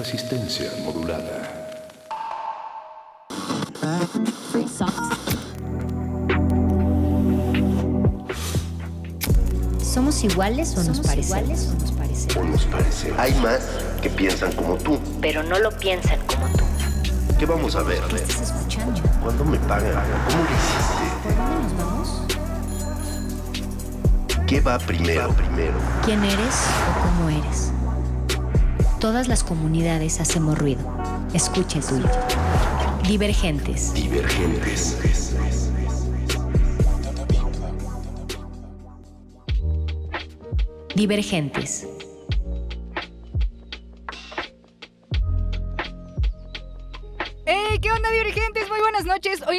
resistencia 0.00 0.72
modulada. 0.82 1.76
¿Somos 9.82 10.24
iguales 10.24 10.74
o 10.78 10.84
nos 10.84 11.00
parecemos? 11.00 11.68
O 12.34 12.44
nos 12.44 12.64
parece. 12.64 13.12
Hay 13.18 13.34
más 13.40 13.60
que 14.00 14.08
piensan 14.08 14.52
como 14.52 14.76
tú. 14.76 14.98
Pero 15.20 15.42
no 15.42 15.58
lo 15.58 15.70
piensan 15.70 16.18
como 16.26 16.46
tú. 16.56 16.64
¿Qué 17.38 17.44
vamos 17.44 17.76
a 17.76 17.82
ver? 17.82 18.02
¿Estás 18.14 18.40
escuchando? 18.40 19.02
¿Cuándo 19.22 19.44
me 19.44 19.58
pagan? 19.58 20.02
¿Cómo 20.30 20.44
lo 20.44 20.50
hiciste? 20.56 21.04
¿Por 21.24 21.36
dónde 21.36 21.62
nos 21.62 21.76
vamos? 21.76 22.22
¿Qué 24.46 24.60
va 24.62 24.78
primero? 24.78 25.34
primero? 25.34 25.74
¿Quién 26.06 26.24
eres 26.24 26.54
o 26.88 27.02
cómo 27.02 27.28
eres? 27.28 27.69
Todas 29.00 29.28
las 29.28 29.42
comunidades 29.42 30.20
hacemos 30.20 30.58
ruido. 30.58 30.82
Escucha 31.32 31.78
el 31.78 31.84
tuyo. 31.86 32.04
Divergentes. 33.08 33.94
Divergentes. 33.94 34.98
Divergentes. 40.94 41.88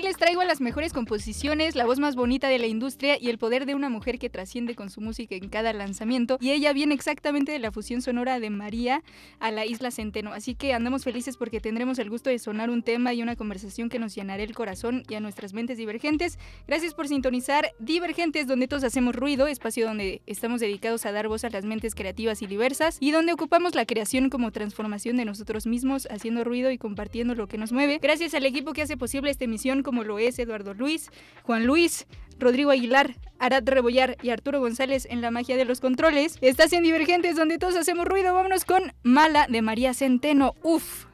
Les 0.01 0.17
traigo 0.17 0.43
las 0.43 0.61
mejores 0.61 0.93
composiciones, 0.93 1.75
la 1.75 1.85
voz 1.85 1.99
más 1.99 2.15
bonita 2.15 2.47
de 2.49 2.57
la 2.57 2.65
industria 2.65 3.17
y 3.21 3.29
el 3.29 3.37
poder 3.37 3.67
de 3.67 3.75
una 3.75 3.87
mujer 3.87 4.17
que 4.17 4.31
trasciende 4.31 4.73
con 4.73 4.89
su 4.89 4.99
música 4.99 5.35
en 5.35 5.47
cada 5.47 5.73
lanzamiento. 5.73 6.37
Y 6.41 6.49
ella 6.49 6.73
viene 6.73 6.95
exactamente 6.95 7.51
de 7.51 7.59
la 7.59 7.71
fusión 7.71 8.01
sonora 8.01 8.39
de 8.39 8.49
María 8.49 9.03
a 9.39 9.51
la 9.51 9.65
isla 9.65 9.91
Centeno. 9.91 10.33
Así 10.33 10.55
que 10.55 10.73
andamos 10.73 11.03
felices 11.03 11.37
porque 11.37 11.61
tendremos 11.61 11.99
el 11.99 12.09
gusto 12.09 12.31
de 12.31 12.39
sonar 12.39 12.71
un 12.71 12.81
tema 12.81 13.13
y 13.13 13.21
una 13.21 13.35
conversación 13.35 13.89
que 13.89 13.99
nos 13.99 14.15
llenará 14.15 14.41
el 14.41 14.55
corazón 14.55 15.03
y 15.07 15.13
a 15.13 15.19
nuestras 15.19 15.53
mentes 15.53 15.77
divergentes. 15.77 16.39
Gracias 16.67 16.95
por 16.95 17.07
sintonizar 17.07 17.71
Divergentes, 17.77 18.47
donde 18.47 18.67
todos 18.67 18.83
hacemos 18.83 19.15
ruido, 19.15 19.45
espacio 19.45 19.85
donde 19.85 20.23
estamos 20.25 20.61
dedicados 20.61 21.05
a 21.05 21.11
dar 21.11 21.27
voz 21.27 21.43
a 21.43 21.51
las 21.51 21.63
mentes 21.63 21.93
creativas 21.93 22.41
y 22.41 22.47
diversas 22.47 22.97
y 22.99 23.11
donde 23.11 23.33
ocupamos 23.33 23.75
la 23.75 23.85
creación 23.85 24.29
como 24.31 24.51
transformación 24.51 25.15
de 25.17 25.25
nosotros 25.25 25.67
mismos, 25.67 26.07
haciendo 26.09 26.43
ruido 26.43 26.71
y 26.71 26.79
compartiendo 26.79 27.35
lo 27.35 27.47
que 27.47 27.59
nos 27.59 27.71
mueve. 27.71 27.99
Gracias 28.01 28.33
al 28.33 28.45
equipo 28.45 28.73
que 28.73 28.81
hace 28.81 28.97
posible 28.97 29.29
esta 29.29 29.45
emisión, 29.45 29.83
como 29.91 30.05
lo 30.05 30.19
es 30.19 30.39
Eduardo 30.39 30.73
Luis, 30.73 31.11
Juan 31.43 31.65
Luis, 31.65 32.07
Rodrigo 32.39 32.71
Aguilar, 32.71 33.17
Arad 33.39 33.67
Rebollar 33.67 34.15
y 34.21 34.29
Arturo 34.29 34.61
González 34.61 35.05
en 35.09 35.19
la 35.19 35.31
magia 35.31 35.57
de 35.57 35.65
los 35.65 35.81
controles. 35.81 36.37
Estás 36.39 36.71
en 36.71 36.83
Divergentes, 36.83 37.35
donde 37.35 37.57
todos 37.57 37.75
hacemos 37.75 38.05
ruido. 38.05 38.33
Vámonos 38.33 38.63
con 38.63 38.93
Mala 39.03 39.47
de 39.49 39.61
María 39.61 39.93
Centeno. 39.93 40.53
Uf. 40.63 41.07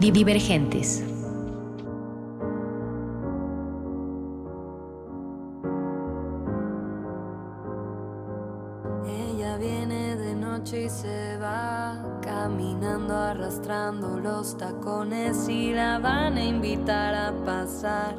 Divergentes. 0.00 1.02
Viene 9.56 10.14
de 10.16 10.34
noche 10.36 10.84
y 10.84 10.88
se 10.88 11.36
va 11.38 11.96
caminando 12.22 13.16
arrastrando 13.16 14.18
los 14.20 14.56
tacones 14.56 15.48
y 15.48 15.72
la 15.72 15.98
van 15.98 16.36
a 16.36 16.44
invitar 16.44 17.14
a 17.14 17.32
pasar 17.44 18.14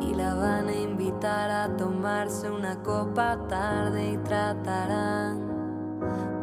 y 0.00 0.14
la 0.14 0.34
van 0.34 0.68
a 0.68 0.74
invitar 0.74 1.50
a 1.50 1.76
tomarse 1.76 2.48
una 2.50 2.80
copa 2.82 3.38
tarde 3.48 4.12
y 4.12 4.18
tratarán 4.18 5.40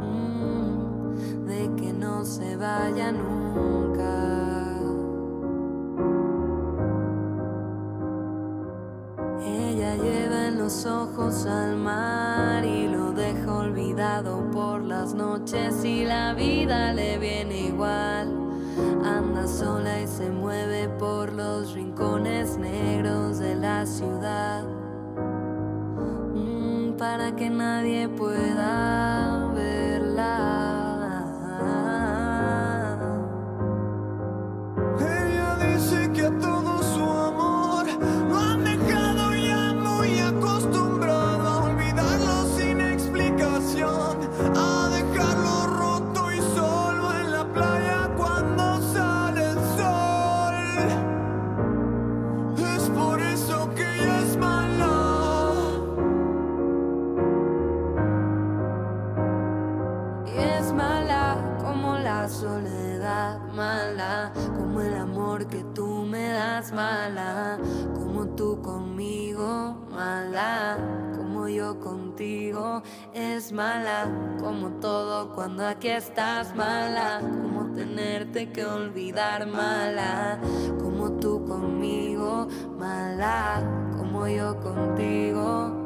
mm, 0.02 1.46
de 1.46 1.76
que 1.76 1.94
no 1.94 2.26
se 2.26 2.58
vaya 2.58 3.12
nunca. 3.12 3.46
Ella 9.42 9.96
lleva 9.96 10.48
en 10.48 10.58
los 10.58 10.86
ojos 10.86 11.46
al 11.46 11.78
mar 11.78 12.66
y 12.66 12.88
lo 12.88 13.05
por 14.52 14.84
las 14.84 15.14
noches 15.14 15.86
y 15.86 16.04
la 16.04 16.34
vida 16.34 16.92
le 16.92 17.18
viene 17.18 17.68
igual. 17.68 18.28
Anda 19.06 19.48
sola 19.48 20.02
y 20.02 20.08
se 20.08 20.30
mueve 20.30 20.90
por 21.00 21.32
los 21.32 21.74
rincones 21.74 22.58
negros 22.58 23.40
de 23.40 23.56
la 23.56 23.86
ciudad 23.86 24.66
mm, 26.34 26.98
para 26.98 27.34
que 27.38 27.50
nadie 27.50 28.10
pueda 28.10 29.15
Es 73.16 73.54
mala 73.54 74.12
como 74.42 74.72
todo 74.82 75.34
cuando 75.34 75.66
aquí 75.66 75.88
estás, 75.88 76.54
mala 76.54 77.22
como 77.22 77.72
tenerte 77.74 78.52
que 78.52 78.66
olvidar, 78.66 79.48
mala 79.48 80.38
como 80.84 81.14
tú 81.14 81.46
conmigo, 81.46 82.50
mala 82.78 83.64
como 83.96 84.28
yo 84.28 84.60
contigo. 84.60 85.85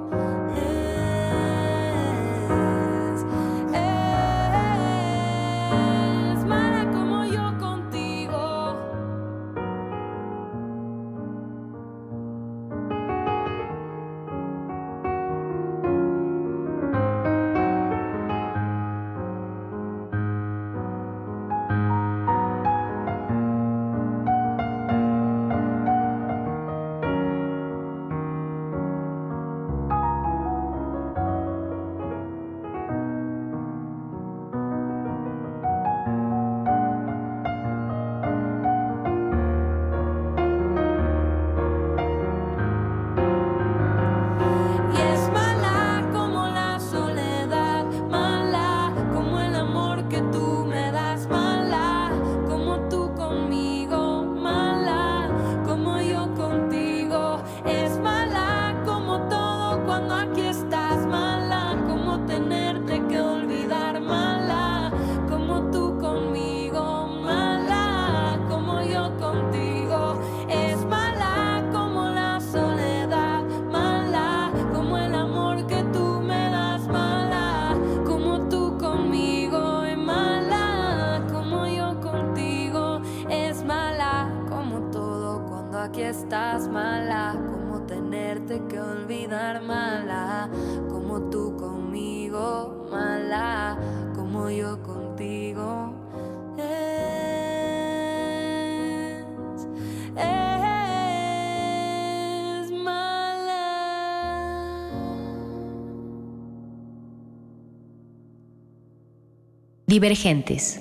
Divergentes. 109.90 110.80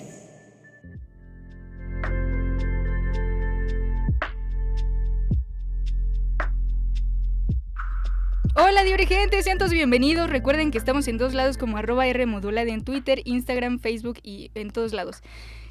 Hola 8.55 8.85
divergentes, 8.85 9.47
sean 9.47 9.57
todos 9.57 9.73
bienvenidos. 9.73 10.29
Recuerden 10.29 10.71
que 10.71 10.77
estamos 10.77 11.09
en 11.09 11.17
todos 11.17 11.33
lados 11.33 11.57
como 11.57 11.79
arroba 11.79 12.07
R 12.07 12.27
modulada 12.27 12.71
en 12.71 12.85
Twitter, 12.85 13.23
Instagram, 13.25 13.79
Facebook 13.79 14.19
y 14.23 14.51
en 14.55 14.71
todos 14.73 14.93
lados. 14.93 15.23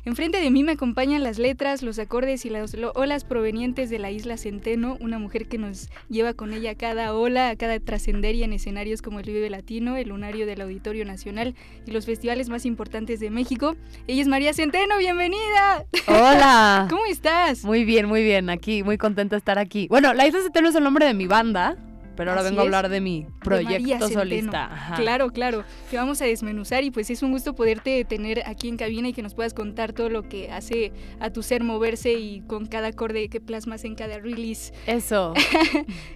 Enfrente 0.07 0.39
de 0.39 0.49
mí 0.51 0.63
me 0.63 0.71
acompañan 0.71 1.21
las 1.21 1.37
letras, 1.37 1.83
los 1.83 1.99
acordes 1.99 2.45
y 2.45 2.49
las 2.49 2.73
olas 2.95 3.25
provenientes 3.25 3.89
de 3.89 3.99
la 3.99 4.09
isla 4.09 4.37
Centeno, 4.37 4.95
una 5.01 5.19
mujer 5.19 5.49
que 5.49 5.57
nos 5.57 5.89
lleva 6.07 6.33
con 6.33 6.53
ella 6.53 6.71
a 6.71 6.75
cada 6.75 7.13
ola, 7.13 7.49
a 7.49 7.57
cada 7.57 7.77
trascenderia 7.81 8.45
en 8.45 8.53
escenarios 8.53 9.01
como 9.01 9.19
el 9.19 9.25
Vive 9.25 9.49
Latino, 9.49 9.97
el 9.97 10.07
Lunario 10.07 10.45
del 10.45 10.61
Auditorio 10.61 11.03
Nacional 11.03 11.55
y 11.85 11.91
los 11.91 12.05
festivales 12.05 12.47
más 12.47 12.65
importantes 12.65 13.19
de 13.19 13.29
México. 13.31 13.75
Ella 14.07 14.21
es 14.21 14.29
María 14.29 14.53
Centeno, 14.53 14.97
bienvenida. 14.97 15.83
Hola. 16.07 16.87
¿Cómo 16.89 17.05
estás? 17.05 17.65
Muy 17.65 17.83
bien, 17.83 18.05
muy 18.05 18.23
bien. 18.23 18.49
Aquí, 18.49 18.83
muy 18.83 18.97
contenta 18.97 19.35
de 19.35 19.39
estar 19.39 19.59
aquí. 19.59 19.89
Bueno, 19.89 20.13
La 20.13 20.25
Isla 20.25 20.39
Centeno 20.41 20.69
es 20.69 20.75
el 20.75 20.85
nombre 20.85 21.05
de 21.05 21.15
mi 21.15 21.27
banda, 21.27 21.75
pero 22.17 22.31
ahora 22.31 22.41
Así 22.41 22.49
vengo 22.49 22.61
a 22.61 22.63
hablar 22.65 22.89
de 22.89 22.99
mi 22.99 23.23
De 23.23 23.29
proyecto 23.41 23.87
Centeno. 24.07 24.09
solista. 24.21 24.65
Ajá. 24.65 24.95
Claro, 24.95 25.29
claro, 25.29 25.63
que 25.89 25.95
vamos 25.97 26.21
a 26.21 26.25
desmenuzar 26.25 26.83
y 26.83 26.91
pues 26.91 27.09
es 27.09 27.23
un 27.23 27.31
gusto 27.31 27.53
poderte 27.55 28.03
tener 28.03 28.43
aquí 28.45 28.67
en 28.67 28.75
cabina 28.75 29.07
y 29.07 29.13
que 29.13 29.21
nos 29.21 29.33
puedas 29.33 29.53
contar 29.53 29.93
todo 29.93 30.09
lo 30.09 30.23
que 30.23 30.51
hace 30.51 30.91
a 31.19 31.29
tu 31.29 31.43
ser 31.43 31.63
moverse 31.63 32.13
y 32.13 32.41
con 32.41 32.65
cada 32.65 32.87
acorde 32.89 33.29
que 33.29 33.39
plasmas 33.39 33.85
en 33.85 33.95
cada 33.95 34.19
release. 34.19 34.73
Eso. 34.85 35.33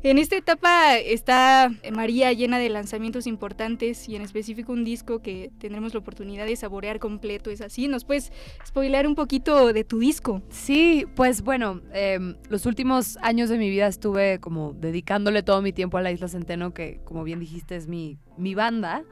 En 0.03 0.17
esta 0.17 0.35
etapa 0.35 0.97
está 0.97 1.71
María 1.93 2.33
llena 2.33 2.57
de 2.57 2.69
lanzamientos 2.69 3.27
importantes 3.27 4.09
y 4.09 4.15
en 4.15 4.23
específico 4.23 4.73
un 4.73 4.83
disco 4.83 5.21
que 5.21 5.51
tendremos 5.59 5.93
la 5.93 5.99
oportunidad 5.99 6.45
de 6.45 6.55
saborear 6.55 6.99
completo, 6.99 7.49
es 7.51 7.61
así. 7.61 7.87
¿Nos 7.87 8.03
puedes 8.03 8.31
spoilear 8.65 9.07
un 9.07 9.15
poquito 9.15 9.71
de 9.73 9.83
tu 9.83 9.99
disco? 9.99 10.41
Sí, 10.49 11.05
pues 11.15 11.43
bueno, 11.43 11.81
em, 11.93 12.35
los 12.49 12.65
últimos 12.65 13.17
años 13.21 13.49
de 13.49 13.57
mi 13.57 13.69
vida 13.69 13.87
estuve 13.87 14.39
como 14.39 14.73
dedicándole 14.73 15.43
todo 15.43 15.61
mi 15.61 15.71
tiempo 15.71 15.90
a 15.97 16.01
la 16.01 16.11
Isla 16.11 16.27
Centeno, 16.27 16.73
que 16.73 16.99
como 17.03 17.23
bien 17.23 17.39
dijiste 17.39 17.75
es 17.75 17.87
mi, 17.87 18.17
mi 18.37 18.55
banda. 18.55 19.03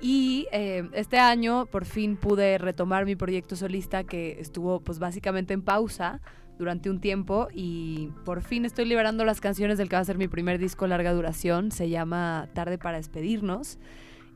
Y 0.00 0.48
em, 0.50 0.90
este 0.94 1.18
año 1.18 1.66
por 1.66 1.84
fin 1.84 2.16
pude 2.16 2.58
retomar 2.58 3.06
mi 3.06 3.14
proyecto 3.14 3.54
solista 3.54 4.02
que 4.02 4.40
estuvo 4.40 4.80
pues 4.80 4.98
básicamente 4.98 5.54
en 5.54 5.62
pausa 5.62 6.20
durante 6.58 6.90
un 6.90 7.00
tiempo 7.00 7.48
y 7.52 8.10
por 8.24 8.42
fin 8.42 8.64
estoy 8.64 8.84
liberando 8.84 9.24
las 9.24 9.40
canciones 9.40 9.78
del 9.78 9.88
que 9.88 9.96
va 9.96 10.02
a 10.02 10.04
ser 10.04 10.18
mi 10.18 10.28
primer 10.28 10.58
disco 10.58 10.86
larga 10.86 11.12
duración. 11.12 11.70
Se 11.70 11.88
llama 11.88 12.48
Tarde 12.52 12.78
para 12.78 12.96
despedirnos. 12.96 13.78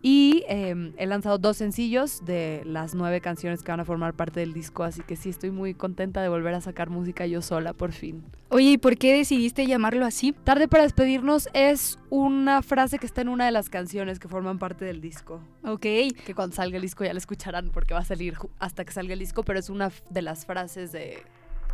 Y 0.03 0.45
em, 0.49 0.93
he 0.99 1.07
lanzado 1.07 1.39
dos 1.39 1.57
sencillos 1.57 2.25
de 2.25 2.63
las 2.65 2.95
nueve 2.95 3.21
canciones 3.21 3.63
que 3.63 3.73
van 3.73 3.81
a 3.81 3.85
formar 3.85 4.15
parte 4.15 4.41
del 4.41 4.53
disco, 4.53 4.85
así 4.85 5.03
que 5.03 5.17
sí 5.17 5.31
estoy 5.31 5.51
muy 5.51 5.75
contenta 5.75 6.23
de 6.23 6.29
volver 6.29 6.55
a 6.55 6.61
sacar 6.61 6.91
música 6.91 7.27
yo 7.27 7.43
sola, 7.43 7.73
por 7.73 7.93
fin. 7.93 8.23
Oye, 8.51 8.73
¿y 8.73 8.79
por 8.79 8.97
qué 8.99 9.13
decidiste 9.17 9.67
llamarlo 9.67 10.05
así? 10.07 10.33
Tarde 10.33 10.69
para 10.69 10.85
despedirnos 10.85 11.49
es 11.55 11.99
una 12.11 12.63
frase 12.63 12.99
que 12.99 13.07
está 13.07 13.23
en 13.23 13.29
una 13.31 13.47
de 13.47 13.51
las 13.51 13.69
canciones 13.69 14.21
que 14.21 14.29
forman 14.29 14.59
parte 14.61 14.85
del 14.85 15.01
disco. 15.01 15.41
Ok, 15.65 15.81
Que 15.81 16.35
cuando 16.37 16.55
salga 16.55 16.77
el 16.77 16.83
disco 16.83 17.03
ya 17.05 17.13
la 17.13 17.19
escucharán 17.19 17.71
porque 17.71 17.95
va 17.95 18.01
a 18.01 18.05
salir 18.05 18.35
hasta 18.61 18.85
que 18.85 18.93
salga 18.93 19.15
el 19.15 19.19
disco, 19.19 19.43
pero 19.43 19.59
es 19.59 19.69
una 19.71 19.91
de 20.11 20.23
las 20.23 20.47
frases 20.47 20.93
de, 20.93 21.19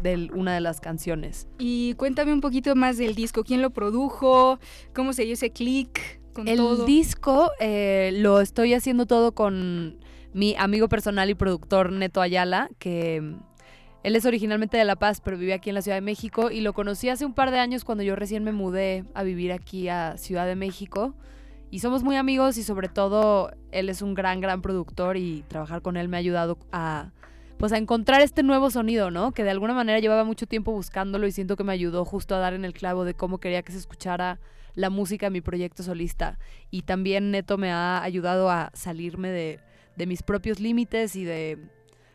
de 0.02 0.30
una 0.32 0.54
de 0.54 0.60
las 0.62 0.80
canciones. 0.80 1.46
y 1.58 1.92
cuéntame 1.94 2.32
un 2.32 2.40
poquito 2.40 2.75
más 2.75 2.96
del 2.96 3.14
disco. 3.14 3.44
¿Quién 3.44 3.60
lo 3.60 3.70
produjo? 3.70 4.58
¿Cómo 4.94 5.12
se 5.12 5.25
dio 5.25 5.34
ese 5.34 5.50
click 5.50 6.21
con 6.32 6.49
El 6.49 6.56
todo? 6.56 6.84
disco 6.84 7.50
eh, 7.61 8.11
lo 8.14 8.40
estoy 8.40 8.75
haciendo 8.75 9.06
todo 9.06 9.32
con 9.32 9.99
mi 10.32 10.55
amigo 10.58 10.88
personal 10.88 11.29
y 11.31 11.34
productor 11.34 11.93
Neto 11.93 12.20
Ayala, 12.20 12.70
que 12.79 13.20
mm, 13.20 13.40
él 14.02 14.17
es 14.17 14.25
originalmente 14.26 14.76
de 14.76 14.84
La 14.84 14.96
Paz, 14.96 15.20
pero 15.20 15.37
vive 15.37 15.55
aquí 15.55 15.70
en 15.70 15.75
la 15.75 15.82
Ciudad 15.82 15.96
de 15.96 16.02
México 16.02 16.50
y 16.50 16.61
lo 16.61 16.73
conocí 16.73 17.08
hace 17.08 17.25
un 17.25 17.34
par 17.34 17.50
de 17.50 17.58
años 17.58 17.84
cuando 17.84 18.02
yo 18.02 18.17
recién 18.17 18.43
me 18.44 18.52
mudé 18.52 19.05
a 19.14 19.23
vivir 19.23 19.52
aquí 19.52 19.88
a 19.88 20.17
Ciudad 20.17 20.46
de 20.46 20.56
México. 20.56 21.14
Y 21.70 21.79
somos 21.79 22.02
muy 22.02 22.17
amigos 22.17 22.58
y 22.58 22.62
sobre 22.64 22.88
todo 22.88 23.50
él 23.70 23.88
es 23.88 24.02
un 24.02 24.14
gran, 24.14 24.40
gran 24.40 24.61
productor 24.61 25.17
y 25.17 25.43
trabajar 25.49 25.81
con 25.81 25.96
él 25.96 26.08
me 26.08 26.17
ha 26.17 26.20
ayudado 26.20 26.58
a 26.70 27.12
pues 27.56 27.73
a 27.73 27.78
encontrar 27.78 28.23
este 28.23 28.43
nuevo 28.43 28.70
sonido, 28.70 29.12
¿no? 29.12 29.31
Que 29.31 29.44
de 29.44 29.50
alguna 29.50 29.73
manera 29.73 30.00
llevaba 30.00 30.25
mucho 30.25 30.46
tiempo 30.46 30.73
buscándolo 30.73 31.28
y 31.28 31.32
siento 31.32 31.55
que 31.55 31.62
me 31.62 31.73
ayudó 31.73 32.05
justo 32.05 32.35
a 32.35 32.38
dar 32.38 32.55
en 32.55 32.64
el 32.64 32.73
clavo 32.73 33.05
de 33.05 33.14
cómo 33.14 33.38
quería 33.38 33.62
que 33.62 33.70
se 33.70 33.78
escuchara 33.78 34.40
la 34.74 34.90
música 34.90 35.30
mi 35.30 35.40
proyecto 35.40 35.82
solista. 35.82 36.38
Y 36.70 36.82
también 36.82 37.30
Neto 37.30 37.58
me 37.58 37.70
ha 37.70 38.02
ayudado 38.02 38.50
a 38.50 38.70
salirme 38.74 39.30
de, 39.30 39.60
de 39.96 40.06
mis 40.06 40.22
propios 40.22 40.60
límites 40.60 41.16
y 41.16 41.24
de, 41.24 41.58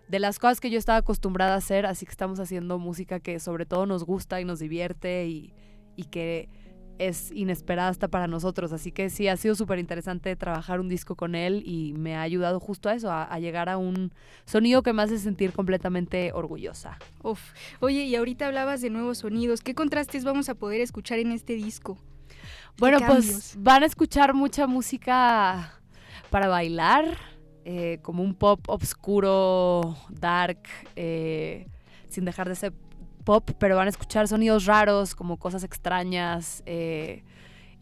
de 0.08 0.20
las 0.20 0.40
cosas 0.40 0.60
que 0.60 0.70
yo 0.70 0.80
estaba 0.80 1.00
acostumbrada 1.00 1.54
a 1.54 1.58
hacer. 1.58 1.86
Así 1.86 2.06
que 2.06 2.12
estamos 2.12 2.40
haciendo 2.40 2.80
música 2.80 3.20
que 3.20 3.40
sobre 3.40 3.66
todo 3.66 3.86
nos 3.86 4.04
gusta 4.04 4.42
y 4.42 4.46
nos 4.46 4.60
divierte 4.60 5.28
y, 5.28 5.54
y 5.96 6.06
que 6.06 6.50
es 7.00 7.32
inesperada 7.32 7.90
hasta 7.90 8.08
para 8.08 8.28
nosotros. 8.28 8.72
Así 8.74 8.92
que 8.92 9.10
sí, 9.10 9.28
ha 9.28 9.38
sido 9.38 9.56
súper 9.56 9.80
interesante 9.80 10.36
trabajar 10.36 10.80
un 10.80 10.90
disco 10.90 11.16
con 11.16 11.36
él 11.36 11.64
y 11.66 11.94
me 11.94 12.16
ha 12.16 12.22
ayudado 12.22 12.60
justo 12.60 12.90
a 12.90 12.94
eso, 12.94 13.12
a, 13.12 13.38
llegar 13.40 13.70
a 13.70 13.78
un 13.78 14.12
sonido 14.46 14.84
que 14.84 14.94
me 14.94 15.04
hace 15.04 15.18
sentir 15.20 15.52
completamente 15.52 16.32
orgullosa. 16.34 16.98
Oye, 17.80 18.04
y 18.04 18.16
ahorita 18.16 18.48
hablabas 18.48 18.82
de 18.82 18.90
nuevos 18.90 19.20
sonidos. 19.20 19.62
¿Qué 19.62 19.76
contrastes 19.76 20.24
vamos 20.24 20.50
a 20.50 20.56
poder 20.56 20.82
escuchar 20.82 21.20
en 21.20 21.32
este 21.32 21.54
disco? 21.54 21.98
¿Qué 22.78 22.82
Bueno, 22.82 23.00
pues 23.08 23.56
van 23.58 23.82
a 23.82 23.88
escuchar 23.88 24.36
mucha 24.36 24.68
música 24.68 25.74
para 26.30 26.48
bailar, 26.48 27.18
eh, 27.66 27.98
como 28.04 28.22
un 28.22 28.36
pop 28.36 28.60
obscuro, 28.68 29.98
dark, 30.12 30.60
eh, 30.96 31.68
sin 32.08 32.24
dejar 32.24 32.48
de 32.48 32.56
ser 32.56 32.74
pop, 33.24 33.50
pero 33.58 33.76
van 33.76 33.88
a 33.88 33.90
escuchar 33.90 34.28
sonidos 34.28 34.66
raros, 34.68 35.16
como 35.16 35.38
cosas 35.38 35.64
extrañas, 35.64 36.62
eh, 36.68 37.24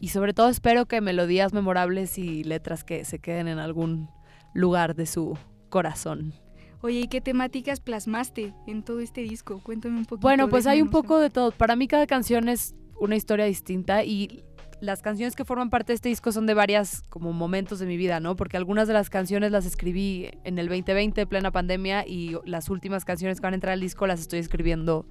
y 0.00 0.08
sobre 0.08 0.32
todo 0.32 0.48
espero 0.48 0.86
que 0.86 1.02
melodías 1.02 1.52
memorables 1.52 2.16
y 2.16 2.42
letras 2.42 2.82
que 2.82 3.04
se 3.04 3.18
queden 3.18 3.48
en 3.48 3.58
algún 3.58 4.08
lugar 4.54 4.94
de 4.94 5.04
su 5.04 5.36
corazón. 5.68 6.32
Oye, 6.80 7.00
¿y 7.00 7.08
qué 7.08 7.20
temáticas 7.20 7.80
plasmaste 7.80 8.54
en 8.66 8.82
todo 8.82 9.00
este 9.00 9.20
disco? 9.20 9.60
Cuéntame 9.62 9.98
un 9.98 10.06
poquito. 10.06 10.26
Bueno, 10.26 10.48
pues 10.48 10.66
hay 10.66 10.80
un 10.80 10.88
poco 10.88 11.18
de 11.18 11.28
todo. 11.28 11.50
Para 11.50 11.76
mí 11.76 11.86
cada 11.86 12.06
canción 12.06 12.48
es 12.48 12.74
una 12.98 13.14
historia 13.14 13.44
distinta 13.44 14.02
y 14.02 14.42
las 14.80 15.00
canciones 15.02 15.34
que 15.36 15.44
forman 15.44 15.70
parte 15.70 15.92
de 15.92 15.94
este 15.94 16.08
disco 16.08 16.32
son 16.32 16.46
de 16.46 16.54
varias 16.54 17.02
como 17.08 17.32
momentos 17.32 17.78
de 17.78 17.86
mi 17.86 17.96
vida, 17.96 18.20
¿no? 18.20 18.36
Porque 18.36 18.56
algunas 18.56 18.86
de 18.88 18.94
las 18.94 19.08
canciones 19.10 19.50
las 19.50 19.64
escribí 19.66 20.30
en 20.44 20.58
el 20.58 20.68
2020, 20.68 21.26
plena 21.26 21.50
pandemia, 21.50 22.06
y 22.06 22.36
las 22.44 22.68
últimas 22.68 23.04
canciones 23.04 23.40
que 23.40 23.46
van 23.46 23.54
a 23.54 23.56
entrar 23.56 23.72
al 23.72 23.80
disco 23.80 24.06
las 24.06 24.20
estoy 24.20 24.38
escribiendo, 24.38 25.06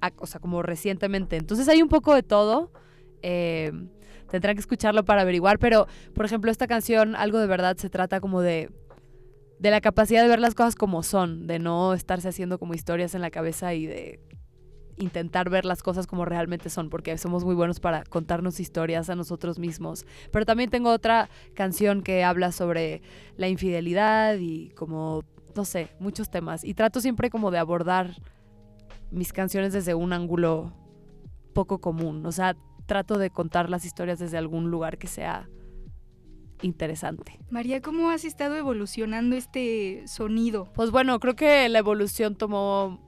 a- 0.00 0.12
o 0.18 0.26
sea, 0.26 0.40
como 0.40 0.62
recientemente. 0.62 1.36
Entonces 1.36 1.68
hay 1.68 1.82
un 1.82 1.88
poco 1.88 2.14
de 2.14 2.22
todo. 2.22 2.70
eh, 3.22 3.72
tendrán 4.30 4.54
que 4.54 4.60
escucharlo 4.60 5.04
para 5.04 5.22
averiguar, 5.22 5.58
pero 5.58 5.86
por 6.14 6.24
ejemplo 6.24 6.50
esta 6.52 6.66
canción, 6.68 7.16
algo 7.16 7.38
de 7.40 7.46
verdad, 7.48 7.76
se 7.78 7.90
trata 7.90 8.20
como 8.20 8.42
de 8.42 8.70
de 9.58 9.70
la 9.72 9.80
capacidad 9.80 10.22
de 10.22 10.28
ver 10.28 10.38
las 10.38 10.54
cosas 10.54 10.76
como 10.76 11.02
son, 11.02 11.48
de 11.48 11.58
no 11.58 11.94
estarse 11.94 12.28
haciendo 12.28 12.60
como 12.60 12.74
historias 12.74 13.16
en 13.16 13.22
la 13.22 13.30
cabeza 13.30 13.74
y 13.74 13.86
de 13.86 14.20
intentar 14.98 15.50
ver 15.50 15.64
las 15.64 15.82
cosas 15.82 16.06
como 16.06 16.24
realmente 16.24 16.70
son, 16.70 16.90
porque 16.90 17.16
somos 17.18 17.44
muy 17.44 17.54
buenos 17.54 17.80
para 17.80 18.04
contarnos 18.04 18.60
historias 18.60 19.10
a 19.10 19.16
nosotros 19.16 19.58
mismos. 19.58 20.04
Pero 20.30 20.44
también 20.44 20.70
tengo 20.70 20.90
otra 20.90 21.28
canción 21.54 22.02
que 22.02 22.24
habla 22.24 22.52
sobre 22.52 23.02
la 23.36 23.48
infidelidad 23.48 24.36
y 24.38 24.70
como, 24.70 25.24
no 25.54 25.64
sé, 25.64 25.88
muchos 26.00 26.30
temas. 26.30 26.64
Y 26.64 26.74
trato 26.74 27.00
siempre 27.00 27.30
como 27.30 27.50
de 27.50 27.58
abordar 27.58 28.16
mis 29.10 29.32
canciones 29.32 29.72
desde 29.72 29.94
un 29.94 30.12
ángulo 30.12 30.72
poco 31.54 31.80
común. 31.80 32.24
O 32.26 32.32
sea, 32.32 32.56
trato 32.86 33.18
de 33.18 33.30
contar 33.30 33.70
las 33.70 33.84
historias 33.84 34.18
desde 34.18 34.38
algún 34.38 34.70
lugar 34.70 34.98
que 34.98 35.06
sea 35.06 35.48
interesante. 36.62 37.38
María, 37.50 37.80
¿cómo 37.80 38.10
has 38.10 38.24
estado 38.24 38.56
evolucionando 38.56 39.36
este 39.36 40.02
sonido? 40.06 40.68
Pues 40.74 40.90
bueno, 40.90 41.20
creo 41.20 41.36
que 41.36 41.68
la 41.68 41.78
evolución 41.78 42.34
tomó 42.34 43.07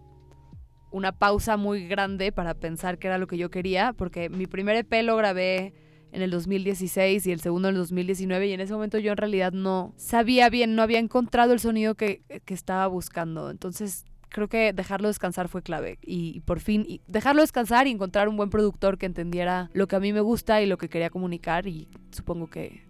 una 0.90 1.12
pausa 1.12 1.56
muy 1.56 1.86
grande 1.86 2.32
para 2.32 2.54
pensar 2.54 2.98
qué 2.98 3.08
era 3.08 3.18
lo 3.18 3.26
que 3.26 3.38
yo 3.38 3.50
quería, 3.50 3.92
porque 3.92 4.28
mi 4.28 4.46
primer 4.46 4.76
EP 4.76 5.02
lo 5.02 5.16
grabé 5.16 5.72
en 6.12 6.22
el 6.22 6.30
2016 6.30 7.26
y 7.26 7.32
el 7.32 7.40
segundo 7.40 7.68
en 7.68 7.74
el 7.74 7.80
2019 7.80 8.48
y 8.48 8.52
en 8.52 8.60
ese 8.60 8.72
momento 8.72 8.98
yo 8.98 9.12
en 9.12 9.16
realidad 9.16 9.52
no 9.52 9.94
sabía 9.96 10.48
bien, 10.50 10.74
no 10.74 10.82
había 10.82 10.98
encontrado 10.98 11.52
el 11.52 11.60
sonido 11.60 11.94
que, 11.94 12.22
que 12.44 12.54
estaba 12.54 12.86
buscando. 12.88 13.50
Entonces 13.50 14.04
creo 14.30 14.48
que 14.48 14.72
dejarlo 14.72 15.08
descansar 15.08 15.48
fue 15.48 15.62
clave 15.62 15.98
y, 16.02 16.40
por 16.40 16.60
fin 16.60 16.84
y 16.88 17.02
dejarlo 17.06 17.42
descansar 17.42 17.86
y 17.86 17.90
encontrar 17.90 18.28
un 18.28 18.36
buen 18.36 18.50
productor 18.50 18.96
que 18.96 19.06
entendiera 19.06 19.70
lo 19.74 19.86
que 19.88 19.96
a 19.96 20.00
mí 20.00 20.12
me 20.12 20.20
gusta 20.20 20.62
y 20.62 20.66
lo 20.66 20.78
que 20.78 20.88
quería 20.88 21.10
comunicar 21.10 21.66
y 21.66 21.88
supongo 22.10 22.48
que 22.48 22.89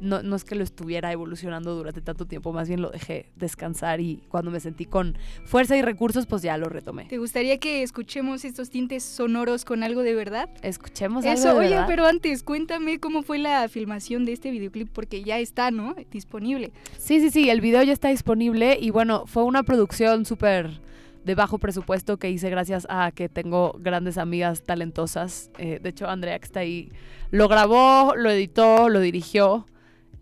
no, 0.00 0.22
no 0.22 0.36
es 0.36 0.44
que 0.44 0.54
lo 0.54 0.64
estuviera 0.64 1.12
evolucionando 1.12 1.74
durante 1.74 2.00
tanto 2.00 2.26
tiempo, 2.26 2.52
más 2.52 2.68
bien 2.68 2.82
lo 2.82 2.90
dejé 2.90 3.30
descansar 3.36 4.00
y 4.00 4.22
cuando 4.28 4.50
me 4.50 4.60
sentí 4.60 4.84
con 4.86 5.16
fuerza 5.44 5.76
y 5.76 5.82
recursos, 5.82 6.26
pues 6.26 6.42
ya 6.42 6.56
lo 6.56 6.68
retomé. 6.68 7.04
¿Te 7.06 7.18
gustaría 7.18 7.58
que 7.58 7.82
escuchemos 7.82 8.44
estos 8.44 8.70
tintes 8.70 9.02
sonoros 9.04 9.64
con 9.64 9.82
algo 9.82 10.02
de 10.02 10.14
verdad? 10.14 10.48
Escuchemos 10.62 11.24
algo 11.24 11.34
Eso, 11.38 11.48
de 11.52 11.58
oye, 11.58 11.68
verdad. 11.70 11.86
pero 11.86 12.06
antes 12.06 12.42
cuéntame 12.42 12.98
cómo 12.98 13.22
fue 13.22 13.38
la 13.38 13.68
filmación 13.68 14.24
de 14.24 14.32
este 14.32 14.50
videoclip 14.50 14.88
porque 14.92 15.22
ya 15.22 15.38
está, 15.38 15.70
¿no? 15.70 15.94
Disponible. 16.10 16.72
Sí, 16.98 17.20
sí, 17.20 17.30
sí, 17.30 17.50
el 17.50 17.60
video 17.60 17.82
ya 17.82 17.92
está 17.92 18.08
disponible 18.08 18.78
y 18.80 18.90
bueno, 18.90 19.24
fue 19.26 19.44
una 19.44 19.62
producción 19.62 20.24
súper 20.24 20.80
de 21.24 21.34
bajo 21.34 21.58
presupuesto 21.58 22.16
que 22.16 22.30
hice 22.30 22.48
gracias 22.48 22.86
a 22.88 23.12
que 23.12 23.28
tengo 23.28 23.76
grandes 23.78 24.16
amigas 24.16 24.62
talentosas. 24.62 25.50
Eh, 25.58 25.78
de 25.82 25.90
hecho, 25.90 26.08
Andrea, 26.08 26.38
que 26.38 26.46
está 26.46 26.60
ahí, 26.60 26.90
lo 27.30 27.46
grabó, 27.46 28.14
lo 28.16 28.30
editó, 28.30 28.88
lo 28.88 29.00
dirigió. 29.00 29.66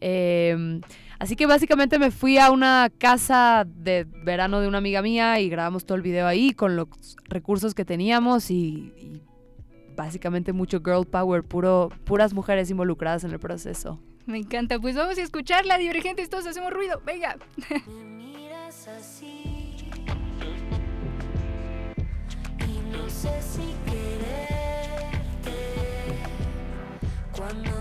Eh, 0.00 0.80
así 1.18 1.36
que 1.36 1.46
básicamente 1.46 1.98
me 1.98 2.10
fui 2.10 2.38
a 2.38 2.50
una 2.50 2.90
casa 2.98 3.66
de 3.66 4.04
verano 4.04 4.60
de 4.60 4.68
una 4.68 4.78
amiga 4.78 5.02
mía 5.02 5.40
y 5.40 5.48
grabamos 5.48 5.84
todo 5.84 5.96
el 5.96 6.02
video 6.02 6.26
ahí 6.26 6.52
con 6.52 6.76
los 6.76 6.88
recursos 7.24 7.74
que 7.74 7.84
teníamos 7.84 8.50
y, 8.50 8.92
y 8.96 9.22
básicamente 9.96 10.52
mucho 10.52 10.80
girl 10.80 11.04
power, 11.04 11.42
puro, 11.42 11.90
puras 12.04 12.32
mujeres 12.32 12.70
involucradas 12.70 13.24
en 13.24 13.32
el 13.32 13.40
proceso. 13.40 13.98
Me 14.26 14.38
encanta. 14.38 14.78
Pues 14.78 14.94
vamos 14.94 15.18
a 15.18 15.22
escucharla, 15.22 15.78
divergentes, 15.78 16.28
todos 16.28 16.46
hacemos 16.46 16.72
ruido. 16.72 17.00
Venga. 17.04 17.36
Me 17.86 18.04
miras 18.04 18.88
así 18.88 19.74
y 22.60 22.78
no 22.92 23.08
sé 23.08 23.30
si 23.40 23.74
quererte 23.90 25.52
cuando 27.34 27.77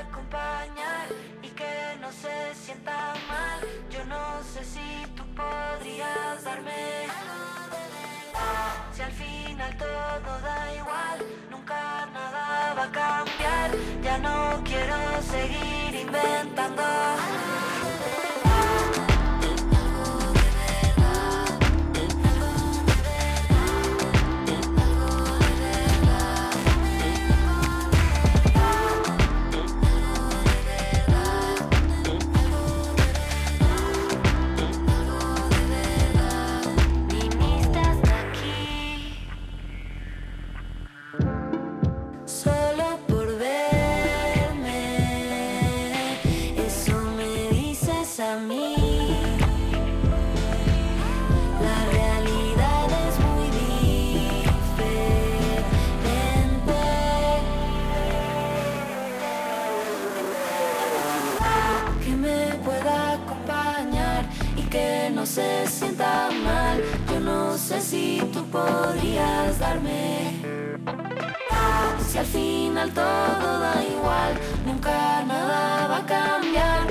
acompañar 0.00 1.08
y 1.42 1.48
que 1.48 1.96
no 2.00 2.10
se 2.12 2.54
sienta 2.54 3.14
mal. 3.28 3.60
Yo 3.90 4.04
no 4.04 4.42
sé 4.52 4.64
si 4.64 5.06
tú 5.16 5.24
podrías 5.34 6.44
darme 6.44 7.06
algo 7.20 7.64
de 7.74 7.84
verdad. 7.96 8.72
Si 8.92 9.02
al 9.02 9.12
final 9.12 9.76
todo 9.76 10.40
da 10.40 10.74
igual, 10.74 11.18
nunca 11.50 12.06
nada 12.12 12.74
va 12.74 12.84
a 12.84 12.92
cambiar. 12.92 13.70
Ya 14.02 14.18
no 14.18 14.62
quiero 14.64 14.96
seguir 15.22 15.94
inventando. 15.94 16.82
Se 65.28 65.66
sienta 65.66 66.30
mal. 66.44 66.82
Yo 67.12 67.20
no 67.20 67.56
sé 67.58 67.80
si 67.80 68.22
tú 68.32 68.44
podrías 68.46 69.58
darme. 69.58 70.32
Si 72.08 72.16
al 72.16 72.24
final 72.24 72.90
todo 72.92 73.60
da 73.60 73.84
igual, 73.84 74.32
nunca 74.64 75.22
nada 75.26 75.88
va 75.88 75.98
a 75.98 76.06
cambiar. 76.06 76.87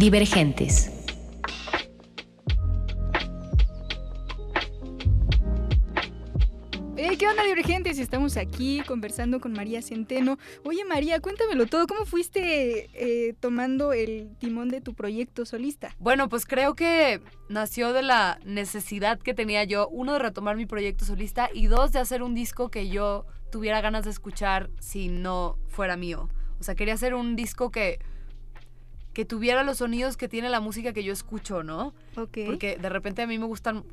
Divergentes. 0.00 0.90
Eh, 6.96 7.18
¿Qué 7.18 7.28
onda, 7.28 7.42
divergentes? 7.44 7.98
Estamos 7.98 8.38
aquí 8.38 8.80
conversando 8.86 9.40
con 9.40 9.52
María 9.52 9.82
Centeno. 9.82 10.38
Oye, 10.64 10.86
María, 10.86 11.20
cuéntamelo 11.20 11.66
todo. 11.66 11.86
¿Cómo 11.86 12.06
fuiste 12.06 12.88
eh, 12.94 13.34
tomando 13.40 13.92
el 13.92 14.34
timón 14.38 14.70
de 14.70 14.80
tu 14.80 14.94
proyecto 14.94 15.44
solista? 15.44 15.94
Bueno, 15.98 16.30
pues 16.30 16.46
creo 16.46 16.74
que 16.74 17.20
nació 17.50 17.92
de 17.92 18.00
la 18.00 18.40
necesidad 18.42 19.18
que 19.18 19.34
tenía 19.34 19.64
yo, 19.64 19.86
uno, 19.88 20.14
de 20.14 20.20
retomar 20.20 20.56
mi 20.56 20.64
proyecto 20.64 21.04
solista 21.04 21.50
y 21.52 21.66
dos, 21.66 21.92
de 21.92 21.98
hacer 21.98 22.22
un 22.22 22.34
disco 22.34 22.70
que 22.70 22.88
yo 22.88 23.26
tuviera 23.52 23.82
ganas 23.82 24.04
de 24.04 24.12
escuchar 24.12 24.70
si 24.80 25.08
no 25.08 25.58
fuera 25.68 25.98
mío. 25.98 26.30
O 26.58 26.62
sea, 26.62 26.74
quería 26.74 26.94
hacer 26.94 27.12
un 27.12 27.36
disco 27.36 27.70
que, 27.70 27.98
que 29.12 29.24
tuviera 29.24 29.62
los 29.64 29.78
sonidos 29.78 30.16
que 30.16 30.28
tiene 30.28 30.48
la 30.50 30.60
música 30.60 30.92
que 30.92 31.02
yo 31.02 31.12
escucho, 31.12 31.62
¿no? 31.62 31.94
Ok. 32.16 32.38
Porque 32.46 32.76
de 32.76 32.88
repente 32.88 33.22
a 33.22 33.26
mí 33.26 33.38
me 33.38 33.46
gustan 33.46 33.84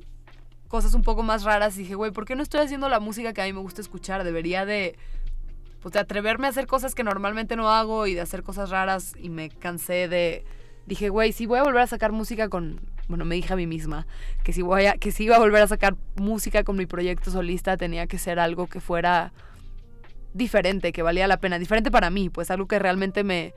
cosas 0.67 0.93
un 0.93 1.01
poco 1.01 1.23
más 1.23 1.43
raras 1.43 1.75
y 1.77 1.79
dije, 1.79 1.95
güey, 1.95 2.11
¿por 2.11 2.25
qué 2.25 2.35
no 2.35 2.43
estoy 2.43 2.61
haciendo 2.61 2.89
la 2.89 2.99
música 2.99 3.33
que 3.33 3.41
a 3.41 3.45
mí 3.45 3.53
me 3.53 3.59
gusta 3.59 3.81
escuchar? 3.81 4.23
Debería 4.23 4.65
de, 4.65 4.95
pues, 5.81 5.93
de 5.93 5.99
atreverme 5.99 6.47
a 6.47 6.49
hacer 6.51 6.67
cosas 6.67 6.93
que 6.93 7.03
normalmente 7.03 7.55
no 7.55 7.69
hago 7.69 8.07
y 8.07 8.13
de 8.13 8.21
hacer 8.21 8.43
cosas 8.43 8.69
raras 8.69 9.15
y 9.19 9.29
me 9.29 9.49
cansé 9.49 10.07
de... 10.07 10.45
Dije, 10.85 11.09
güey, 11.09 11.33
si 11.33 11.45
voy 11.45 11.59
a 11.59 11.63
volver 11.63 11.81
a 11.81 11.87
sacar 11.87 12.11
música 12.11 12.47
con... 12.49 12.79
Bueno, 13.07 13.25
me 13.25 13.35
dije 13.35 13.53
a 13.53 13.55
mí 13.55 13.67
misma 13.67 14.05
que 14.43 14.51
si, 14.51 14.61
voy 14.61 14.85
a, 14.85 14.93
que 14.97 15.11
si 15.11 15.23
iba 15.23 15.37
a 15.37 15.39
volver 15.39 15.61
a 15.61 15.67
sacar 15.67 15.95
música 16.15 16.63
con 16.63 16.75
mi 16.75 16.85
proyecto 16.85 17.31
solista 17.31 17.77
tenía 17.77 18.05
que 18.05 18.17
ser 18.17 18.37
algo 18.37 18.67
que 18.67 18.81
fuera 18.81 19.31
diferente, 20.33 20.91
que 20.91 21.01
valía 21.01 21.25
la 21.27 21.37
pena. 21.37 21.57
Diferente 21.57 21.89
para 21.89 22.09
mí, 22.09 22.29
pues 22.29 22.51
algo 22.51 22.67
que 22.67 22.79
realmente 22.79 23.23
me, 23.23 23.53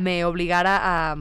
me 0.00 0.24
obligara 0.24 0.78
a 0.82 1.16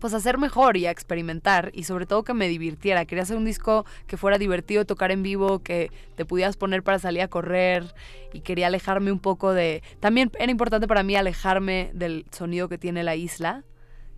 pues 0.00 0.14
a 0.14 0.20
ser 0.20 0.38
mejor 0.38 0.78
y 0.78 0.86
a 0.86 0.90
experimentar 0.90 1.70
y 1.74 1.84
sobre 1.84 2.06
todo 2.06 2.24
que 2.24 2.32
me 2.32 2.48
divirtiera. 2.48 3.04
Quería 3.04 3.22
hacer 3.22 3.36
un 3.36 3.44
disco 3.44 3.84
que 4.06 4.16
fuera 4.16 4.38
divertido 4.38 4.86
tocar 4.86 5.10
en 5.10 5.22
vivo, 5.22 5.58
que 5.58 5.90
te 6.16 6.24
pudieras 6.24 6.56
poner 6.56 6.82
para 6.82 6.98
salir 6.98 7.20
a 7.20 7.28
correr 7.28 7.94
y 8.32 8.40
quería 8.40 8.68
alejarme 8.68 9.12
un 9.12 9.18
poco 9.18 9.52
de... 9.52 9.82
También 10.00 10.32
era 10.38 10.50
importante 10.50 10.88
para 10.88 11.02
mí 11.02 11.16
alejarme 11.16 11.90
del 11.92 12.24
sonido 12.30 12.70
que 12.70 12.78
tiene 12.78 13.04
la 13.04 13.14
isla, 13.14 13.62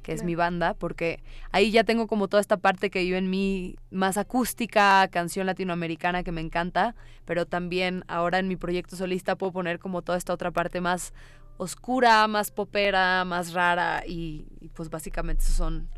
que 0.05 0.13
es 0.13 0.21
Claro. 0.21 0.27
mi 0.27 0.35
banda, 0.37 0.75
porque 0.75 1.21
ahí 1.51 1.73
ya 1.73 1.83
tengo 1.83 2.07
como 2.07 2.29
toda 2.29 2.41
esta 2.41 2.59
parte 2.59 2.89
que 2.89 3.01
vive 3.01 3.19
en 3.19 3.29
mí 3.29 3.75
más 3.91 4.19
acústica, 4.19 5.09
canción 5.09 5.47
latinoamericana 5.47 6.23
que 6.23 6.31
me 6.31 6.41
encanta, 6.41 6.95
pero 7.25 7.47
también 7.47 8.05
ahora 8.07 8.39
en 8.39 8.47
mi 8.47 8.55
proyecto 8.57 8.95
solista 8.95 9.37
puedo 9.37 9.53
poner 9.53 9.81
como 9.81 10.03
toda 10.03 10.19
esta 10.19 10.33
otra 10.33 10.53
parte 10.53 10.81
más 10.81 11.13
oscura, 11.57 12.27
más 12.29 12.51
popera, 12.51 13.25
más 13.25 13.53
rara 13.53 14.05
y, 14.07 14.47
y 14.61 14.69
pues 14.69 14.91
básicamente 14.91 15.43
esos 15.43 15.57
son 15.57 15.89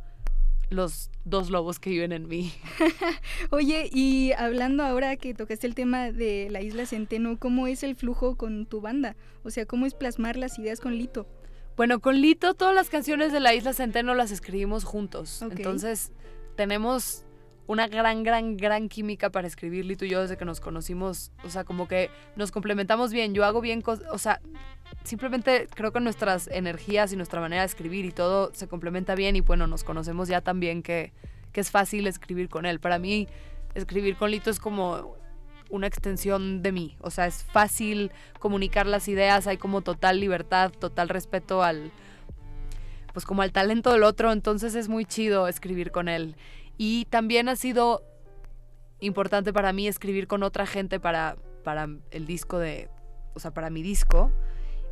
los 0.70 1.10
dos 1.24 1.50
lobos 1.50 1.78
que 1.78 1.90
viven 1.90 2.12
en 2.12 2.28
mí. 2.28 2.52
Oye, 3.50 3.88
y 3.92 4.32
hablando 4.32 4.82
ahora 4.82 5.16
que 5.16 5.34
tocaste 5.34 5.66
el 5.66 5.74
tema 5.74 6.10
de 6.10 6.48
la 6.50 6.60
isla 6.60 6.86
Centeno, 6.86 7.38
¿cómo 7.38 7.66
es 7.66 7.82
el 7.82 7.96
flujo 7.96 8.36
con 8.36 8.66
tu 8.66 8.80
banda? 8.80 9.16
O 9.42 9.50
sea, 9.50 9.66
¿cómo 9.66 9.86
es 9.86 9.94
plasmar 9.94 10.36
las 10.36 10.58
ideas 10.58 10.80
con 10.80 10.96
Lito? 10.96 11.26
Bueno, 11.76 12.00
con 12.00 12.20
Lito 12.20 12.54
todas 12.54 12.74
las 12.74 12.88
canciones 12.88 13.32
de 13.32 13.40
la 13.40 13.52
Isla 13.52 13.72
Centeno 13.72 14.14
las 14.14 14.30
escribimos 14.30 14.84
juntos. 14.84 15.42
Entonces 15.42 16.12
tenemos 16.56 17.24
una 17.66 17.88
gran, 17.88 18.22
gran, 18.22 18.56
gran 18.56 18.88
química 18.88 19.30
para 19.30 19.48
escribir 19.48 19.84
Lito 19.84 20.04
y 20.04 20.10
yo 20.10 20.20
desde 20.20 20.36
que 20.36 20.44
nos 20.44 20.60
conocimos. 20.60 21.32
O 21.42 21.50
sea, 21.50 21.64
como 21.64 21.88
que 21.88 22.10
nos 22.36 22.52
complementamos 22.52 23.12
bien. 23.12 23.34
Yo 23.34 23.44
hago 23.44 23.60
bien 23.60 23.80
cosas, 23.80 24.06
o 24.12 24.18
sea, 24.18 24.40
simplemente 25.04 25.68
creo 25.74 25.92
que 25.92 26.00
nuestras 26.00 26.48
energías 26.48 27.12
y 27.12 27.16
nuestra 27.16 27.40
manera 27.40 27.62
de 27.62 27.66
escribir 27.66 28.04
y 28.04 28.10
todo 28.10 28.52
se 28.54 28.66
complementa 28.66 29.14
bien 29.14 29.36
y 29.36 29.40
bueno, 29.40 29.66
nos 29.66 29.84
conocemos 29.84 30.28
ya 30.28 30.40
tan 30.40 30.60
bien 30.60 30.82
que, 30.82 31.12
que 31.52 31.60
es 31.60 31.70
fácil 31.70 32.06
escribir 32.06 32.48
con 32.48 32.66
él. 32.66 32.80
Para 32.80 32.98
mí, 32.98 33.28
escribir 33.74 34.16
con 34.16 34.30
Lito 34.30 34.50
es 34.50 34.58
como 34.58 35.16
una 35.70 35.86
extensión 35.86 36.62
de 36.62 36.72
mí. 36.72 36.96
O 37.00 37.10
sea, 37.10 37.26
es 37.26 37.44
fácil 37.44 38.10
comunicar 38.38 38.86
las 38.86 39.08
ideas, 39.08 39.46
hay 39.46 39.58
como 39.58 39.82
total 39.82 40.20
libertad, 40.20 40.72
total 40.72 41.08
respeto 41.08 41.62
al 41.62 41.92
pues 43.12 43.26
como 43.26 43.42
al 43.42 43.52
talento 43.52 43.92
del 43.92 44.02
otro, 44.02 44.32
entonces 44.32 44.74
es 44.74 44.88
muy 44.88 45.04
chido 45.04 45.46
escribir 45.46 45.92
con 45.92 46.08
él. 46.08 46.34
Y 46.76 47.04
también 47.04 47.48
ha 47.48 47.54
sido 47.54 48.02
importante 48.98 49.52
para 49.52 49.72
mí 49.72 49.86
escribir 49.86 50.26
con 50.26 50.42
otra 50.42 50.66
gente 50.66 50.98
para, 50.98 51.36
para 51.62 51.88
el 52.10 52.26
disco 52.26 52.58
de, 52.58 52.90
o 53.34 53.38
sea, 53.38 53.52
para 53.52 53.70
mi 53.70 53.82
disco. 53.82 54.32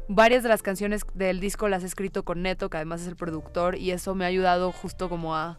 Varias 0.08 0.42
de 0.42 0.48
las 0.48 0.62
canciones 0.62 1.02
del 1.14 1.40
disco 1.40 1.68
las 1.68 1.84
he 1.84 1.86
escrito 1.86 2.24
con 2.24 2.42
Neto, 2.42 2.68
que 2.68 2.76
además 2.76 3.02
es 3.02 3.08
el 3.08 3.16
productor, 3.16 3.76
y 3.76 3.92
eso 3.92 4.14
me 4.14 4.24
ha 4.24 4.28
ayudado 4.28 4.72
justo 4.72 5.08
como 5.08 5.36
a 5.36 5.58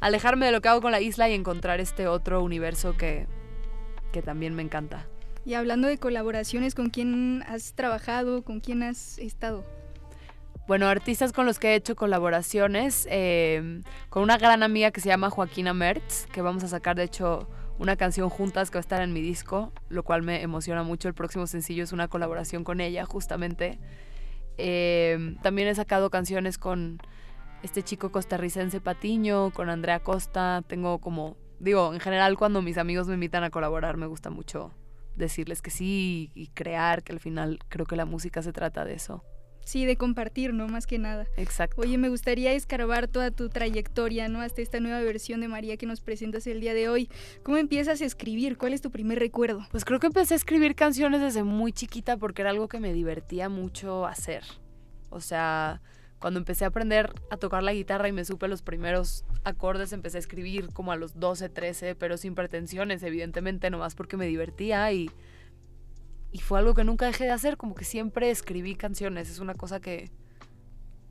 alejarme 0.00 0.46
de 0.46 0.52
lo 0.52 0.60
que 0.60 0.68
hago 0.68 0.82
con 0.82 0.92
la 0.92 1.00
isla 1.00 1.28
y 1.28 1.34
encontrar 1.34 1.80
este 1.80 2.06
otro 2.06 2.42
universo 2.42 2.96
que, 2.96 3.26
que 4.12 4.22
también 4.22 4.54
me 4.54 4.62
encanta. 4.62 5.06
Y 5.44 5.54
hablando 5.54 5.88
de 5.88 5.98
colaboraciones, 5.98 6.74
¿con 6.74 6.90
quién 6.90 7.42
has 7.48 7.74
trabajado? 7.74 8.42
¿Con 8.42 8.60
quién 8.60 8.82
has 8.82 9.18
estado? 9.18 9.64
Bueno, 10.68 10.86
artistas 10.86 11.32
con 11.32 11.46
los 11.46 11.58
que 11.58 11.72
he 11.72 11.74
hecho 11.74 11.96
colaboraciones, 11.96 13.08
eh, 13.10 13.82
con 14.10 14.22
una 14.22 14.38
gran 14.38 14.62
amiga 14.62 14.92
que 14.92 15.00
se 15.00 15.08
llama 15.08 15.30
Joaquina 15.30 15.74
Mertz, 15.74 16.26
que 16.26 16.40
vamos 16.40 16.62
a 16.62 16.68
sacar 16.68 16.94
de 16.94 17.04
hecho 17.04 17.48
una 17.78 17.96
canción 17.96 18.28
juntas 18.28 18.70
que 18.70 18.76
va 18.76 18.80
a 18.80 18.82
estar 18.82 19.02
en 19.02 19.12
mi 19.12 19.20
disco, 19.20 19.72
lo 19.88 20.02
cual 20.02 20.22
me 20.22 20.42
emociona 20.42 20.82
mucho. 20.82 21.08
El 21.08 21.14
próximo 21.14 21.46
sencillo 21.46 21.84
es 21.84 21.92
una 21.92 22.08
colaboración 22.08 22.64
con 22.64 22.80
ella, 22.80 23.04
justamente. 23.04 23.78
Eh, 24.58 25.36
también 25.42 25.68
he 25.68 25.74
sacado 25.74 26.10
canciones 26.10 26.58
con 26.58 26.98
este 27.62 27.82
chico 27.82 28.12
costarricense 28.12 28.80
Patiño, 28.80 29.50
con 29.52 29.70
Andrea 29.70 30.00
Costa. 30.00 30.62
Tengo 30.66 30.98
como, 30.98 31.36
digo, 31.58 31.94
en 31.94 32.00
general 32.00 32.36
cuando 32.36 32.62
mis 32.62 32.78
amigos 32.78 33.08
me 33.08 33.14
invitan 33.14 33.44
a 33.44 33.50
colaborar 33.50 33.96
me 33.96 34.06
gusta 34.06 34.30
mucho 34.30 34.72
decirles 35.16 35.62
que 35.62 35.70
sí 35.70 36.30
y 36.34 36.48
crear, 36.48 37.02
que 37.02 37.12
al 37.12 37.20
final 37.20 37.58
creo 37.68 37.86
que 37.86 37.96
la 37.96 38.04
música 38.04 38.42
se 38.42 38.52
trata 38.52 38.84
de 38.84 38.94
eso. 38.94 39.24
Sí, 39.64 39.86
de 39.86 39.96
compartir, 39.96 40.52
¿no? 40.52 40.68
Más 40.68 40.86
que 40.86 40.98
nada. 40.98 41.26
Exacto. 41.36 41.80
Oye, 41.80 41.98
me 41.98 42.08
gustaría 42.08 42.52
escarbar 42.52 43.08
toda 43.08 43.30
tu 43.30 43.48
trayectoria, 43.48 44.28
¿no? 44.28 44.40
Hasta 44.40 44.62
esta 44.62 44.80
nueva 44.80 45.00
versión 45.00 45.40
de 45.40 45.48
María 45.48 45.76
que 45.76 45.86
nos 45.86 46.00
presentas 46.00 46.46
el 46.46 46.60
día 46.60 46.74
de 46.74 46.88
hoy. 46.88 47.08
¿Cómo 47.42 47.56
empiezas 47.56 48.00
a 48.00 48.04
escribir? 48.04 48.56
¿Cuál 48.56 48.74
es 48.74 48.80
tu 48.80 48.90
primer 48.90 49.18
recuerdo? 49.18 49.66
Pues 49.70 49.84
creo 49.84 50.00
que 50.00 50.08
empecé 50.08 50.34
a 50.34 50.36
escribir 50.36 50.74
canciones 50.74 51.20
desde 51.20 51.44
muy 51.44 51.72
chiquita 51.72 52.16
porque 52.16 52.42
era 52.42 52.50
algo 52.50 52.68
que 52.68 52.80
me 52.80 52.92
divertía 52.92 53.48
mucho 53.48 54.06
hacer. 54.06 54.42
O 55.10 55.20
sea, 55.20 55.80
cuando 56.18 56.38
empecé 56.38 56.64
a 56.64 56.68
aprender 56.68 57.12
a 57.30 57.36
tocar 57.36 57.62
la 57.62 57.72
guitarra 57.72 58.08
y 58.08 58.12
me 58.12 58.24
supe 58.24 58.48
los 58.48 58.62
primeros 58.62 59.24
acordes, 59.44 59.92
empecé 59.92 60.18
a 60.18 60.20
escribir 60.20 60.68
como 60.72 60.92
a 60.92 60.96
los 60.96 61.18
12, 61.18 61.48
13, 61.48 61.94
pero 61.96 62.16
sin 62.16 62.34
pretensiones, 62.34 63.02
evidentemente, 63.02 63.70
nomás 63.70 63.94
porque 63.94 64.16
me 64.16 64.26
divertía 64.26 64.90
y, 64.92 65.10
y 66.32 66.38
fue 66.38 66.58
algo 66.58 66.74
que 66.74 66.82
nunca 66.82 67.06
dejé 67.06 67.24
de 67.24 67.30
hacer, 67.30 67.56
como 67.56 67.74
que 67.74 67.84
siempre 67.84 68.30
escribí 68.30 68.74
canciones, 68.74 69.30
es 69.30 69.38
una 69.38 69.54
cosa 69.54 69.80
que 69.80 70.10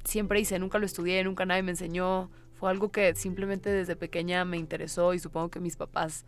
siempre 0.03 0.39
hice, 0.39 0.59
nunca 0.59 0.79
lo 0.79 0.85
estudié, 0.85 1.23
nunca 1.23 1.45
nadie 1.45 1.63
me 1.63 1.71
enseñó, 1.71 2.31
fue 2.55 2.69
algo 2.69 2.91
que 2.91 3.15
simplemente 3.15 3.69
desde 3.69 3.95
pequeña 3.95 4.45
me 4.45 4.57
interesó 4.57 5.13
y 5.13 5.19
supongo 5.19 5.49
que 5.49 5.59
mis 5.59 5.77
papás 5.77 6.25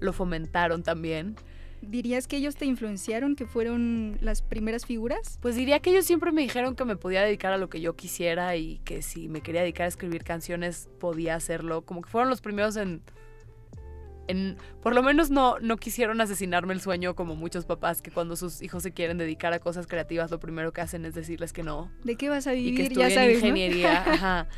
lo 0.00 0.12
fomentaron 0.12 0.82
también. 0.82 1.36
¿Dirías 1.80 2.28
que 2.28 2.36
ellos 2.36 2.54
te 2.54 2.64
influenciaron, 2.64 3.34
que 3.34 3.44
fueron 3.44 4.16
las 4.20 4.40
primeras 4.42 4.86
figuras? 4.86 5.38
Pues 5.42 5.56
diría 5.56 5.80
que 5.80 5.90
ellos 5.90 6.04
siempre 6.04 6.30
me 6.30 6.42
dijeron 6.42 6.76
que 6.76 6.84
me 6.84 6.94
podía 6.94 7.22
dedicar 7.22 7.52
a 7.52 7.58
lo 7.58 7.68
que 7.68 7.80
yo 7.80 7.96
quisiera 7.96 8.54
y 8.54 8.78
que 8.84 9.02
si 9.02 9.28
me 9.28 9.40
quería 9.40 9.62
dedicar 9.62 9.86
a 9.86 9.88
escribir 9.88 10.22
canciones 10.22 10.88
podía 11.00 11.34
hacerlo. 11.34 11.82
Como 11.82 12.02
que 12.02 12.08
fueron 12.08 12.30
los 12.30 12.40
primeros 12.40 12.76
en... 12.76 13.02
en 14.28 14.56
por 14.82 14.94
lo 14.94 15.02
menos 15.02 15.30
no, 15.30 15.58
no 15.58 15.76
quisieron 15.76 16.20
asesinarme 16.20 16.74
el 16.74 16.80
sueño 16.80 17.14
como 17.14 17.34
muchos 17.34 17.64
papás 17.64 18.02
que 18.02 18.10
cuando 18.10 18.36
sus 18.36 18.62
hijos 18.62 18.82
se 18.82 18.92
quieren 18.92 19.18
dedicar 19.18 19.52
a 19.52 19.58
cosas 19.58 19.86
creativas 19.86 20.30
lo 20.30 20.38
primero 20.38 20.72
que 20.72 20.80
hacen 20.80 21.04
es 21.04 21.14
decirles 21.14 21.52
que 21.52 21.62
no. 21.62 21.90
¿De 22.04 22.16
qué 22.16 22.28
vas 22.28 22.46
a 22.46 22.54
Y 22.54 22.64
que 22.64 22.70
vivir? 22.70 22.80
estudien 22.82 23.08
Ya 23.08 23.14
sabes, 23.14 23.40
¿no? 23.42 23.48
ingeniería. 23.48 24.02
Ajá. 24.12 24.48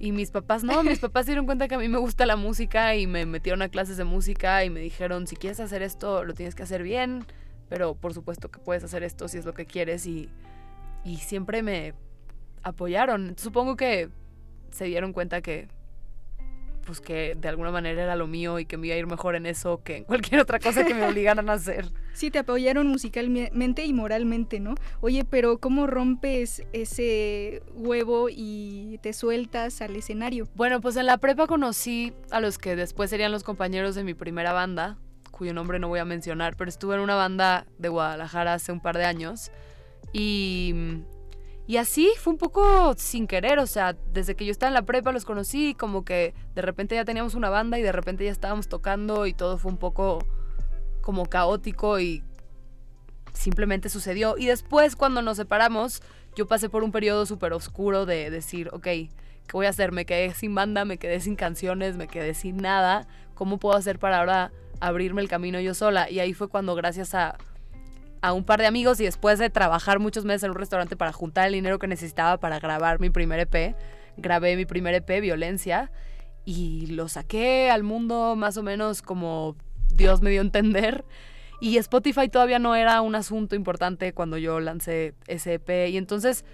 Y 0.00 0.12
mis 0.12 0.30
papás, 0.30 0.62
no, 0.62 0.84
mis 0.84 1.00
papás 1.00 1.26
se 1.26 1.32
dieron 1.32 1.46
cuenta 1.46 1.66
que 1.66 1.74
a 1.74 1.78
mí 1.78 1.88
me 1.88 1.98
gusta 1.98 2.24
la 2.24 2.36
música 2.36 2.94
y 2.94 3.08
me 3.08 3.26
metieron 3.26 3.62
a 3.62 3.68
clases 3.68 3.96
de 3.96 4.04
música 4.04 4.64
y 4.64 4.70
me 4.70 4.78
dijeron, 4.80 5.26
si 5.26 5.34
quieres 5.34 5.58
hacer 5.58 5.82
esto, 5.82 6.22
lo 6.22 6.34
tienes 6.34 6.54
que 6.54 6.62
hacer 6.62 6.84
bien, 6.84 7.24
pero 7.68 7.96
por 7.96 8.14
supuesto 8.14 8.48
que 8.48 8.60
puedes 8.60 8.84
hacer 8.84 9.02
esto 9.02 9.26
si 9.26 9.38
es 9.38 9.44
lo 9.44 9.54
que 9.54 9.66
quieres 9.66 10.06
y, 10.06 10.28
y 11.04 11.16
siempre 11.16 11.64
me 11.64 11.94
apoyaron. 12.62 13.34
Supongo 13.36 13.74
que 13.74 14.08
se 14.70 14.84
dieron 14.84 15.12
cuenta 15.12 15.40
que 15.40 15.66
pues 16.88 17.02
que 17.02 17.36
de 17.38 17.48
alguna 17.48 17.70
manera 17.70 18.02
era 18.02 18.16
lo 18.16 18.26
mío 18.26 18.58
y 18.58 18.64
que 18.64 18.78
me 18.78 18.86
iba 18.86 18.96
a 18.96 18.98
ir 18.98 19.06
mejor 19.06 19.36
en 19.36 19.44
eso 19.44 19.82
que 19.84 19.98
en 19.98 20.04
cualquier 20.04 20.40
otra 20.40 20.58
cosa 20.58 20.86
que 20.86 20.94
me 20.94 21.06
obligaran 21.06 21.48
a 21.50 21.52
hacer. 21.52 21.86
Sí, 22.14 22.32
te 22.32 22.40
apoyaron 22.40 22.88
musicalmente 22.88 23.84
y 23.84 23.92
moralmente, 23.92 24.58
¿no? 24.58 24.74
Oye, 25.00 25.24
pero 25.24 25.58
¿cómo 25.58 25.86
rompes 25.86 26.64
ese 26.72 27.62
huevo 27.74 28.26
y 28.28 28.98
te 29.02 29.12
sueltas 29.12 29.80
al 29.82 29.94
escenario? 29.94 30.48
Bueno, 30.56 30.80
pues 30.80 30.96
en 30.96 31.06
la 31.06 31.18
prepa 31.18 31.46
conocí 31.46 32.12
a 32.32 32.40
los 32.40 32.58
que 32.58 32.74
después 32.74 33.10
serían 33.10 33.30
los 33.30 33.44
compañeros 33.44 33.94
de 33.94 34.02
mi 34.02 34.14
primera 34.14 34.52
banda, 34.52 34.98
cuyo 35.30 35.54
nombre 35.54 35.78
no 35.78 35.86
voy 35.86 36.00
a 36.00 36.04
mencionar, 36.04 36.56
pero 36.56 36.68
estuve 36.68 36.96
en 36.96 37.02
una 37.02 37.14
banda 37.14 37.66
de 37.78 37.88
Guadalajara 37.88 38.54
hace 38.54 38.72
un 38.72 38.80
par 38.80 38.98
de 38.98 39.04
años. 39.04 39.52
Y, 40.12 40.74
y 41.68 41.76
así 41.76 42.10
fue 42.18 42.32
un 42.32 42.38
poco 42.38 42.94
sin 42.96 43.26
querer, 43.26 43.58
o 43.58 43.66
sea, 43.66 43.94
desde 44.14 44.34
que 44.34 44.46
yo 44.46 44.50
estaba 44.50 44.68
en 44.68 44.74
la 44.74 44.86
prepa 44.86 45.12
los 45.12 45.26
conocí, 45.26 45.74
como 45.74 46.02
que 46.02 46.32
de 46.54 46.62
repente 46.62 46.94
ya 46.94 47.04
teníamos 47.04 47.34
una 47.34 47.50
banda 47.50 47.78
y 47.78 47.82
de 47.82 47.92
repente 47.92 48.24
ya 48.24 48.30
estábamos 48.30 48.68
tocando 48.68 49.26
y 49.26 49.34
todo 49.34 49.58
fue 49.58 49.70
un 49.70 49.76
poco 49.76 50.24
como 51.02 51.26
caótico 51.26 52.00
y 52.00 52.24
simplemente 53.34 53.90
sucedió. 53.90 54.38
Y 54.38 54.46
después 54.46 54.96
cuando 54.96 55.20
nos 55.20 55.36
separamos, 55.36 56.00
yo 56.34 56.48
pasé 56.48 56.70
por 56.70 56.84
un 56.84 56.90
periodo 56.90 57.26
súper 57.26 57.52
oscuro 57.52 58.06
de 58.06 58.30
decir, 58.30 58.70
ok, 58.72 58.84
¿qué 58.84 59.10
voy 59.52 59.66
a 59.66 59.68
hacer? 59.68 59.92
Me 59.92 60.06
quedé 60.06 60.32
sin 60.32 60.54
banda, 60.54 60.86
me 60.86 60.96
quedé 60.96 61.20
sin 61.20 61.36
canciones, 61.36 61.98
me 61.98 62.08
quedé 62.08 62.32
sin 62.32 62.56
nada. 62.56 63.06
¿Cómo 63.34 63.58
puedo 63.58 63.76
hacer 63.76 63.98
para 63.98 64.20
ahora 64.20 64.52
abrirme 64.80 65.20
el 65.20 65.28
camino 65.28 65.60
yo 65.60 65.74
sola? 65.74 66.10
Y 66.10 66.20
ahí 66.20 66.32
fue 66.32 66.48
cuando 66.48 66.74
gracias 66.74 67.14
a, 67.14 67.36
a 68.22 68.32
un 68.32 68.44
par 68.44 68.60
de 68.60 68.66
amigos 68.66 69.00
y 69.00 69.04
después 69.04 69.38
de 69.38 69.50
trabajar 69.50 69.98
muchos 69.98 70.24
meses 70.24 70.44
en 70.44 70.50
un 70.50 70.56
restaurante 70.56 70.96
para 70.96 71.12
juntar 71.12 71.46
el 71.46 71.54
dinero 71.54 71.78
que 71.78 71.86
necesitaba 71.86 72.38
para 72.38 72.58
grabar 72.58 73.00
mi 73.00 73.10
primer 73.10 73.40
EP, 73.40 73.74
grabé 74.16 74.56
mi 74.56 74.66
primer 74.66 74.94
EP, 74.94 75.20
Violencia, 75.20 75.90
y 76.44 76.86
lo 76.86 77.08
saqué 77.08 77.70
al 77.70 77.82
mundo 77.82 78.34
más 78.36 78.56
o 78.56 78.62
menos 78.62 79.02
como 79.02 79.56
Dios 79.92 80.22
me 80.22 80.30
dio 80.30 80.40
a 80.40 80.44
entender. 80.44 81.04
Y 81.60 81.76
Spotify 81.76 82.28
todavía 82.28 82.58
no 82.58 82.74
era 82.74 83.00
un 83.00 83.14
asunto 83.14 83.56
importante 83.56 84.12
cuando 84.12 84.38
yo 84.38 84.60
lancé 84.60 85.14
ese 85.26 85.54
EP. 85.54 85.90
Y 85.90 85.96
entonces 85.96 86.44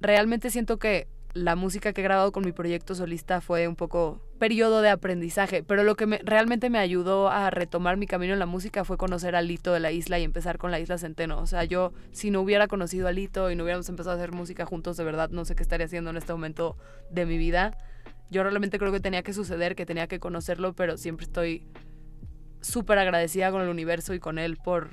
realmente 0.00 0.50
siento 0.50 0.78
que 0.78 1.08
la 1.32 1.54
música 1.54 1.92
que 1.92 2.00
he 2.00 2.04
grabado 2.04 2.32
con 2.32 2.44
mi 2.44 2.50
proyecto 2.52 2.94
solista 2.96 3.40
fue 3.40 3.68
un 3.68 3.76
poco 3.76 4.20
periodo 4.40 4.82
de 4.82 4.88
aprendizaje, 4.88 5.62
pero 5.62 5.84
lo 5.84 5.94
que 5.94 6.06
me- 6.06 6.18
realmente 6.24 6.70
me 6.70 6.78
ayudó 6.78 7.28
a 7.28 7.50
retomar 7.50 7.96
mi 7.96 8.06
camino 8.06 8.32
en 8.32 8.38
la 8.40 8.46
música 8.46 8.84
fue 8.84 8.96
conocer 8.96 9.36
a 9.36 9.42
Lito 9.42 9.72
de 9.72 9.78
la 9.80 9.92
isla 9.92 10.18
y 10.18 10.24
empezar 10.24 10.58
con 10.58 10.70
la 10.72 10.80
isla 10.80 10.98
Centeno. 10.98 11.38
O 11.38 11.46
sea, 11.46 11.62
yo 11.64 11.92
si 12.10 12.30
no 12.32 12.40
hubiera 12.40 12.66
conocido 12.66 13.06
a 13.06 13.12
Lito 13.12 13.50
y 13.50 13.54
no 13.54 13.62
hubiéramos 13.62 13.88
empezado 13.88 14.16
a 14.16 14.18
hacer 14.18 14.32
música 14.32 14.66
juntos, 14.66 14.96
de 14.96 15.04
verdad 15.04 15.30
no 15.30 15.44
sé 15.44 15.54
qué 15.54 15.62
estaría 15.62 15.86
haciendo 15.86 16.10
en 16.10 16.16
este 16.16 16.32
momento 16.32 16.76
de 17.10 17.26
mi 17.26 17.38
vida. 17.38 17.76
Yo 18.30 18.42
realmente 18.42 18.78
creo 18.78 18.90
que 18.90 19.00
tenía 19.00 19.22
que 19.22 19.32
suceder, 19.32 19.76
que 19.76 19.86
tenía 19.86 20.08
que 20.08 20.18
conocerlo, 20.18 20.72
pero 20.74 20.96
siempre 20.96 21.24
estoy 21.26 21.64
súper 22.60 22.98
agradecida 22.98 23.50
con 23.50 23.62
el 23.62 23.68
universo 23.68 24.14
y 24.14 24.20
con 24.20 24.38
él 24.38 24.56
por, 24.56 24.90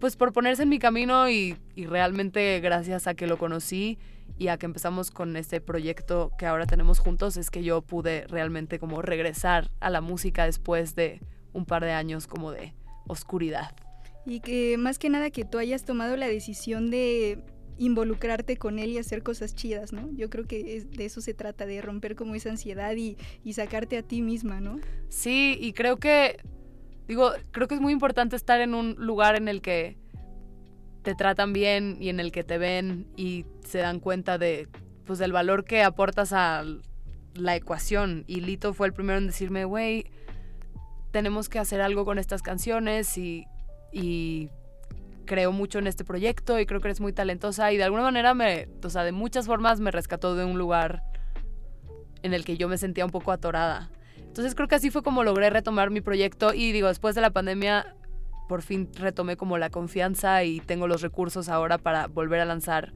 pues 0.00 0.16
por 0.16 0.32
ponerse 0.32 0.62
en 0.64 0.68
mi 0.68 0.78
camino 0.78 1.28
y, 1.28 1.56
y 1.74 1.86
realmente 1.86 2.58
gracias 2.60 3.06
a 3.06 3.14
que 3.14 3.26
lo 3.26 3.38
conocí 3.38 3.98
y 4.38 4.48
a 4.48 4.56
que 4.58 4.66
empezamos 4.66 5.10
con 5.10 5.36
este 5.36 5.60
proyecto 5.60 6.32
que 6.38 6.46
ahora 6.46 6.66
tenemos 6.66 6.98
juntos 6.98 7.36
es 7.36 7.50
que 7.50 7.62
yo 7.62 7.82
pude 7.82 8.26
realmente 8.28 8.78
como 8.78 9.02
regresar 9.02 9.70
a 9.80 9.90
la 9.90 10.00
música 10.00 10.44
después 10.46 10.94
de 10.94 11.20
un 11.52 11.64
par 11.66 11.84
de 11.84 11.92
años 11.92 12.26
como 12.26 12.50
de 12.50 12.74
oscuridad. 13.06 13.74
Y 14.26 14.40
que 14.40 14.76
más 14.78 14.98
que 14.98 15.08
nada 15.10 15.30
que 15.30 15.44
tú 15.44 15.58
hayas 15.58 15.84
tomado 15.84 16.16
la 16.16 16.28
decisión 16.28 16.90
de 16.90 17.44
involucrarte 17.78 18.56
con 18.56 18.78
él 18.78 18.90
y 18.90 18.98
hacer 18.98 19.22
cosas 19.22 19.54
chidas, 19.54 19.92
¿no? 19.92 20.08
Yo 20.12 20.30
creo 20.30 20.46
que 20.46 20.76
es- 20.76 20.90
de 20.90 21.04
eso 21.04 21.20
se 21.20 21.34
trata, 21.34 21.66
de 21.66 21.80
romper 21.82 22.14
como 22.14 22.34
esa 22.34 22.50
ansiedad 22.50 22.94
y, 22.94 23.16
y 23.44 23.54
sacarte 23.54 23.96
a 23.98 24.02
ti 24.02 24.22
misma, 24.22 24.60
¿no? 24.60 24.78
Sí, 25.08 25.56
y 25.60 25.72
creo 25.72 25.96
que, 25.96 26.36
digo, 27.08 27.32
creo 27.50 27.66
que 27.68 27.74
es 27.74 27.80
muy 27.80 27.92
importante 27.92 28.36
estar 28.36 28.60
en 28.60 28.74
un 28.74 28.94
lugar 28.98 29.34
en 29.36 29.48
el 29.48 29.60
que 29.62 29.96
te 31.02 31.14
tratan 31.14 31.52
bien 31.52 31.96
y 32.00 32.08
en 32.08 32.20
el 32.20 32.32
que 32.32 32.44
te 32.44 32.58
ven 32.58 33.06
y 33.16 33.44
se 33.64 33.78
dan 33.78 34.00
cuenta 34.00 34.38
de 34.38 34.68
pues 35.04 35.18
del 35.18 35.32
valor 35.32 35.64
que 35.64 35.82
aportas 35.82 36.32
a 36.32 36.64
la 37.34 37.56
ecuación 37.56 38.24
y 38.26 38.40
Lito 38.40 38.72
fue 38.72 38.86
el 38.86 38.92
primero 38.92 39.18
en 39.18 39.26
decirme, 39.26 39.64
güey, 39.64 40.06
tenemos 41.10 41.48
que 41.48 41.58
hacer 41.58 41.80
algo 41.80 42.04
con 42.04 42.18
estas 42.18 42.42
canciones 42.42 43.18
y, 43.18 43.46
y 43.92 44.48
creo 45.24 45.52
mucho 45.52 45.78
en 45.78 45.86
este 45.86 46.04
proyecto 46.04 46.58
y 46.58 46.66
creo 46.66 46.80
que 46.80 46.88
eres 46.88 47.00
muy 47.00 47.12
talentosa 47.12 47.72
y 47.72 47.76
de 47.76 47.84
alguna 47.84 48.02
manera 48.02 48.34
me, 48.34 48.68
o 48.82 48.90
sea, 48.90 49.02
de 49.04 49.12
muchas 49.12 49.46
formas 49.46 49.80
me 49.80 49.90
rescató 49.90 50.34
de 50.36 50.44
un 50.44 50.58
lugar 50.58 51.02
en 52.22 52.34
el 52.34 52.44
que 52.44 52.56
yo 52.56 52.68
me 52.68 52.78
sentía 52.78 53.04
un 53.04 53.10
poco 53.10 53.32
atorada. 53.32 53.90
Entonces 54.18 54.54
creo 54.54 54.68
que 54.68 54.76
así 54.76 54.90
fue 54.90 55.02
como 55.02 55.24
logré 55.24 55.50
retomar 55.50 55.90
mi 55.90 56.00
proyecto 56.00 56.54
y 56.54 56.72
digo, 56.72 56.88
después 56.88 57.14
de 57.14 57.20
la 57.20 57.30
pandemia 57.30 57.96
por 58.48 58.62
fin 58.62 58.88
retomé 58.94 59.36
como 59.36 59.58
la 59.58 59.70
confianza 59.70 60.44
y 60.44 60.60
tengo 60.60 60.86
los 60.86 61.02
recursos 61.02 61.48
ahora 61.48 61.78
para 61.78 62.06
volver 62.06 62.40
a 62.40 62.44
lanzar 62.44 62.92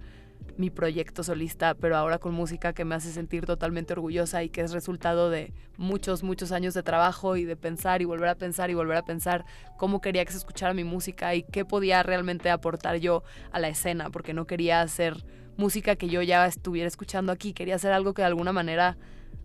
mi 0.56 0.70
proyecto 0.70 1.22
solista, 1.22 1.74
pero 1.74 1.96
ahora 1.96 2.18
con 2.18 2.32
música 2.32 2.72
que 2.72 2.84
me 2.84 2.94
hace 2.94 3.10
sentir 3.10 3.44
totalmente 3.44 3.92
orgullosa 3.92 4.42
y 4.42 4.48
que 4.48 4.62
es 4.62 4.72
resultado 4.72 5.28
de 5.28 5.52
muchos, 5.76 6.22
muchos 6.22 6.52
años 6.52 6.74
de 6.74 6.82
trabajo 6.82 7.36
y 7.36 7.44
de 7.44 7.56
pensar 7.56 8.00
y 8.00 8.06
volver 8.06 8.28
a 8.28 8.34
pensar 8.36 8.70
y 8.70 8.74
volver 8.74 8.96
a 8.96 9.04
pensar 9.04 9.44
cómo 9.76 10.00
quería 10.00 10.24
que 10.24 10.32
se 10.32 10.38
escuchara 10.38 10.72
mi 10.72 10.84
música 10.84 11.34
y 11.34 11.42
qué 11.42 11.64
podía 11.64 12.02
realmente 12.02 12.50
aportar 12.50 12.96
yo 12.96 13.22
a 13.52 13.60
la 13.60 13.68
escena, 13.68 14.10
porque 14.10 14.34
no 14.34 14.46
quería 14.46 14.80
hacer 14.80 15.24
música 15.56 15.96
que 15.96 16.08
yo 16.08 16.22
ya 16.22 16.46
estuviera 16.46 16.88
escuchando 16.88 17.32
aquí, 17.32 17.52
quería 17.52 17.76
hacer 17.76 17.92
algo 17.92 18.14
que 18.14 18.22
de 18.22 18.26
alguna 18.26 18.52
manera 18.52 18.96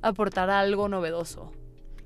aportara 0.01 0.59
algo 0.59 0.87
novedoso. 0.87 1.51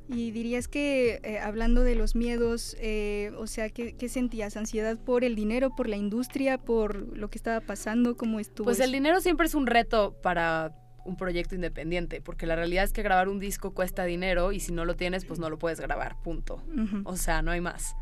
Y 0.07 0.31
dirías 0.31 0.67
que, 0.67 1.19
eh, 1.23 1.39
hablando 1.39 1.83
de 1.83 1.95
los 1.95 2.15
miedos, 2.15 2.75
eh, 2.79 3.31
o 3.37 3.47
sea, 3.47 3.69
¿qué, 3.69 3.95
¿qué, 3.95 4.07
sentías? 4.07 4.55
¿Ansiedad 4.55 4.97
por 4.97 5.23
el 5.23 5.35
dinero, 5.35 5.75
por 5.75 5.89
la 5.89 5.95
industria, 5.95 6.57
por 6.59 7.17
lo 7.17 7.29
que 7.29 7.37
estaba 7.37 7.59
pasando? 7.59 8.15
¿Cómo 8.15 8.39
estuvo? 8.39 8.65
Pues 8.65 8.77
eso? 8.77 8.85
el 8.85 8.91
dinero 8.91 9.19
siempre 9.19 9.47
es 9.47 9.55
un 9.55 9.65
reto 9.65 10.15
para 10.21 10.73
un 11.05 11.15
proyecto 11.15 11.55
independiente, 11.55 12.21
porque 12.21 12.45
la 12.45 12.55
realidad 12.55 12.83
es 12.83 12.91
que 12.91 13.03
grabar 13.03 13.29
un 13.29 13.39
disco 13.39 13.73
cuesta 13.73 14.03
dinero 14.03 14.51
y 14.51 14.59
si 14.59 14.73
no 14.73 14.85
lo 14.85 14.95
tienes, 14.95 15.25
pues 15.25 15.39
no 15.39 15.49
lo 15.49 15.57
puedes 15.57 15.79
grabar, 15.79 16.17
punto. 16.21 16.61
Uh 16.67 16.81
-huh. 16.81 17.01
O 17.05 17.15
sea, 17.15 17.41
no 17.41 17.51
hay 17.51 17.61
más. 17.61 17.95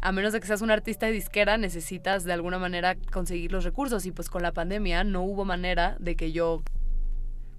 A 0.00 0.12
menos 0.12 0.32
de 0.32 0.40
que 0.40 0.46
seas 0.46 0.62
un 0.62 0.70
artista 0.70 1.06
de 1.06 1.12
disquera, 1.12 1.56
necesitas 1.56 2.24
de 2.24 2.32
alguna 2.32 2.58
manera 2.58 2.96
conseguir 3.12 3.50
los 3.50 3.64
recursos 3.64 4.06
y 4.06 4.12
pues 4.12 4.28
con 4.28 4.42
la 4.42 4.52
pandemia 4.52 5.02
no 5.02 5.22
hubo 5.22 5.44
manera 5.44 5.96
de 5.98 6.14
que 6.14 6.30
yo 6.30 6.62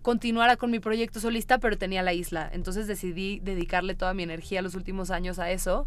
continuara 0.01 0.57
con 0.57 0.71
mi 0.71 0.79
proyecto 0.79 1.19
solista, 1.19 1.59
pero 1.59 1.77
tenía 1.77 2.03
la 2.03 2.13
isla. 2.13 2.49
Entonces 2.51 2.87
decidí 2.87 3.39
dedicarle 3.39 3.95
toda 3.95 4.13
mi 4.13 4.23
energía 4.23 4.61
los 4.61 4.75
últimos 4.75 5.11
años 5.11 5.39
a 5.39 5.51
eso. 5.51 5.85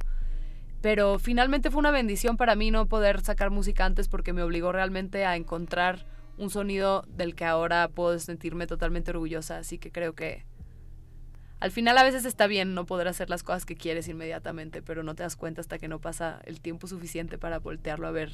Pero 0.80 1.18
finalmente 1.18 1.70
fue 1.70 1.78
una 1.78 1.92
bendición 1.92 2.36
para 2.36 2.56
mí 2.56 2.70
no 2.70 2.86
poder 2.86 3.20
sacar 3.20 3.50
música 3.50 3.84
antes 3.84 4.08
porque 4.08 4.32
me 4.32 4.42
obligó 4.42 4.72
realmente 4.72 5.24
a 5.24 5.36
encontrar 5.36 6.06
un 6.38 6.50
sonido 6.50 7.04
del 7.08 7.34
que 7.34 7.44
ahora 7.44 7.88
puedo 7.88 8.18
sentirme 8.18 8.66
totalmente 8.66 9.12
orgullosa. 9.12 9.58
Así 9.58 9.78
que 9.78 9.92
creo 9.92 10.14
que 10.14 10.44
al 11.60 11.70
final 11.70 11.96
a 11.96 12.02
veces 12.02 12.24
está 12.24 12.48
bien 12.48 12.74
no 12.74 12.86
poder 12.86 13.06
hacer 13.06 13.30
las 13.30 13.44
cosas 13.44 13.64
que 13.64 13.76
quieres 13.76 14.08
inmediatamente, 14.08 14.82
pero 14.82 15.04
no 15.04 15.14
te 15.14 15.22
das 15.22 15.36
cuenta 15.36 15.60
hasta 15.60 15.78
que 15.78 15.86
no 15.86 16.00
pasa 16.00 16.40
el 16.44 16.60
tiempo 16.60 16.88
suficiente 16.88 17.38
para 17.38 17.60
voltearlo 17.60 18.08
a 18.08 18.10
ver 18.10 18.32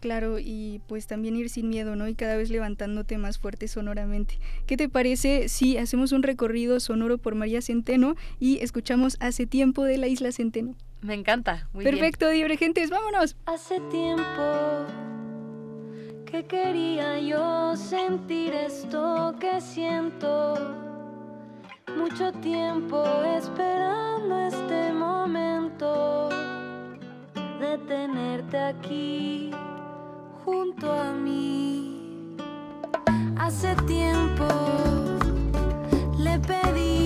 Claro, 0.00 0.38
y 0.38 0.80
pues 0.86 1.06
también 1.06 1.36
ir 1.36 1.50
sin 1.50 1.68
miedo, 1.68 1.96
¿no? 1.96 2.08
Y 2.08 2.14
cada 2.14 2.36
vez 2.36 2.50
levantándote 2.50 3.18
más 3.18 3.38
fuerte 3.38 3.68
sonoramente. 3.68 4.38
¿Qué 4.66 4.76
te 4.76 4.88
parece 4.88 5.48
si 5.48 5.76
hacemos 5.76 6.12
un 6.12 6.22
recorrido 6.22 6.80
sonoro 6.80 7.18
por 7.18 7.34
María 7.34 7.62
Centeno 7.62 8.14
y 8.38 8.58
escuchamos 8.58 9.16
Hace 9.20 9.46
tiempo 9.46 9.84
de 9.84 9.98
la 9.98 10.06
Isla 10.06 10.32
Centeno? 10.32 10.74
Me 11.00 11.14
encanta. 11.14 11.68
Muy 11.72 11.84
Perfecto, 11.84 12.28
divergentes, 12.28 12.90
vámonos. 12.90 13.36
Hace 13.46 13.80
tiempo 13.90 14.86
que 16.26 16.44
quería 16.44 17.18
yo 17.20 17.76
sentir 17.76 18.52
esto 18.52 19.34
que 19.40 19.60
siento. 19.60 20.54
Mucho 21.96 22.32
tiempo 22.32 23.02
esperando 23.36 24.38
este 24.46 24.92
momento 24.92 26.28
de 27.60 27.78
tenerte 27.86 28.58
aquí 28.58 29.50
junto 30.48 30.90
a 30.90 31.12
mí. 31.12 32.36
Hace 33.36 33.76
tiempo 33.86 34.46
le 36.18 36.38
pedí 36.38 36.97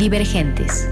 Divergentes. 0.00 0.88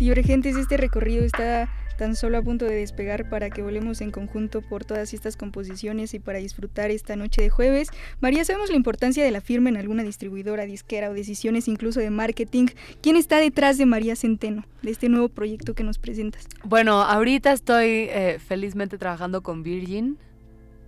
Divergentes, 0.00 0.56
este 0.56 0.76
recorrido 0.76 1.22
está 1.22 1.68
tan 1.96 2.16
solo 2.16 2.38
a 2.38 2.42
punto 2.42 2.64
de 2.64 2.74
despegar 2.74 3.28
para 3.28 3.50
que 3.50 3.62
volemos 3.62 4.00
en 4.00 4.10
conjunto 4.10 4.62
por 4.62 4.84
todas 4.84 5.14
estas 5.14 5.36
composiciones 5.36 6.12
y 6.14 6.18
para 6.18 6.40
disfrutar 6.40 6.90
esta 6.90 7.14
noche 7.14 7.40
de 7.40 7.50
jueves. 7.50 7.90
María, 8.18 8.44
sabemos 8.44 8.70
la 8.70 8.74
importancia 8.74 9.22
de 9.22 9.30
la 9.30 9.40
firma 9.40 9.68
en 9.68 9.76
alguna 9.76 10.02
distribuidora, 10.02 10.66
disquera 10.66 11.08
o 11.08 11.14
decisiones 11.14 11.68
incluso 11.68 12.00
de 12.00 12.10
marketing. 12.10 12.66
¿Quién 13.00 13.14
está 13.14 13.38
detrás 13.38 13.78
de 13.78 13.86
María 13.86 14.16
Centeno, 14.16 14.64
de 14.82 14.90
este 14.90 15.08
nuevo 15.08 15.28
proyecto 15.28 15.74
que 15.74 15.84
nos 15.84 15.98
presentas? 15.98 16.48
Bueno, 16.64 17.00
ahorita 17.00 17.52
estoy 17.52 18.08
eh, 18.10 18.40
felizmente 18.44 18.98
trabajando 18.98 19.44
con 19.44 19.62
Virgin. 19.62 20.18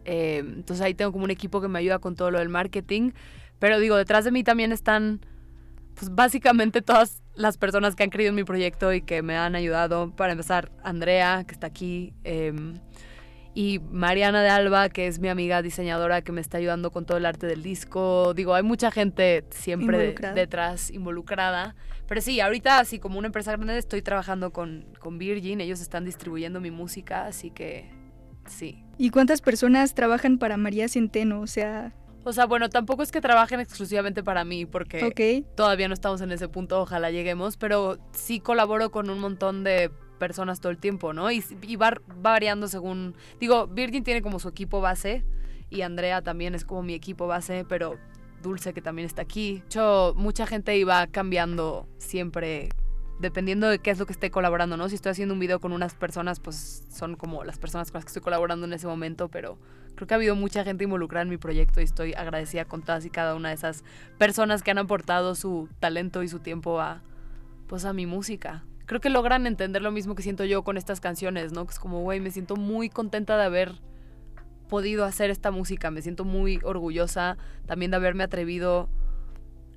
Eh, 0.04 0.38
entonces 0.38 0.84
ahí 0.84 0.94
tengo 0.94 1.12
como 1.12 1.24
un 1.24 1.30
equipo 1.30 1.60
que 1.60 1.68
me 1.68 1.78
ayuda 1.78 1.98
con 1.98 2.16
todo 2.16 2.30
lo 2.30 2.38
del 2.38 2.48
marketing. 2.48 3.12
Pero 3.58 3.78
digo, 3.78 3.96
detrás 3.96 4.24
de 4.24 4.30
mí 4.32 4.42
también 4.44 4.72
están, 4.72 5.20
pues 5.94 6.14
básicamente 6.14 6.82
todas 6.82 7.22
las 7.34 7.56
personas 7.58 7.94
que 7.94 8.02
han 8.02 8.10
creído 8.10 8.30
en 8.30 8.36
mi 8.36 8.44
proyecto 8.44 8.92
y 8.92 9.02
que 9.02 9.22
me 9.22 9.36
han 9.36 9.54
ayudado. 9.54 10.10
Para 10.14 10.32
empezar, 10.32 10.70
Andrea, 10.82 11.44
que 11.46 11.54
está 11.54 11.66
aquí. 11.68 12.12
eh, 12.24 12.52
y 13.54 13.80
Mariana 13.90 14.42
de 14.42 14.48
Alba, 14.48 14.88
que 14.88 15.06
es 15.06 15.18
mi 15.18 15.28
amiga 15.28 15.60
diseñadora 15.60 16.22
que 16.22 16.32
me 16.32 16.40
está 16.40 16.56
ayudando 16.56 16.90
con 16.90 17.04
todo 17.04 17.18
el 17.18 17.26
arte 17.26 17.46
del 17.46 17.62
disco. 17.62 18.32
Digo, 18.32 18.54
hay 18.54 18.62
mucha 18.62 18.90
gente 18.90 19.44
siempre 19.50 19.98
Involucrada. 19.98 20.34
detrás 20.34 20.90
involucrada. 20.90 21.74
Pero 22.08 22.22
sí, 22.22 22.40
ahorita 22.40 22.78
así 22.78 22.98
como 22.98 23.18
una 23.18 23.26
empresa 23.26 23.52
grande 23.52 23.76
estoy 23.76 24.00
trabajando 24.00 24.52
con, 24.52 24.86
con 24.98 25.18
Virgin. 25.18 25.60
Ellos 25.60 25.82
están 25.82 26.06
distribuyendo 26.06 26.60
mi 26.62 26.70
música, 26.70 27.26
así 27.26 27.50
que 27.50 27.90
sí. 28.46 28.85
¿Y 28.98 29.11
cuántas 29.11 29.40
personas 29.40 29.94
trabajan 29.94 30.38
para 30.38 30.57
María 30.57 30.88
Centeno? 30.88 31.40
O 31.40 31.46
sea, 31.46 31.92
O 32.24 32.33
sea, 32.33 32.46
bueno, 32.46 32.68
tampoco 32.68 33.02
es 33.02 33.11
que 33.11 33.20
trabajen 33.20 33.59
exclusivamente 33.61 34.22
para 34.22 34.44
mí, 34.44 34.64
porque 34.66 35.05
ok. 35.05 35.57
todavía 35.57 35.88
no 35.88 35.94
estamos 35.94 36.20
en 36.20 36.31
ese 36.31 36.48
punto, 36.48 36.81
ojalá 36.81 37.11
lleguemos, 37.11 37.57
pero 37.57 37.98
sí 38.12 38.38
colaboro 38.38 38.90
con 38.90 39.11
un 39.11 39.18
montón 39.18 39.64
de 39.64 39.90
personas 40.18 40.61
todo 40.61 40.70
el 40.70 40.78
tiempo, 40.78 41.12
¿no? 41.12 41.33
Y, 41.33 41.42
y 41.62 41.74
va, 41.74 41.90
va 41.90 42.33
variando 42.33 42.68
según, 42.68 43.16
digo, 43.40 43.66
Virgin 43.66 44.05
tiene 44.05 44.22
como 44.22 44.38
su 44.38 44.48
equipo 44.48 44.81
base 44.81 45.24
y 45.68 45.81
Andrea 45.81 46.22
también 46.22 46.55
es 46.55 46.64
como 46.64 46.83
mi 46.85 46.94
equipo 46.94 47.26
base, 47.26 47.64
pero 47.68 47.98
Dulce 48.40 48.72
que 48.72 48.83
también 48.83 49.07
está 49.07 49.22
aquí. 49.22 49.55
De 49.55 49.64
hecho, 49.66 50.14
mucha 50.16 50.46
gente 50.46 50.76
iba 50.76 51.07
cambiando 51.09 51.88
siempre 51.98 52.68
dependiendo 53.22 53.68
de 53.68 53.78
qué 53.78 53.90
es 53.90 53.98
lo 53.98 54.04
que 54.04 54.12
esté 54.12 54.30
colaborando, 54.30 54.76
¿no? 54.76 54.88
Si 54.88 54.96
estoy 54.96 55.11
haciendo 55.11 55.32
un 55.32 55.40
video 55.40 55.61
con 55.61 55.72
unas 55.72 55.94
personas, 55.94 56.40
pues 56.40 56.85
son 56.90 57.14
como 57.14 57.44
las 57.44 57.58
personas 57.58 57.90
con 57.90 58.00
las 58.00 58.04
que 58.04 58.08
estoy 58.08 58.22
colaborando 58.22 58.66
en 58.66 58.72
ese 58.72 58.88
momento, 58.88 59.28
pero 59.28 59.58
creo 59.94 60.08
que 60.08 60.14
ha 60.14 60.16
habido 60.16 60.35
mucha 60.35 60.64
gente 60.64 60.85
involucrada 60.85 61.22
en 61.22 61.30
mi 61.30 61.37
proyecto 61.38 61.80
y 61.80 61.85
estoy 61.85 62.14
agradecida 62.14 62.64
con 62.64 62.82
todas 62.82 63.06
y 63.06 63.11
cada 63.11 63.37
una 63.37 63.50
de 63.50 63.54
esas 63.54 63.85
personas 64.18 64.62
que 64.62 64.72
han 64.72 64.78
aportado 64.78 65.37
su 65.37 65.68
talento 65.78 66.24
y 66.24 66.28
su 66.28 66.40
tiempo 66.40 66.80
a, 66.80 67.00
pues, 67.68 67.85
a 67.85 67.92
mi 67.92 68.06
música. 68.06 68.64
Creo 68.87 69.00
que 69.00 69.08
logran 69.08 69.46
entender 69.46 69.82
lo 69.82 69.92
mismo 69.92 70.16
que 70.16 70.24
siento 70.24 70.44
yo 70.44 70.64
con 70.64 70.76
estas 70.76 71.00
canciones, 71.00 71.52
¿no? 71.52 71.64
Que 71.64 71.72
es 71.72 71.78
como, 71.78 72.02
güey, 72.02 72.18
me 72.18 72.32
siento 72.32 72.56
muy 72.56 72.90
contenta 72.90 73.37
de 73.37 73.44
haber 73.44 73.80
podido 74.68 75.04
hacer 75.04 75.30
esta 75.30 75.52
música, 75.52 75.92
me 75.92 76.02
siento 76.02 76.24
muy 76.24 76.58
orgullosa 76.64 77.37
también 77.66 77.92
de 77.92 77.98
haberme 77.98 78.24
atrevido 78.24 78.88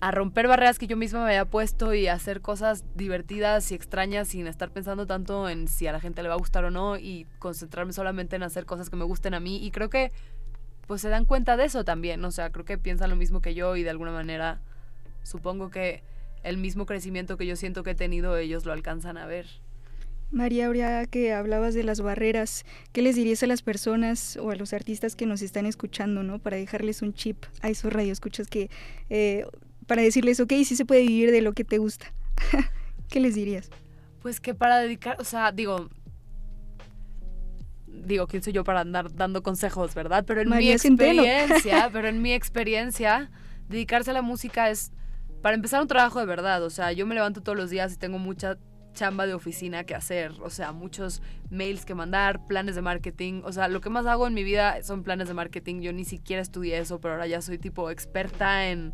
a 0.02 0.12
romper 0.12 0.48
barreras 0.48 0.78
que 0.78 0.88
yo 0.88 0.98
misma 0.98 1.20
me 1.24 1.32
había 1.32 1.46
puesto 1.46 1.94
y 1.94 2.08
a 2.08 2.14
hacer 2.14 2.42
cosas 2.42 2.84
divertidas 2.96 3.72
y 3.72 3.76
extrañas 3.76 4.28
sin 4.28 4.48
estar 4.48 4.72
pensando 4.72 5.06
tanto 5.06 5.50
en 5.50 5.68
si 5.68 5.88
a 5.88 5.92
la 5.92 6.00
gente 6.00 6.22
le 6.22 6.30
va 6.30 6.36
a 6.36 6.38
gustar 6.38 6.66
o 6.66 6.72
no 6.72 6.98
y 6.98 7.26
concentrarme 7.40 7.94
solamente 7.94 8.36
en 8.36 8.44
hacer 8.44 8.66
cosas 8.66 8.90
que 8.90 8.96
me 8.98 9.06
gusten 9.06 9.34
a 9.34 9.40
mí 9.40 9.66
y 9.66 9.72
creo 9.72 9.90
que 9.90 10.12
pues 10.88 11.02
se 11.02 11.10
dan 11.10 11.26
cuenta 11.26 11.58
de 11.58 11.66
eso 11.66 11.84
también, 11.84 12.24
o 12.24 12.32
sea, 12.32 12.52
creo 12.52 12.66
que 12.66 12.78
piensan 12.78 13.10
lo 13.10 13.16
mismo 13.16 13.42
que 13.42 13.56
yo 13.56 13.76
y 13.76 13.84
de 13.84 13.90
alguna 13.90 14.12
manera 14.12 14.62
supongo 15.24 15.70
que 15.70 16.04
el 16.44 16.58
mismo 16.58 16.86
crecimiento 16.86 17.38
que 17.38 17.48
yo 17.48 17.56
siento 17.56 17.84
que 17.84 17.92
he 17.92 17.96
tenido 17.96 18.38
ellos 18.38 18.66
lo 18.66 18.74
alcanzan 18.74 19.18
a 19.18 19.26
ver. 19.26 19.48
María, 20.32 20.68
ahora 20.68 21.06
que 21.06 21.34
hablabas 21.34 21.74
de 21.74 21.84
las 21.84 22.02
barreras, 22.02 22.66
¿qué 22.92 23.02
les 23.02 23.16
dirías 23.16 23.42
a 23.44 23.48
las 23.48 23.62
personas 23.62 24.38
o 24.38 24.52
a 24.52 24.56
los 24.56 24.74
artistas 24.74 25.16
que 25.16 25.26
nos 25.26 25.42
están 25.42 25.66
escuchando, 25.66 26.24
¿no? 26.24 26.40
Para 26.40 26.58
dejarles 26.58 27.02
un 27.02 27.14
chip 27.14 27.46
a 27.62 27.70
esos 27.70 27.94
radioescuchas 27.94 28.48
que, 28.48 28.70
eh, 29.10 29.46
para 29.88 30.02
decirles, 30.02 30.40
ok, 30.40 30.54
sí 30.64 30.76
se 30.76 30.86
puede 30.86 31.02
vivir 31.02 31.32
de 31.32 31.42
lo 31.42 31.54
que 31.54 31.64
te 31.64 31.78
gusta. 31.78 32.14
¿Qué 33.10 33.20
les 33.20 33.36
dirías? 33.36 33.70
Pues 34.22 34.40
que 34.40 34.54
para 34.54 34.80
dedicar, 34.80 35.18
o 35.20 35.24
sea, 35.24 35.52
digo, 35.52 35.90
digo, 37.88 38.28
¿quién 38.28 38.44
soy 38.44 38.54
yo 38.54 38.64
para 38.64 38.82
andar 38.82 39.14
dando 39.14 39.44
consejos, 39.44 39.94
verdad? 39.94 40.24
Pero 40.26 40.42
en 40.42 40.50
María 40.50 40.70
mi 40.70 40.74
experiencia, 40.74 41.90
pero 41.94 42.08
en 42.08 42.22
mi 42.22 42.34
experiencia, 42.34 43.32
dedicarse 43.70 44.12
a 44.12 44.14
la 44.14 44.22
música 44.22 44.70
es, 44.70 44.92
para 45.42 45.56
empezar, 45.56 45.82
un 45.82 45.88
trabajo 45.88 46.20
de 46.20 46.26
verdad. 46.26 46.64
O 46.64 46.70
sea, 46.70 46.92
yo 46.92 47.06
me 47.06 47.16
levanto 47.16 47.42
todos 47.42 47.58
los 47.58 47.70
días 47.70 47.94
y 47.94 47.98
tengo 47.98 48.18
mucha 48.18 48.58
chamba 48.94 49.28
de 49.28 49.34
oficina 49.34 49.84
que 49.84 49.94
hacer, 49.94 50.32
o 50.42 50.50
sea, 50.50 50.72
muchos 50.72 51.22
mails 51.50 51.86
que 51.86 51.94
mandar, 51.94 52.48
planes 52.48 52.76
de 52.76 52.82
marketing, 52.82 53.42
o 53.44 53.52
sea, 53.52 53.68
lo 53.68 53.82
que 53.82 53.90
más 53.90 54.06
hago 54.06 54.26
en 54.26 54.34
mi 54.34 54.44
vida 54.44 54.82
son 54.84 55.04
planes 55.04 55.28
de 55.28 55.34
marketing, 55.34 55.82
yo 55.82 55.92
ni 55.92 56.06
siquiera 56.06 56.42
estudié 56.42 56.78
eso, 56.78 57.02
pero 57.02 57.16
ahora 57.16 57.28
ya 57.28 57.42
soy 57.42 57.58
tipo 57.58 57.92
experta 57.92 58.70
en 58.70 58.94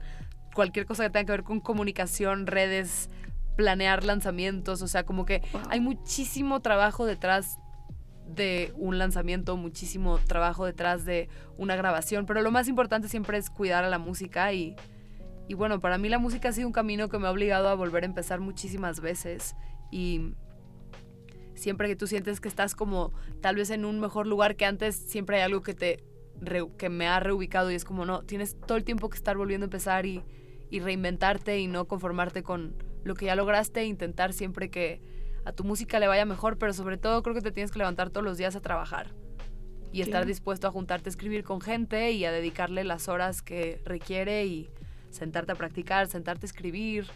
cualquier 0.53 0.85
cosa 0.85 1.03
que 1.03 1.09
tenga 1.09 1.25
que 1.25 1.31
ver 1.31 1.43
con 1.43 1.59
comunicación, 1.59 2.47
redes, 2.47 3.09
planear 3.55 4.03
lanzamientos, 4.03 4.81
o 4.81 4.87
sea, 4.87 5.03
como 5.03 5.25
que 5.25 5.41
Wow. 5.53 5.61
hay 5.69 5.79
muchísimo 5.79 6.61
trabajo 6.61 7.05
detrás 7.05 7.57
de 8.27 8.71
un 8.75 8.97
lanzamiento, 8.97 9.57
muchísimo 9.57 10.17
trabajo 10.19 10.65
detrás 10.65 11.05
de 11.05 11.27
una 11.57 11.75
grabación, 11.75 12.25
pero 12.25 12.41
lo 12.41 12.51
más 12.51 12.67
importante 12.67 13.07
siempre 13.09 13.37
es 13.37 13.49
cuidar 13.49 13.83
a 13.83 13.89
la 13.89 13.99
música 13.99 14.53
y, 14.53 14.75
y 15.47 15.53
bueno, 15.53 15.79
para 15.79 15.97
mí 15.97 16.07
la 16.07 16.17
música 16.19 16.49
ha 16.49 16.53
sido 16.53 16.67
un 16.67 16.73
camino 16.73 17.09
que 17.09 17.19
me 17.19 17.27
ha 17.27 17.31
obligado 17.31 17.67
a 17.67 17.73
volver 17.73 18.03
a 18.03 18.05
empezar 18.05 18.39
muchísimas 18.39 19.01
veces 19.01 19.55
y 19.91 20.33
siempre 21.55 21.89
que 21.89 21.95
tú 21.95 22.07
sientes 22.07 22.39
que 22.39 22.47
estás 22.47 22.73
como 22.73 23.11
tal 23.41 23.57
vez 23.57 23.69
en 23.69 23.83
un 23.83 23.99
mejor 23.99 24.27
lugar 24.27 24.55
que 24.55 24.65
antes, 24.65 24.95
siempre 24.95 25.37
hay 25.37 25.43
algo 25.43 25.61
que 25.61 25.73
te 25.73 26.03
que 26.77 26.89
me 26.89 27.07
ha 27.07 27.19
reubicado 27.19 27.69
y 27.69 27.75
es 27.75 27.85
como 27.85 28.03
no, 28.05 28.23
tienes 28.23 28.59
todo 28.65 28.75
el 28.75 28.83
tiempo 28.83 29.09
que 29.09 29.17
estar 29.17 29.37
volviendo 29.37 29.65
a 29.65 29.67
empezar 29.67 30.07
y, 30.07 30.23
y 30.71 30.79
reinventarte 30.79 31.59
y 31.59 31.67
no 31.67 31.85
conformarte 31.85 32.41
con 32.41 32.75
lo 33.03 33.13
que 33.13 33.27
ya 33.27 33.35
lograste 33.35 33.81
e 33.81 33.85
intentar 33.85 34.33
siempre 34.33 34.71
que 34.71 35.01
a 35.45 35.51
tu 35.51 35.63
música 35.63 35.99
le 35.99 36.07
vaya 36.07 36.25
mejor, 36.25 36.57
pero 36.57 36.73
sobre 36.73 36.97
todo 36.97 37.21
creo 37.21 37.35
que 37.35 37.41
te 37.41 37.51
tienes 37.51 37.71
que 37.71 37.79
levantar 37.79 38.09
todos 38.09 38.23
los 38.23 38.37
días 38.37 38.55
a 38.55 38.61
trabajar 38.61 39.13
y 39.91 40.01
estar 40.01 40.25
dispuesto 40.25 40.67
a 40.67 40.71
juntarte 40.71 41.09
a 41.09 41.11
escribir 41.11 41.43
con 41.43 41.59
gente 41.59 42.11
y 42.11 42.23
a 42.23 42.31
dedicarle 42.31 42.83
las 42.85 43.09
horas 43.09 43.41
que 43.41 43.81
requiere 43.83 44.45
y 44.45 44.69
sentarte 45.09 45.51
a 45.51 45.55
practicar, 45.55 46.07
sentarte 46.07 46.45
a 46.45 46.47
escribir, 46.47 47.07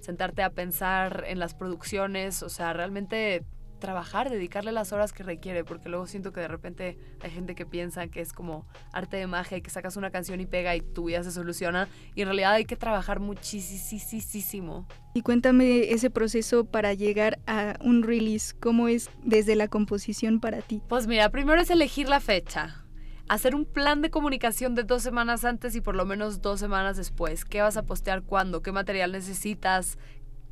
sentarte 0.00 0.42
a 0.42 0.50
pensar 0.50 1.24
en 1.28 1.38
las 1.38 1.54
producciones, 1.54 2.42
o 2.42 2.48
sea, 2.48 2.72
realmente 2.72 3.44
trabajar, 3.84 4.30
dedicarle 4.30 4.72
las 4.72 4.94
horas 4.94 5.12
que 5.12 5.22
requiere, 5.22 5.62
porque 5.62 5.90
luego 5.90 6.06
siento 6.06 6.32
que 6.32 6.40
de 6.40 6.48
repente 6.48 6.96
hay 7.20 7.30
gente 7.30 7.54
que 7.54 7.66
piensa 7.66 8.06
que 8.06 8.22
es 8.22 8.32
como 8.32 8.66
arte 8.94 9.18
de 9.18 9.26
magia 9.26 9.60
que 9.60 9.68
sacas 9.68 9.98
una 9.98 10.10
canción 10.10 10.40
y 10.40 10.46
pega 10.46 10.74
y 10.74 10.80
tu 10.80 11.04
vida 11.04 11.22
se 11.22 11.30
soluciona, 11.30 11.86
y 12.14 12.22
en 12.22 12.28
realidad 12.28 12.54
hay 12.54 12.64
que 12.64 12.76
trabajar 12.76 13.20
muchísimo. 13.20 14.86
Y 15.12 15.20
cuéntame 15.20 15.92
ese 15.92 16.08
proceso 16.08 16.64
para 16.64 16.94
llegar 16.94 17.40
a 17.46 17.76
un 17.82 18.02
release, 18.04 18.54
¿cómo 18.58 18.88
es 18.88 19.10
desde 19.22 19.54
la 19.54 19.68
composición 19.68 20.40
para 20.40 20.62
ti? 20.62 20.80
Pues 20.88 21.06
mira, 21.06 21.28
primero 21.28 21.60
es 21.60 21.68
elegir 21.68 22.08
la 22.08 22.20
fecha. 22.20 22.80
hacer 23.28 23.54
un 23.54 23.64
plan 23.64 24.02
de 24.02 24.10
comunicación 24.10 24.74
de 24.74 24.82
dos 24.84 25.02
semanas 25.02 25.44
antes 25.44 25.74
y 25.74 25.80
por 25.80 25.94
lo 25.94 26.04
menos 26.04 26.42
dos 26.42 26.60
semanas 26.60 26.96
después. 26.96 27.44
¿Qué 27.44 27.62
vas 27.62 27.76
a 27.76 27.84
postear 27.84 28.22
cuándo? 28.22 28.62
¿Qué 28.62 28.72
material 28.72 29.12
necesitas? 29.12 29.98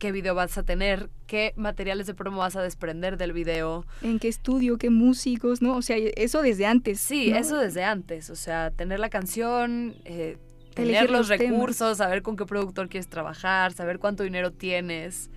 ¿Qué 0.03 0.11
video 0.11 0.35
vas 0.35 0.59
a 0.59 0.65
tener? 0.65 1.11
¿Qué 1.29 1.53
materiales 1.55 2.09
de 2.09 2.15
promo 2.15 2.39
vas 2.39 2.57
a 2.57 2.61
desprender 2.61 3.17
del 3.17 3.33
video? 3.33 3.87
¿En 4.03 4.19
qué 4.19 4.27
estudio? 4.27 4.77
¿Qué 4.77 4.91
músicos? 4.91 5.63
¿No? 5.63 5.77
O 5.77 5.83
sea, 5.83 5.97
eso 5.97 6.43
desde 6.43 6.67
antes. 6.67 6.99
Sí, 6.99 7.31
¿no? 7.31 7.37
eso 7.37 7.57
desde 7.57 7.85
antes. 7.85 8.29
O 8.29 8.35
sea, 8.35 8.73
tener 8.73 8.99
la 8.99 9.11
canción, 9.11 9.95
eh, 10.05 10.39
tener 10.75 11.09
los, 11.09 11.29
temas. 11.29 11.53
recursos, 11.53 11.99
saber 11.99 12.23
con 12.23 12.37
qué 12.37 12.45
productor 12.47 12.89
quieres 12.89 13.07
trabajar, 13.07 13.75
saber 13.75 14.01
cuánto 14.01 14.25
dinero 14.25 14.51
tienes. 14.51 15.31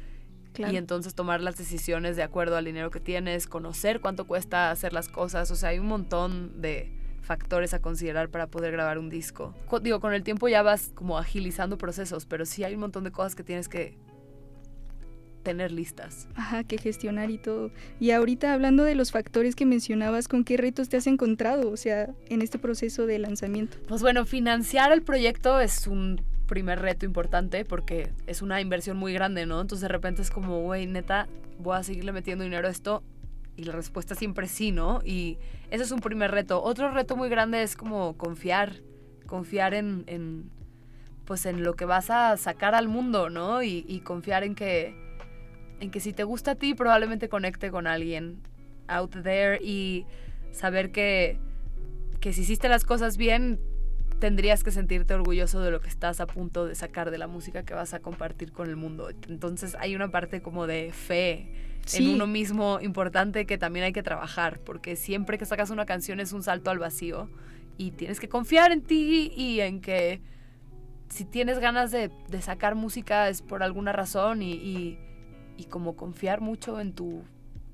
Claro. 0.54 0.74
Y 0.74 0.78
entonces 0.78 1.14
tomar 1.14 1.42
las 1.42 1.58
decisiones 1.58 2.16
de 2.16 2.24
acuerdo 2.24 2.58
al 2.58 2.66
dinero 2.66 2.90
que 2.90 3.00
tienes, 3.00 3.46
conocer 3.46 4.02
cuánto 4.02 4.26
cuesta 4.26 4.72
hacer 4.72 4.94
las 4.94 5.10
cosas. 5.10 5.52
O 5.52 5.56
sea, 5.56 5.70
hay 5.70 5.78
un 5.78 5.86
montón 5.86 6.60
de 6.60 6.92
factores 7.22 7.76
a 7.76 7.84
considerar 7.84 8.30
para 8.30 8.48
poder 8.48 8.72
grabar 8.72 8.98
un 8.98 9.12
disco. 9.12 9.54
Co- 9.68 9.80
digo, 9.80 10.00
con 10.00 10.16
el 10.16 10.24
tiempo 10.24 10.48
ya 10.48 10.64
vas 10.64 10.92
como 10.96 11.20
agilizando 11.20 11.78
procesos, 11.78 12.26
pero 12.26 12.48
sí 12.48 12.64
hay 12.64 12.74
un 12.74 12.80
montón 12.80 13.04
de 13.04 13.12
cosas 13.12 13.36
que 13.36 13.44
tienes 13.44 13.70
que 13.70 13.96
tener 15.46 15.72
listas. 15.72 16.28
Ajá, 16.36 16.66
que 16.66 16.78
gestionar 16.78 17.32
y 17.32 17.38
todo. 17.38 17.72
Y 18.02 18.12
ahorita 18.12 18.54
hablando 18.54 18.84
de 18.84 18.96
los 18.96 19.12
factores 19.12 19.56
que 19.56 19.66
mencionabas, 19.66 20.28
¿con 20.28 20.44
qué 20.44 20.58
retos 20.58 20.90
te 20.90 20.98
has 20.98 21.08
encontrado? 21.08 21.72
O 21.72 21.78
sea, 21.78 22.10
en 22.28 22.42
este 22.42 22.60
proceso 22.60 23.06
de 23.06 23.20
lanzamiento. 23.20 23.78
Pues 23.88 24.02
bueno, 24.02 24.26
financiar 24.26 24.92
el 24.92 25.04
proyecto 25.04 25.62
es 25.62 25.88
un 25.88 26.22
primer 26.48 26.82
reto 26.82 27.06
importante 27.06 27.64
porque 27.64 28.12
es 28.28 28.42
una 28.42 28.60
inversión 28.60 28.98
muy 28.98 29.14
grande, 29.14 29.46
¿no? 29.46 29.62
Entonces 29.62 29.84
de 29.84 29.88
repente 29.88 30.22
es 30.22 30.32
como, 30.32 30.62
güey, 30.62 30.88
neta, 30.88 31.28
voy 31.60 31.78
a 31.78 31.84
seguirle 31.84 32.12
metiendo 32.12 32.44
dinero 32.44 32.68
a 32.68 32.72
esto. 32.72 33.04
Y 33.56 33.64
la 33.64 33.72
respuesta 33.72 34.16
siempre 34.16 34.48
es 34.48 34.52
sí, 34.52 34.72
¿no? 34.72 35.00
Y 35.06 35.38
ese 35.70 35.84
es 35.84 35.92
un 35.92 36.02
primer 36.02 36.32
reto. 36.32 36.62
Otro 36.62 36.92
reto 36.92 37.16
muy 37.16 37.30
grande 37.30 37.62
es 37.62 37.78
como 37.78 38.18
confiar, 38.18 38.82
confiar 39.28 39.74
en, 39.74 40.04
en, 40.08 40.50
pues 41.24 41.46
en 41.46 41.64
lo 41.64 41.76
que 41.76 41.86
vas 41.86 42.10
a 42.10 42.36
sacar 42.36 42.76
al 42.76 42.90
mundo, 42.90 43.30
¿no? 43.30 43.64
Y, 43.64 43.86
y 43.88 44.02
confiar 44.02 44.44
en 44.44 44.56
que, 44.56 45.05
en 45.80 45.92
que 45.92 46.00
si 46.00 46.14
te 46.14 46.24
gusta 46.24 46.52
a 46.52 46.56
ti 46.56 46.74
probablemente 46.74 47.30
conecte 47.30 47.72
con 47.72 47.88
alguien 47.88 48.38
out 48.88 49.12
there 49.24 49.60
y 49.64 50.06
saber 50.52 50.92
que, 50.92 51.38
que 52.20 52.34
si 52.34 52.42
hiciste 52.42 52.70
las 52.70 52.86
cosas 52.86 53.18
bien, 53.18 53.60
tendrías 54.20 54.64
que 54.64 54.72
sentirte 54.72 55.14
orgulloso 55.14 55.62
de 55.62 55.72
lo 55.72 55.82
que 55.82 55.90
estás 55.90 56.20
a 56.22 56.28
punto 56.28 56.66
de 56.66 56.76
sacar 56.76 57.12
de 57.12 57.18
la 57.18 57.28
música 57.28 57.64
que 57.64 57.74
vas 57.74 57.94
a 57.94 58.00
compartir 58.00 58.52
con 58.52 58.70
el 58.70 58.76
mundo. 58.76 59.10
Entonces 59.28 59.76
hay 59.80 59.96
una 59.96 60.10
parte 60.10 60.42
como 60.42 60.68
de 60.68 60.92
fe 60.94 61.52
Sí. 61.86 62.04
en 62.04 62.16
uno 62.16 62.26
mismo 62.26 62.80
importante 62.82 63.46
que 63.46 63.60
también 63.60 63.86
hay 63.86 63.94
que 63.94 64.02
trabajar, 64.02 64.60
porque 64.60 64.96
siempre 64.96 65.38
que 65.38 65.46
sacas 65.46 65.70
una 65.70 65.86
canción 65.86 66.20
es 66.20 66.34
un 66.34 66.42
salto 66.42 66.72
al 66.72 66.80
vacío 66.80 67.30
y 67.78 67.92
tienes 67.92 68.20
que 68.20 68.28
confiar 68.28 68.72
en 68.72 68.82
ti 68.82 69.32
y 69.36 69.60
en 69.60 69.82
que 69.82 70.20
si 71.10 71.26
tienes 71.26 71.60
ganas 71.60 71.92
de, 71.92 72.10
de 72.28 72.42
sacar 72.42 72.74
música 72.74 73.30
es 73.30 73.44
por 73.44 73.62
alguna 73.62 73.92
razón 73.92 74.42
y, 74.42 74.54
y, 74.54 75.00
y 75.58 75.66
como 75.66 75.96
confiar 75.96 76.42
mucho 76.42 76.80
en 76.80 76.94
tu 76.94 77.24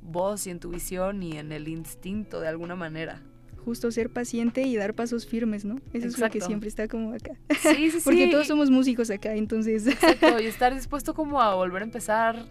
voz 0.01 0.47
y 0.47 0.49
en 0.49 0.59
tu 0.59 0.69
visión 0.69 1.21
y 1.23 1.37
en 1.37 1.51
el 1.51 1.67
instinto 1.67 2.39
de 2.39 2.47
alguna 2.47 2.75
manera. 2.75 3.21
Justo 3.63 3.91
ser 3.91 4.09
paciente 4.09 4.63
y 4.63 4.75
dar 4.75 4.95
pasos 4.95 5.27
firmes, 5.27 5.65
¿no? 5.65 5.75
Eso 5.93 6.07
es 6.07 6.17
lo 6.17 6.29
que 6.31 6.41
siempre 6.41 6.67
está 6.67 6.87
como 6.87 7.13
acá. 7.13 7.33
Sí, 7.61 7.75
sí, 7.75 7.91
sí. 7.99 7.99
Porque 8.03 8.27
todos 8.29 8.47
somos 8.47 8.71
músicos 8.71 9.11
acá, 9.11 9.35
entonces. 9.35 9.85
Exacto, 9.85 10.39
y 10.41 10.45
estar 10.47 10.73
dispuesto 10.73 11.13
como 11.13 11.39
a 11.41 11.53
volver 11.53 11.83
a 11.83 11.85
empezar 11.85 12.45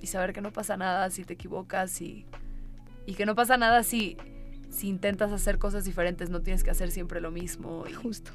y 0.00 0.08
saber 0.08 0.32
que 0.32 0.40
no 0.40 0.52
pasa 0.52 0.76
nada 0.76 1.08
si 1.10 1.22
te 1.24 1.34
equivocas 1.34 2.00
y, 2.02 2.26
y 3.06 3.14
que 3.14 3.24
no 3.24 3.36
pasa 3.36 3.56
nada 3.56 3.84
si, 3.84 4.16
si 4.68 4.88
intentas 4.88 5.30
hacer 5.30 5.58
cosas 5.58 5.84
diferentes, 5.84 6.28
no 6.28 6.40
tienes 6.42 6.64
que 6.64 6.70
hacer 6.70 6.90
siempre 6.90 7.20
lo 7.20 7.30
mismo. 7.30 7.84
y- 7.88 7.92
Justo. 7.92 8.32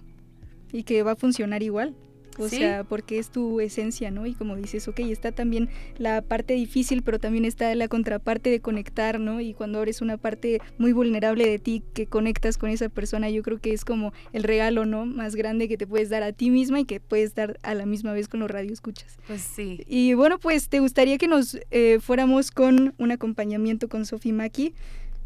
Y 0.72 0.84
que 0.84 1.04
va 1.04 1.12
a 1.12 1.16
funcionar 1.18 1.62
igual. 1.62 1.94
O 2.38 2.48
Sí. 2.50 2.58
sea, 2.58 2.84
porque 2.84 3.20
es 3.20 3.30
tu 3.30 3.60
esencia, 3.60 4.12
¿no? 4.12 4.26
Y 4.26 4.34
como 4.34 4.56
dices, 4.56 4.88
ok, 4.88 5.00
está 5.00 5.32
también 5.32 5.70
la 5.98 6.22
parte 6.22 6.54
difícil, 6.54 7.02
pero 7.04 7.20
también 7.20 7.46
está 7.46 7.74
la 7.76 7.88
contraparte 7.88 8.50
de 8.50 8.60
conectar, 8.60 9.20
¿no? 9.20 9.42
Y 9.42 9.54
cuando 9.54 9.80
abres 9.80 10.02
una 10.02 10.18
parte 10.18 10.62
muy 10.78 10.92
vulnerable 10.94 11.48
de 11.48 11.60
ti 11.60 11.84
que 11.94 12.06
conectas 12.08 12.58
con 12.58 12.70
esa 12.70 12.90
persona, 12.90 13.30
yo 13.30 13.42
creo 13.44 13.60
que 13.60 13.74
es 13.74 13.84
como 13.86 14.14
el 14.34 14.44
regalo, 14.44 14.86
¿no? 14.86 15.06
Más 15.06 15.36
grande 15.36 15.68
que 15.68 15.78
te 15.78 15.88
puedes 15.88 16.10
dar 16.10 16.24
a 16.24 16.32
ti 16.34 16.50
misma 16.50 16.80
y 16.80 16.86
que 16.86 17.00
puedes 17.00 17.34
dar 17.36 17.60
a 17.64 17.74
la 17.74 17.86
misma 17.86 18.14
vez 18.14 18.28
con 18.28 18.40
los 18.40 18.50
radioescuchas. 18.52 19.18
Pues 19.28 19.42
sí. 19.42 19.84
Y 19.88 20.14
bueno, 20.14 20.38
pues 20.40 20.70
te 20.70 20.80
gustaría 20.80 21.18
que 21.18 21.28
nos 21.28 21.58
eh, 21.72 22.00
fuéramos 22.02 22.52
con 22.52 22.94
un 22.98 23.12
acompañamiento 23.12 23.88
con 23.90 24.06
Sofi 24.06 24.32
Maki. 24.32 24.74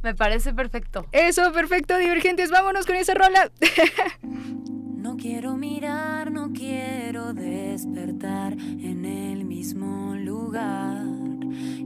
Me 0.04 0.16
parece 0.16 0.54
perfecto. 0.54 1.06
Eso, 1.12 1.52
perfecto, 1.54 1.98
divergentes, 1.98 2.50
vámonos 2.50 2.86
con 2.86 2.96
esa 2.96 3.14
rola. 3.14 3.52
No 5.02 5.18
quiero 5.18 5.58
mirar, 5.58 6.32
no 6.32 6.54
quiero 6.54 7.34
despertar 7.34 8.54
en 8.54 9.04
el 9.04 9.46
mismo 9.46 10.14
lugar 10.14 11.08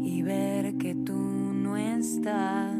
y 0.03 0.21
ver 0.21 0.75
que 0.77 0.95
tú 0.95 1.13
no 1.13 1.77
estás. 1.77 2.75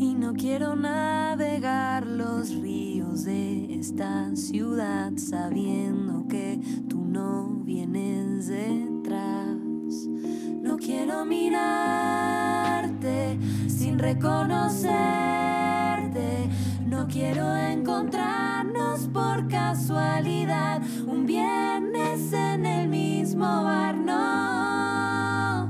Y 0.00 0.14
no 0.18 0.34
quiero 0.34 0.74
navegar 0.74 2.08
los 2.08 2.56
ríos 2.56 3.22
de 3.22 3.72
esta 3.78 4.34
ciudad 4.34 5.12
sabiendo 5.16 6.26
que 6.26 6.60
tú 6.88 7.04
no 7.04 7.62
vienes 7.64 8.48
detrás. 8.48 9.77
No 9.88 10.76
quiero 10.76 11.24
mirarte 11.24 13.38
sin 13.68 13.98
reconocerte. 13.98 16.50
No 16.84 17.08
quiero 17.08 17.56
encontrarnos 17.56 19.08
por 19.08 19.48
casualidad 19.48 20.82
un 21.06 21.24
viernes 21.24 22.34
en 22.34 22.66
el 22.66 22.88
mismo 22.88 23.62
bar. 23.62 23.96
No, 23.96 25.68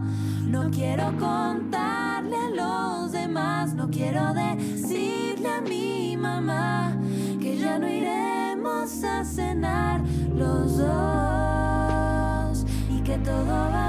no 0.48 0.68
quiero 0.70 1.16
contarle 1.16 2.36
a 2.36 2.50
los 2.50 3.12
demás. 3.12 3.74
No 3.74 3.88
quiero 3.88 4.34
decirle 4.34 5.48
a 5.48 5.60
mi 5.60 6.16
mamá 6.16 6.98
que 7.40 7.56
ya 7.56 7.78
no 7.78 7.88
iremos 7.88 9.04
a 9.04 9.24
cenar 9.24 10.00
los 10.34 10.78
dos 10.78 12.64
y 12.90 13.00
que 13.02 13.16
todo 13.18 13.46
va 13.46 13.87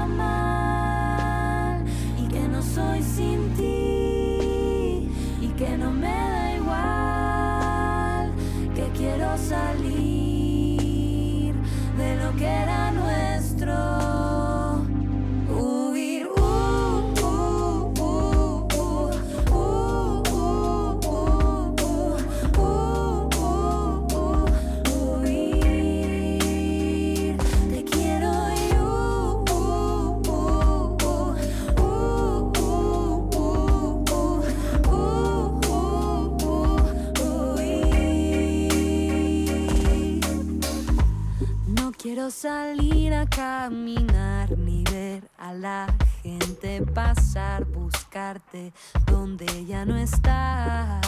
quiero 42.20 42.30
salir 42.30 43.14
a 43.14 43.24
caminar 43.24 44.50
ni 44.58 44.84
ver 44.92 45.22
a 45.38 45.54
la 45.54 45.86
gente 46.22 46.82
pasar, 46.82 47.64
buscarte 47.64 48.74
donde 49.06 49.64
ya 49.64 49.86
no 49.86 49.96
estás. 49.96 51.00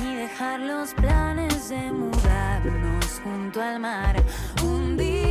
Ni 0.00 0.14
dejar 0.14 0.60
los 0.60 0.94
planes 0.94 1.68
de 1.68 1.90
mudarnos 1.90 3.20
junto 3.24 3.60
al 3.60 3.80
mar, 3.80 4.22
hundirlos, 4.62 5.24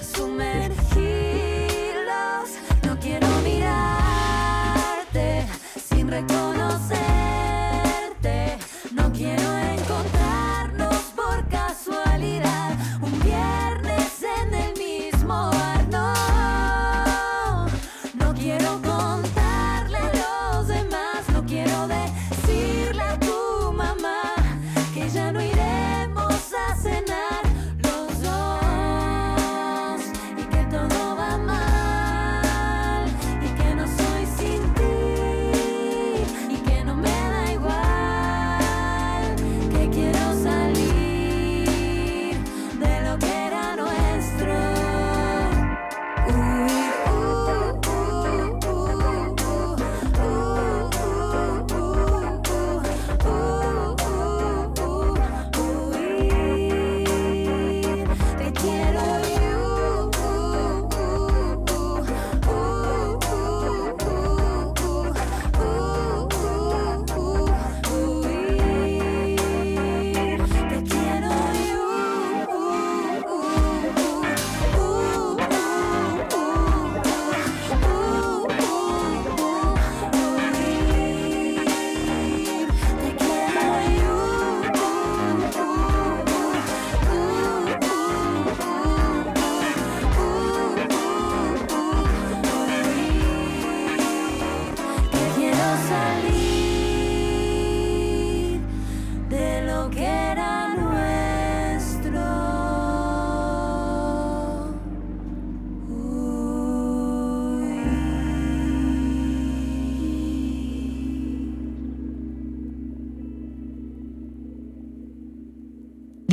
sumergirlos. 0.00 0.86
No 2.82 2.98
quiero 2.98 3.28
mirarte 3.44 3.86
sin 5.86 6.08
reconocerte. 6.08 6.55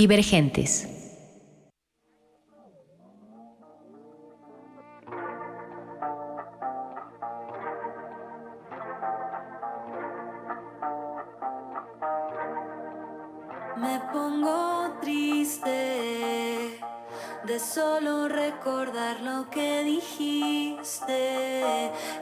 Divergentes. 0.04 0.86
Me 13.78 14.02
pongo 14.12 15.00
triste 15.00 15.72
de 17.46 17.60
solo 17.60 18.28
recordar 18.30 19.20
lo 19.22 19.50
que 19.50 19.84
dijiste. 19.84 21.62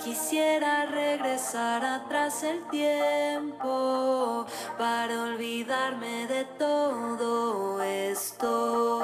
Quisiera 0.04 0.86
regresar 0.88 1.86
atrás 1.86 2.44
el 2.44 2.68
tiempo 2.70 4.46
para 4.78 5.24
olvidarme 5.24 6.26
de 6.28 6.46
todo 6.58 7.82
esto. 7.84 8.98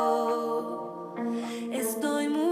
Estoy 1.71 2.29
muy 2.29 2.46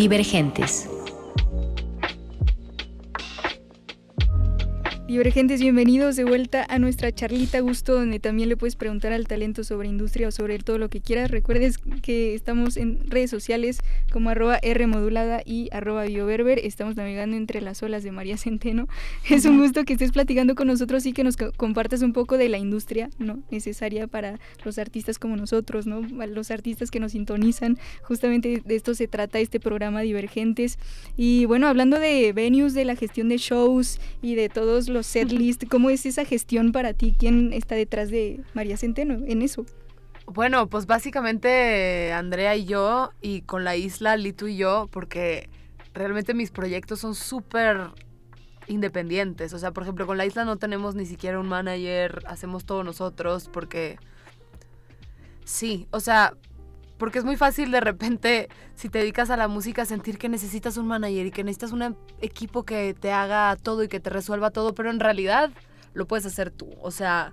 Divergentes. 0.00 0.88
Divergentes, 5.10 5.60
bienvenidos 5.60 6.14
de 6.14 6.22
vuelta 6.22 6.64
a 6.68 6.78
nuestra 6.78 7.10
charlita 7.12 7.58
gusto, 7.58 7.94
donde 7.94 8.20
también 8.20 8.48
le 8.48 8.56
puedes 8.56 8.76
preguntar 8.76 9.12
al 9.12 9.26
talento 9.26 9.64
sobre 9.64 9.88
industria 9.88 10.28
o 10.28 10.30
sobre 10.30 10.56
todo 10.60 10.78
lo 10.78 10.88
que 10.88 11.00
quieras. 11.00 11.32
Recuerdes 11.32 11.78
que 12.00 12.32
estamos 12.32 12.76
en 12.76 13.10
redes 13.10 13.28
sociales 13.28 13.80
como 14.12 14.30
arroba 14.30 14.60
Rmodulada 14.62 15.42
y 15.44 15.68
arroba 15.72 16.04
bioberber. 16.04 16.60
Estamos 16.60 16.94
navegando 16.94 17.36
entre 17.36 17.60
las 17.60 17.82
olas 17.82 18.04
de 18.04 18.12
María 18.12 18.36
Centeno. 18.36 18.86
Es 19.28 19.46
un 19.46 19.58
gusto 19.58 19.82
que 19.84 19.94
estés 19.94 20.12
platicando 20.12 20.54
con 20.54 20.68
nosotros 20.68 21.04
y 21.06 21.12
que 21.12 21.24
nos 21.24 21.36
co- 21.36 21.50
compartas 21.56 22.02
un 22.02 22.12
poco 22.12 22.38
de 22.38 22.48
la 22.48 22.58
industria 22.58 23.10
¿no? 23.18 23.42
necesaria 23.50 24.06
para 24.06 24.38
los 24.64 24.78
artistas 24.78 25.18
como 25.18 25.34
nosotros, 25.36 25.88
¿no? 25.88 26.02
Los 26.28 26.52
artistas 26.52 26.92
que 26.92 27.00
nos 27.00 27.10
sintonizan. 27.10 27.78
Justamente 28.02 28.62
de 28.64 28.76
esto 28.76 28.94
se 28.94 29.08
trata 29.08 29.40
este 29.40 29.58
programa 29.58 30.02
Divergentes. 30.02 30.78
Y 31.16 31.46
bueno, 31.46 31.66
hablando 31.66 31.98
de 31.98 32.32
venues, 32.32 32.74
de 32.74 32.84
la 32.84 32.94
gestión 32.94 33.28
de 33.28 33.38
shows 33.38 33.98
y 34.22 34.36
de 34.36 34.48
todos 34.48 34.88
los 34.88 34.99
setlist, 35.02 35.64
¿cómo 35.68 35.90
es 35.90 36.06
esa 36.06 36.24
gestión 36.24 36.72
para 36.72 36.94
ti? 36.94 37.14
¿Quién 37.18 37.52
está 37.52 37.74
detrás 37.74 38.10
de 38.10 38.40
María 38.54 38.76
Centeno 38.76 39.24
en 39.26 39.42
eso? 39.42 39.66
Bueno, 40.26 40.68
pues 40.68 40.86
básicamente 40.86 42.12
Andrea 42.12 42.54
y 42.56 42.64
yo, 42.64 43.10
y 43.20 43.42
con 43.42 43.64
la 43.64 43.76
isla, 43.76 44.16
Litu 44.16 44.46
y 44.46 44.56
yo, 44.56 44.88
porque 44.92 45.48
realmente 45.92 46.34
mis 46.34 46.50
proyectos 46.50 47.00
son 47.00 47.14
súper 47.14 47.90
independientes. 48.68 49.52
O 49.52 49.58
sea, 49.58 49.72
por 49.72 49.82
ejemplo, 49.82 50.06
con 50.06 50.16
la 50.18 50.26
isla 50.26 50.44
no 50.44 50.56
tenemos 50.56 50.94
ni 50.94 51.06
siquiera 51.06 51.40
un 51.40 51.48
manager, 51.48 52.22
hacemos 52.26 52.64
todo 52.64 52.84
nosotros, 52.84 53.50
porque 53.52 53.98
sí, 55.44 55.88
o 55.90 56.00
sea, 56.00 56.34
porque 57.00 57.18
es 57.18 57.24
muy 57.24 57.36
fácil 57.36 57.70
de 57.70 57.80
repente, 57.80 58.50
si 58.74 58.90
te 58.90 58.98
dedicas 58.98 59.30
a 59.30 59.38
la 59.38 59.48
música, 59.48 59.86
sentir 59.86 60.18
que 60.18 60.28
necesitas 60.28 60.76
un 60.76 60.86
manager 60.86 61.26
y 61.26 61.30
que 61.30 61.42
necesitas 61.42 61.72
un 61.72 61.96
equipo 62.20 62.64
que 62.64 62.94
te 62.94 63.10
haga 63.10 63.56
todo 63.56 63.82
y 63.82 63.88
que 63.88 64.00
te 64.00 64.10
resuelva 64.10 64.50
todo, 64.50 64.74
pero 64.74 64.90
en 64.90 65.00
realidad 65.00 65.50
lo 65.94 66.06
puedes 66.06 66.26
hacer 66.26 66.50
tú. 66.50 66.68
O 66.82 66.90
sea, 66.90 67.32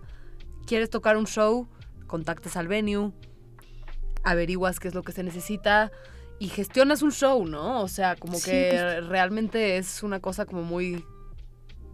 quieres 0.66 0.90
tocar 0.90 1.18
un 1.18 1.28
show, 1.28 1.68
contactas 2.08 2.56
al 2.56 2.70
venue, 2.70 3.12
averiguas 4.24 4.80
qué 4.80 4.88
es 4.88 4.96
lo 4.96 5.04
que 5.04 5.12
se 5.12 5.22
necesita 5.22 5.92
y 6.40 6.48
gestionas 6.48 7.02
un 7.02 7.12
show, 7.12 7.46
¿no? 7.46 7.82
O 7.82 7.90
sea, 7.90 8.16
como 8.16 8.38
Sí, 8.38 8.46
que 8.46 9.02
realmente 9.02 9.78
es 9.78 10.02
una 10.02 10.22
cosa 10.22 10.46
como 10.46 10.64
muy 10.64 11.04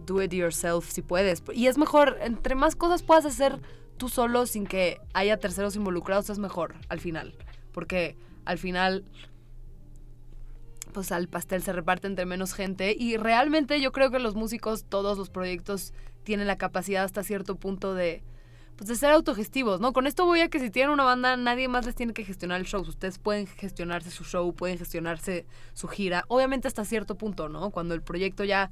do 0.06 0.22
it 0.22 0.32
yourself 0.32 0.88
si 0.88 1.02
puedes. 1.02 1.42
Y 1.52 1.66
es 1.66 1.76
mejor, 1.76 2.18
entre 2.20 2.54
más 2.54 2.76
cosas 2.76 3.02
puedas 3.02 3.24
hacer 3.26 3.60
tú 3.96 4.08
solo 4.08 4.46
sin 4.46 4.64
que 4.64 5.00
haya 5.12 5.38
terceros 5.38 5.74
involucrados, 5.74 6.30
es 6.30 6.38
mejor 6.38 6.76
al 6.88 7.00
final. 7.00 7.36
Porque 7.74 8.16
al 8.46 8.56
final, 8.56 9.04
pues 10.92 11.12
al 11.12 11.28
pastel 11.28 11.62
se 11.62 11.74
reparte 11.74 12.06
entre 12.06 12.24
menos 12.24 12.54
gente. 12.54 12.96
Y 12.98 13.18
realmente 13.18 13.80
yo 13.82 13.92
creo 13.92 14.10
que 14.10 14.20
los 14.20 14.34
músicos, 14.36 14.84
todos 14.84 15.18
los 15.18 15.28
proyectos, 15.28 15.92
tienen 16.22 16.46
la 16.46 16.56
capacidad 16.56 17.04
hasta 17.04 17.22
cierto 17.22 17.56
punto 17.56 17.92
de, 17.92 18.22
pues 18.76 18.88
de 18.88 18.96
ser 18.96 19.10
autogestivos, 19.10 19.80
¿no? 19.80 19.92
Con 19.92 20.06
esto 20.06 20.24
voy 20.24 20.40
a 20.40 20.48
que 20.48 20.58
si 20.58 20.70
tienen 20.70 20.92
una 20.92 21.04
banda, 21.04 21.36
nadie 21.36 21.68
más 21.68 21.84
les 21.84 21.94
tiene 21.94 22.14
que 22.14 22.24
gestionar 22.24 22.60
el 22.60 22.66
show. 22.66 22.80
Ustedes 22.80 23.18
pueden 23.18 23.46
gestionarse 23.46 24.10
su 24.10 24.24
show, 24.24 24.54
pueden 24.54 24.78
gestionarse 24.78 25.46
su 25.74 25.88
gira. 25.88 26.24
Obviamente 26.28 26.68
hasta 26.68 26.84
cierto 26.84 27.16
punto, 27.16 27.48
¿no? 27.48 27.70
Cuando 27.70 27.94
el 27.94 28.02
proyecto 28.02 28.44
ya 28.44 28.70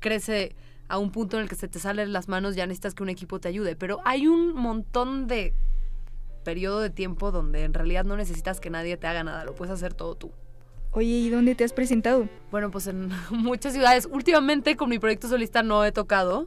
crece 0.00 0.56
a 0.88 0.98
un 0.98 1.10
punto 1.10 1.36
en 1.36 1.44
el 1.44 1.48
que 1.48 1.56
se 1.56 1.68
te 1.68 1.78
salen 1.78 2.12
las 2.12 2.28
manos, 2.28 2.56
ya 2.56 2.66
necesitas 2.66 2.94
que 2.94 3.02
un 3.02 3.08
equipo 3.08 3.40
te 3.40 3.48
ayude. 3.48 3.76
Pero 3.76 4.00
hay 4.04 4.26
un 4.26 4.54
montón 4.54 5.26
de 5.26 5.54
periodo 6.44 6.80
de 6.80 6.90
tiempo 6.90 7.32
donde 7.32 7.64
en 7.64 7.74
realidad 7.74 8.04
no 8.04 8.16
necesitas 8.16 8.60
que 8.60 8.70
nadie 8.70 8.96
te 8.96 9.08
haga 9.08 9.24
nada, 9.24 9.44
lo 9.44 9.54
puedes 9.54 9.74
hacer 9.74 9.94
todo 9.94 10.14
tú. 10.14 10.30
Oye, 10.92 11.08
¿y 11.08 11.30
dónde 11.30 11.56
te 11.56 11.64
has 11.64 11.72
presentado? 11.72 12.28
Bueno, 12.52 12.70
pues 12.70 12.86
en 12.86 13.10
muchas 13.30 13.72
ciudades. 13.72 14.08
Últimamente 14.10 14.76
con 14.76 14.88
mi 14.88 15.00
proyecto 15.00 15.26
solista 15.26 15.64
no 15.64 15.84
he 15.84 15.90
tocado, 15.90 16.46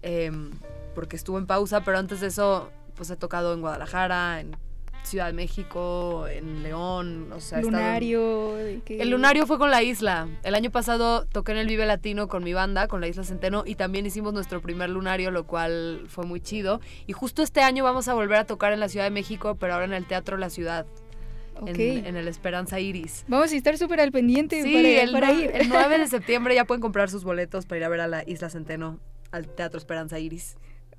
em, 0.00 0.52
porque 0.94 1.16
estuvo 1.16 1.36
en 1.38 1.46
pausa, 1.46 1.84
pero 1.84 1.98
antes 1.98 2.20
de 2.20 2.28
eso, 2.28 2.70
pues 2.94 3.10
he 3.10 3.16
tocado 3.16 3.52
en 3.52 3.60
Guadalajara, 3.60 4.40
en 4.40 4.56
Ciudad 5.04 5.26
de 5.26 5.32
México, 5.34 6.26
en 6.28 6.62
León, 6.62 7.30
o 7.32 7.40
sea, 7.40 7.58
estado 7.60 7.70
Lunario. 7.76 8.54
que- 8.84 9.00
El 9.00 9.10
lunario 9.10 9.46
fue 9.46 9.58
con 9.58 9.70
la 9.70 9.82
isla. 9.82 10.28
El 10.42 10.54
año 10.54 10.70
pasado 10.70 11.26
toqué 11.26 11.52
en 11.52 11.58
el 11.58 11.66
Vive 11.68 11.86
Latino 11.86 12.26
con 12.28 12.42
mi 12.42 12.52
banda, 12.54 12.88
con 12.88 13.00
la 13.00 13.08
Isla 13.08 13.22
Centeno, 13.24 13.64
y 13.66 13.74
también 13.74 14.06
hicimos 14.06 14.32
nuestro 14.32 14.60
primer 14.62 14.90
lunario, 14.90 15.30
lo 15.30 15.44
cual 15.46 16.04
fue 16.08 16.24
muy 16.26 16.40
chido. 16.40 16.80
Y 17.06 17.12
justo 17.12 17.42
este 17.42 17.60
año 17.60 17.84
vamos 17.84 18.08
a 18.08 18.14
volver 18.14 18.38
a 18.38 18.44
tocar 18.44 18.72
en 18.72 18.80
la 18.80 18.88
Ciudad 18.88 19.04
de 19.04 19.10
México, 19.10 19.56
pero 19.60 19.74
ahora 19.74 19.84
en 19.84 19.92
el 19.92 20.06
Teatro 20.06 20.36
La 20.38 20.48
Ciudad, 20.50 20.86
en, 21.66 21.78
en 22.06 22.16
el 22.16 22.26
Esperanza 22.26 22.80
Iris. 22.80 23.24
Vamos 23.28 23.52
a 23.52 23.56
estar 23.56 23.78
súper 23.78 24.00
al 24.00 24.10
pendiente 24.10 24.62
Sí, 24.62 24.72
para, 24.72 24.88
el, 25.02 25.12
para 25.12 25.32
ir. 25.32 25.50
el 25.54 25.68
9 25.68 25.98
de 25.98 26.06
septiembre 26.08 26.54
ya 26.54 26.64
pueden 26.64 26.80
comprar 26.80 27.10
sus 27.10 27.22
boletos 27.24 27.66
para 27.66 27.78
ir 27.78 27.84
a 27.84 27.88
ver 27.88 28.00
a 28.00 28.08
la 28.08 28.24
Isla 28.26 28.50
Centeno, 28.50 28.98
al 29.30 29.46
Teatro 29.46 29.78
Esperanza 29.78 30.18
Iris. 30.18 30.56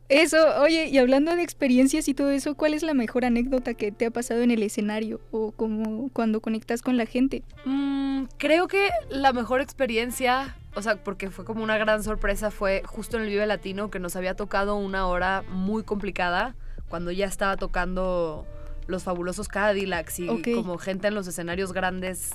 Eso, 0.07 0.37
oye, 0.61 0.87
y 0.87 0.97
hablando 0.99 1.35
de 1.35 1.41
experiencias 1.41 2.07
y 2.07 2.13
todo 2.13 2.29
eso, 2.29 2.55
¿cuál 2.55 2.75
es 2.75 2.83
la 2.83 2.93
mejor 2.93 3.25
anécdota 3.25 3.73
que 3.73 3.91
te 3.91 4.05
ha 4.05 4.11
pasado 4.11 4.41
en 4.41 4.51
el 4.51 4.61
escenario 4.61 5.19
o 5.31 5.51
como 5.51 6.09
cuando 6.13 6.41
conectas 6.41 6.83
con 6.83 6.95
la 6.95 7.07
gente? 7.07 7.43
Mm, 7.65 8.25
creo 8.37 8.67
que 8.67 8.89
la 9.09 9.33
mejor 9.33 9.61
experiencia, 9.61 10.55
o 10.75 10.81
sea, 10.83 11.03
porque 11.03 11.31
fue 11.31 11.43
como 11.43 11.63
una 11.63 11.79
gran 11.79 12.03
sorpresa, 12.03 12.51
fue 12.51 12.83
justo 12.85 13.17
en 13.17 13.23
el 13.23 13.29
Vive 13.29 13.47
Latino 13.47 13.89
que 13.89 13.99
nos 13.99 14.15
había 14.15 14.35
tocado 14.35 14.75
una 14.75 15.07
hora 15.07 15.43
muy 15.49 15.83
complicada 15.83 16.55
cuando 16.87 17.11
ya 17.11 17.25
estaba 17.25 17.57
tocando 17.57 18.45
los 18.85 19.03
fabulosos 19.03 19.47
Cadillacs 19.47 20.19
y 20.19 20.27
como 20.53 20.77
gente 20.77 21.07
en 21.07 21.15
los 21.15 21.27
escenarios 21.27 21.73
grandes, 21.73 22.31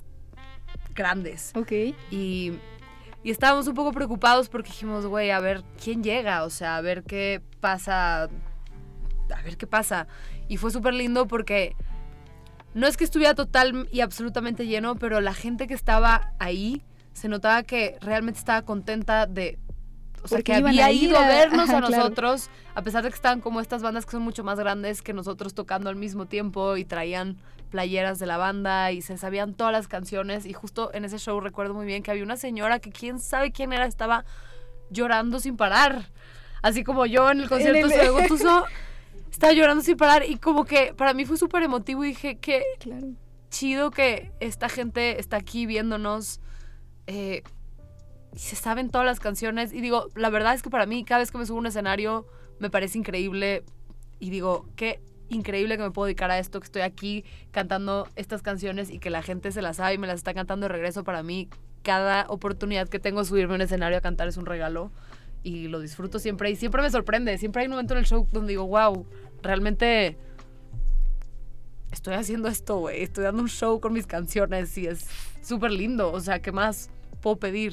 grandes. 0.94 1.52
Ok. 1.54 1.72
Y, 2.10 2.54
y 3.22 3.30
estábamos 3.30 3.66
un 3.66 3.74
poco 3.74 3.92
preocupados 3.92 4.48
porque 4.48 4.70
dijimos, 4.70 5.06
güey, 5.06 5.30
a 5.30 5.40
ver 5.40 5.62
quién 5.82 6.02
llega, 6.02 6.44
o 6.44 6.50
sea, 6.50 6.76
a 6.76 6.80
ver 6.80 7.02
qué 7.02 7.42
pasa, 7.60 8.24
a 8.24 9.42
ver 9.44 9.56
qué 9.56 9.66
pasa. 9.66 10.06
Y 10.48 10.56
fue 10.56 10.70
súper 10.70 10.94
lindo 10.94 11.26
porque 11.26 11.76
no 12.72 12.86
es 12.86 12.96
que 12.96 13.04
estuviera 13.04 13.34
total 13.34 13.88
y 13.92 14.00
absolutamente 14.00 14.66
lleno, 14.66 14.96
pero 14.96 15.20
la 15.20 15.34
gente 15.34 15.66
que 15.66 15.74
estaba 15.74 16.32
ahí 16.38 16.82
se 17.12 17.28
notaba 17.28 17.62
que 17.62 17.98
realmente 18.00 18.38
estaba 18.38 18.62
contenta 18.62 19.26
de... 19.26 19.58
O 20.22 20.28
sea, 20.28 20.42
que 20.42 20.54
había 20.54 20.90
ido 20.92 21.16
a 21.18 21.24
a- 21.24 21.28
vernos 21.28 21.70
ajá, 21.70 21.78
a 21.78 21.80
claro. 21.82 21.96
nosotros, 22.04 22.50
a 22.74 22.82
pesar 22.82 23.02
de 23.02 23.08
que 23.08 23.14
estaban 23.14 23.40
como 23.40 23.60
estas 23.60 23.82
bandas 23.82 24.04
que 24.04 24.12
son 24.12 24.22
mucho 24.22 24.44
más 24.44 24.58
grandes 24.58 25.00
que 25.02 25.12
nosotros 25.12 25.54
tocando 25.54 25.88
al 25.88 25.96
mismo 25.96 26.26
tiempo 26.26 26.76
y 26.76 26.84
traían 26.84 27.38
playeras 27.70 28.18
de 28.18 28.26
la 28.26 28.36
banda 28.36 28.90
y 28.92 29.00
se 29.00 29.16
sabían 29.16 29.54
todas 29.54 29.72
las 29.72 29.86
canciones 29.88 30.44
y 30.44 30.52
justo 30.52 30.90
en 30.92 31.04
ese 31.04 31.18
show 31.18 31.40
recuerdo 31.40 31.72
muy 31.72 31.86
bien 31.86 32.02
que 32.02 32.10
había 32.10 32.24
una 32.24 32.36
señora 32.36 32.80
que 32.80 32.90
quién 32.90 33.18
sabe 33.20 33.52
quién 33.52 33.72
era, 33.72 33.86
estaba 33.86 34.24
llorando 34.90 35.38
sin 35.40 35.56
parar. 35.56 36.10
Así 36.62 36.84
como 36.84 37.06
yo 37.06 37.30
en 37.30 37.40
el 37.40 37.48
concierto 37.48 37.86
el- 37.86 37.88
de 37.88 37.96
Soy 37.96 38.08
Gotuso, 38.08 38.64
estaba 39.30 39.52
llorando 39.52 39.82
sin 39.84 39.96
parar 39.96 40.24
y 40.28 40.36
como 40.36 40.64
que 40.64 40.92
para 40.94 41.14
mí 41.14 41.24
fue 41.24 41.36
súper 41.38 41.62
emotivo 41.62 42.04
y 42.04 42.08
dije 42.08 42.38
que 42.38 42.62
Claro. 42.80 43.06
chido 43.50 43.90
que 43.90 44.32
esta 44.40 44.68
gente 44.68 45.18
está 45.20 45.36
aquí 45.38 45.64
viéndonos 45.64 46.40
eh, 47.06 47.42
se 48.34 48.56
saben 48.56 48.90
todas 48.90 49.06
las 49.06 49.20
canciones 49.20 49.72
y 49.72 49.80
digo, 49.80 50.08
la 50.14 50.30
verdad 50.30 50.54
es 50.54 50.62
que 50.62 50.70
para 50.70 50.86
mí 50.86 51.04
cada 51.04 51.20
vez 51.20 51.30
que 51.30 51.38
me 51.38 51.46
subo 51.46 51.58
a 51.58 51.60
un 51.60 51.66
escenario 51.66 52.26
me 52.58 52.70
parece 52.70 52.98
increíble 52.98 53.64
y 54.18 54.30
digo, 54.30 54.66
qué 54.76 55.00
increíble 55.28 55.76
que 55.76 55.82
me 55.82 55.90
puedo 55.90 56.06
dedicar 56.06 56.30
a 56.30 56.38
esto, 56.38 56.60
que 56.60 56.66
estoy 56.66 56.82
aquí 56.82 57.24
cantando 57.50 58.08
estas 58.16 58.42
canciones 58.42 58.90
y 58.90 58.98
que 58.98 59.10
la 59.10 59.22
gente 59.22 59.52
se 59.52 59.62
las 59.62 59.76
sabe 59.76 59.94
y 59.94 59.98
me 59.98 60.06
las 60.06 60.16
está 60.16 60.34
cantando 60.34 60.64
de 60.64 60.72
regreso 60.72 61.04
para 61.04 61.22
mí. 61.22 61.48
Cada 61.82 62.26
oportunidad 62.28 62.88
que 62.88 62.98
tengo 62.98 63.20
de 63.20 63.26
subirme 63.26 63.54
a 63.54 63.56
un 63.56 63.62
escenario 63.62 63.96
a 63.96 64.00
cantar 64.00 64.28
es 64.28 64.36
un 64.36 64.46
regalo 64.46 64.90
y 65.42 65.68
lo 65.68 65.80
disfruto 65.80 66.18
siempre 66.18 66.50
y 66.50 66.56
siempre 66.56 66.82
me 66.82 66.90
sorprende. 66.90 67.38
Siempre 67.38 67.62
hay 67.62 67.66
un 67.66 67.72
momento 67.72 67.94
en 67.94 68.00
el 68.00 68.06
show 68.06 68.28
donde 68.32 68.50
digo, 68.50 68.66
wow, 68.66 69.06
realmente 69.42 70.18
estoy 71.90 72.14
haciendo 72.14 72.48
esto, 72.48 72.78
güey. 72.78 73.02
Estoy 73.02 73.24
dando 73.24 73.42
un 73.42 73.48
show 73.48 73.80
con 73.80 73.92
mis 73.92 74.06
canciones 74.06 74.76
y 74.76 74.86
es 74.86 75.06
súper 75.42 75.70
lindo. 75.70 76.12
O 76.12 76.20
sea, 76.20 76.42
¿qué 76.42 76.52
más 76.52 76.90
puedo 77.22 77.36
pedir? 77.36 77.72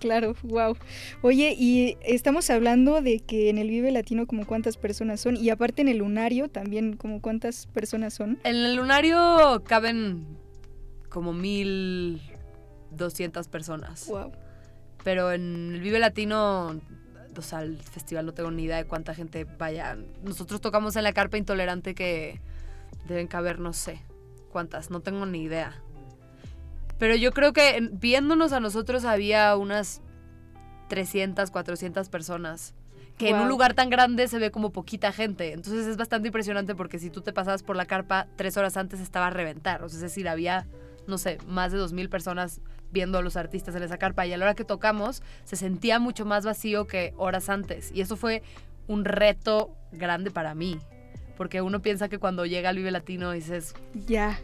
Claro, 0.00 0.34
wow. 0.42 0.76
Oye, 1.22 1.54
y 1.58 1.96
estamos 2.02 2.50
hablando 2.50 3.00
de 3.00 3.20
que 3.20 3.48
en 3.48 3.58
el 3.58 3.68
Vive 3.68 3.90
Latino 3.90 4.26
como 4.26 4.46
cuántas 4.46 4.76
personas 4.76 5.20
son 5.20 5.36
y 5.36 5.50
aparte 5.50 5.82
en 5.82 5.88
el 5.88 5.98
Lunario 5.98 6.48
también 6.48 6.96
como 6.96 7.20
cuántas 7.20 7.66
personas 7.66 8.14
son. 8.14 8.38
En 8.44 8.56
el 8.56 8.76
lunario 8.76 9.62
caben 9.66 10.26
como 11.08 11.32
mil 11.32 12.20
doscientas 12.90 13.48
personas. 13.48 14.06
Wow. 14.08 14.32
Pero 15.04 15.32
en 15.32 15.74
el 15.74 15.80
Vive 15.80 15.98
Latino, 15.98 16.80
o 17.36 17.42
sea, 17.42 17.62
el 17.62 17.78
festival 17.78 18.26
no 18.26 18.32
tengo 18.32 18.50
ni 18.50 18.64
idea 18.64 18.78
de 18.78 18.86
cuánta 18.86 19.14
gente 19.14 19.44
vaya. 19.44 19.96
Nosotros 20.22 20.60
tocamos 20.60 20.96
en 20.96 21.04
la 21.04 21.12
carpa 21.12 21.38
intolerante 21.38 21.94
que 21.94 22.40
deben 23.06 23.26
caber, 23.26 23.58
no 23.58 23.72
sé 23.72 24.00
cuántas, 24.50 24.90
no 24.90 25.00
tengo 25.00 25.26
ni 25.26 25.42
idea. 25.42 25.82
Pero 27.04 27.16
yo 27.16 27.32
creo 27.32 27.52
que 27.52 27.90
viéndonos 27.92 28.54
a 28.54 28.60
nosotros 28.60 29.04
había 29.04 29.54
unas 29.58 30.00
300, 30.88 31.50
400 31.50 32.08
personas. 32.08 32.74
Que 33.18 33.28
en 33.28 33.36
un 33.36 33.48
lugar 33.50 33.74
tan 33.74 33.90
grande 33.90 34.26
se 34.26 34.38
ve 34.38 34.50
como 34.50 34.72
poquita 34.72 35.12
gente. 35.12 35.52
Entonces 35.52 35.86
es 35.86 35.98
bastante 35.98 36.28
impresionante 36.28 36.74
porque 36.74 36.98
si 36.98 37.10
tú 37.10 37.20
te 37.20 37.34
pasabas 37.34 37.62
por 37.62 37.76
la 37.76 37.84
carpa 37.84 38.26
tres 38.36 38.56
horas 38.56 38.78
antes 38.78 39.00
estaba 39.00 39.26
a 39.26 39.30
reventar. 39.30 39.82
O 39.82 39.90
sea, 39.90 39.96
es 39.98 40.00
decir, 40.00 40.30
había, 40.30 40.66
no 41.06 41.18
sé, 41.18 41.36
más 41.46 41.72
de 41.72 41.78
2.000 41.78 42.08
personas 42.08 42.62
viendo 42.90 43.18
a 43.18 43.22
los 43.22 43.36
artistas 43.36 43.74
en 43.74 43.82
esa 43.82 43.98
carpa. 43.98 44.26
Y 44.26 44.32
a 44.32 44.38
la 44.38 44.46
hora 44.46 44.54
que 44.54 44.64
tocamos 44.64 45.22
se 45.44 45.56
sentía 45.56 45.98
mucho 45.98 46.24
más 46.24 46.46
vacío 46.46 46.86
que 46.86 47.12
horas 47.18 47.50
antes. 47.50 47.92
Y 47.92 48.00
eso 48.00 48.16
fue 48.16 48.42
un 48.86 49.04
reto 49.04 49.76
grande 49.92 50.30
para 50.30 50.54
mí. 50.54 50.78
Porque 51.36 51.60
uno 51.60 51.82
piensa 51.82 52.08
que 52.08 52.16
cuando 52.18 52.46
llega 52.46 52.70
al 52.70 52.76
Vive 52.76 52.90
Latino 52.90 53.30
dices, 53.32 53.74
Ya. 54.06 54.38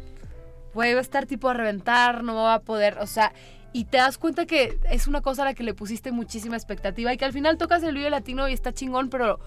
Güey, 0.75 0.93
va 0.95 1.01
a 1.01 1.03
estar 1.03 1.27
tipo 1.27 1.49
a 1.49 1.55
reventar, 1.55 2.23
no 2.23 2.35
va 2.35 2.55
a 2.55 2.61
poder, 2.61 2.99
o 3.01 3.07
sea, 3.07 3.33
y 3.73 3.85
te 3.85 3.99
das 3.99 4.19
cuenta 4.19 4.47
que 4.47 4.79
es 4.91 5.07
una 5.07 5.21
cosa 5.21 5.43
a 5.43 5.45
la 5.47 5.55
que 5.55 5.63
le 5.63 5.75
pusiste 5.75 6.11
muchísima 6.13 6.57
expectativa 6.57 7.13
y 7.13 7.17
que 7.17 7.25
al 7.25 7.33
final 7.33 7.57
tocas 7.57 7.83
el 7.83 7.95
Vive 7.95 8.11
Latino 8.11 8.49
y 8.49 8.53
está 8.53 8.73
chingón, 8.73 9.11
pero 9.11 9.39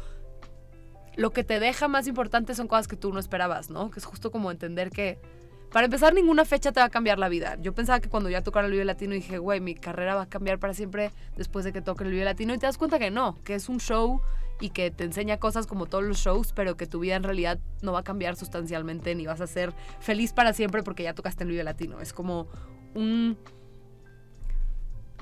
lo 1.15 1.31
que 1.31 1.43
te 1.43 1.59
deja 1.59 1.87
más 1.87 2.07
importante 2.07 2.55
son 2.55 2.67
cosas 2.67 2.87
que 2.87 2.95
tú 2.95 3.11
no 3.11 3.19
esperabas, 3.19 3.69
¿no? 3.69 3.91
Que 3.91 3.99
es 3.99 4.05
justo 4.05 4.31
como 4.31 4.49
entender 4.49 4.89
que, 4.89 5.19
para 5.71 5.85
empezar, 5.85 6.13
ninguna 6.13 6.45
fecha 6.45 6.71
te 6.71 6.79
va 6.79 6.85
a 6.85 6.89
cambiar 6.89 7.19
la 7.19 7.29
vida. 7.29 7.57
Yo 7.59 7.73
pensaba 7.73 7.99
que 7.99 8.09
cuando 8.09 8.29
ya 8.29 8.41
tocara 8.41 8.67
el 8.67 8.71
Vive 8.71 8.85
Latino 8.85 9.13
dije, 9.13 9.37
güey, 9.37 9.59
mi 9.59 9.75
carrera 9.75 10.15
va 10.15 10.23
a 10.23 10.29
cambiar 10.29 10.57
para 10.57 10.73
siempre 10.73 11.11
después 11.35 11.65
de 11.65 11.73
que 11.73 11.81
toque 11.81 12.03
el 12.05 12.11
Vive 12.11 12.25
Latino 12.25 12.53
y 12.53 12.57
te 12.57 12.65
das 12.65 12.77
cuenta 12.77 12.99
que 12.99 13.11
no, 13.11 13.37
que 13.43 13.55
es 13.55 13.69
un 13.69 13.79
show 13.79 14.21
y 14.59 14.69
que 14.69 14.91
te 14.91 15.03
enseña 15.03 15.37
cosas 15.37 15.67
como 15.67 15.85
todos 15.87 16.03
los 16.03 16.17
shows, 16.17 16.53
pero 16.53 16.77
que 16.77 16.87
tu 16.87 16.99
vida 16.99 17.15
en 17.15 17.23
realidad 17.23 17.59
no 17.81 17.91
va 17.91 17.99
a 17.99 18.03
cambiar 18.03 18.35
sustancialmente 18.35 19.15
ni 19.15 19.25
vas 19.25 19.41
a 19.41 19.47
ser 19.47 19.73
feliz 19.99 20.33
para 20.33 20.53
siempre 20.53 20.83
porque 20.83 21.03
ya 21.03 21.13
tocaste 21.13 21.43
el 21.43 21.49
Vive 21.49 21.63
Latino. 21.63 21.99
Es 21.99 22.13
como 22.13 22.47
un 22.93 23.37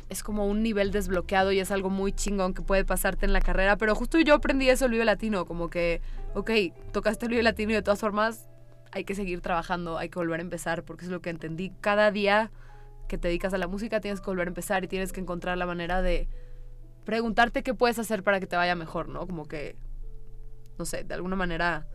es 0.10 0.24
como 0.24 0.46
un 0.46 0.62
nivel 0.62 0.92
desbloqueado 0.92 1.54
y 1.54 1.60
es 1.60 1.72
algo 1.72 1.90
muy 1.90 2.12
chingón 2.12 2.54
que 2.54 2.62
puede 2.62 2.84
pasarte 2.84 3.26
en 3.26 3.32
la 3.32 3.40
carrera, 3.40 3.78
pero 3.78 3.96
justo 3.96 4.20
yo 4.20 4.34
aprendí 4.34 4.70
eso 4.70 4.86
el 4.86 5.06
Latino, 5.06 5.46
como 5.46 5.70
que, 5.70 6.02
ok, 6.34 6.52
tocaste 6.92 7.28
el 7.28 7.30
Vive 7.30 7.44
Latino 7.44 7.72
y 7.72 7.76
de 7.76 7.82
todas 7.82 8.02
formas 8.02 8.50
hay 8.92 9.06
que 9.06 9.16
seguir 9.16 9.40
trabajando, 9.40 9.98
hay 9.98 10.10
que 10.10 10.20
volver 10.20 10.42
a 10.42 10.44
empezar, 10.44 10.84
porque 10.84 11.06
es 11.06 11.12
lo 11.12 11.22
que 11.22 11.30
entendí. 11.30 11.72
Cada 11.80 12.12
día 12.12 12.52
que 13.08 13.18
te 13.18 13.30
dedicas 13.30 13.54
a 13.54 13.58
la 13.58 13.68
música 13.68 14.02
tienes 14.02 14.20
que 14.20 14.26
volver 14.26 14.48
a 14.48 14.52
empezar 14.52 14.84
y 14.84 14.90
tienes 14.90 15.14
que 15.14 15.22
encontrar 15.22 15.58
la 15.58 15.66
manera 15.66 16.02
de 16.02 16.28
preguntarte 17.04 17.64
qué 17.64 17.74
puedes 17.74 18.00
hacer 18.00 18.24
para 18.24 18.40
que 18.40 18.48
te 18.48 18.56
vaya 18.56 18.76
mejor, 18.76 19.10
¿no? 19.10 19.26
Como 19.28 19.48
que, 19.48 19.76
no 20.78 20.86
sé, 20.86 21.04
de 21.04 21.14
alguna 21.14 21.36
manera 21.36 21.88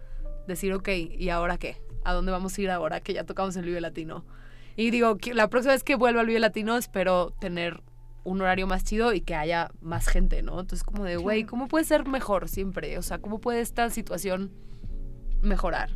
decir, 0.47 0.73
ok, 0.73 0.89
¿y 0.89 1.29
ahora 1.31 1.59
qué? 1.59 1.81
¿A 2.05 2.13
dónde 2.13 2.33
vamos 2.33 2.57
a 2.57 2.61
ir 2.61 2.71
ahora 2.71 3.01
que 3.01 3.15
ya 3.15 3.25
tocamos 3.25 3.57
el 3.57 3.65
Vive 3.65 3.81
Latino? 3.81 4.25
Y 4.77 4.91
digo, 4.91 5.17
que 5.17 5.35
la 5.35 5.49
próxima 5.49 5.73
vez 5.73 5.83
que 5.83 5.95
vuelva 5.95 6.21
al 6.21 6.27
Vive 6.27 6.41
Latino 6.41 6.77
espero 6.77 7.33
tener 7.41 7.83
un 8.25 8.41
horario 8.41 8.67
más 8.67 8.83
chido 8.83 9.13
y 9.13 9.21
que 9.21 9.37
haya 9.37 9.71
más 9.81 10.09
gente, 10.09 10.43
¿no? 10.43 10.61
Entonces 10.61 10.83
como 10.85 11.05
de, 11.05 11.17
güey. 11.17 11.45
¿cómo 11.45 11.69
puede 11.69 11.85
ser 11.85 12.09
mejor 12.09 12.49
siempre? 12.49 12.99
O 12.99 13.03
sea, 13.03 13.19
¿cómo 13.19 13.41
puede 13.41 13.61
esta 13.61 13.89
situación 13.89 14.53
mejorar? 15.43 15.91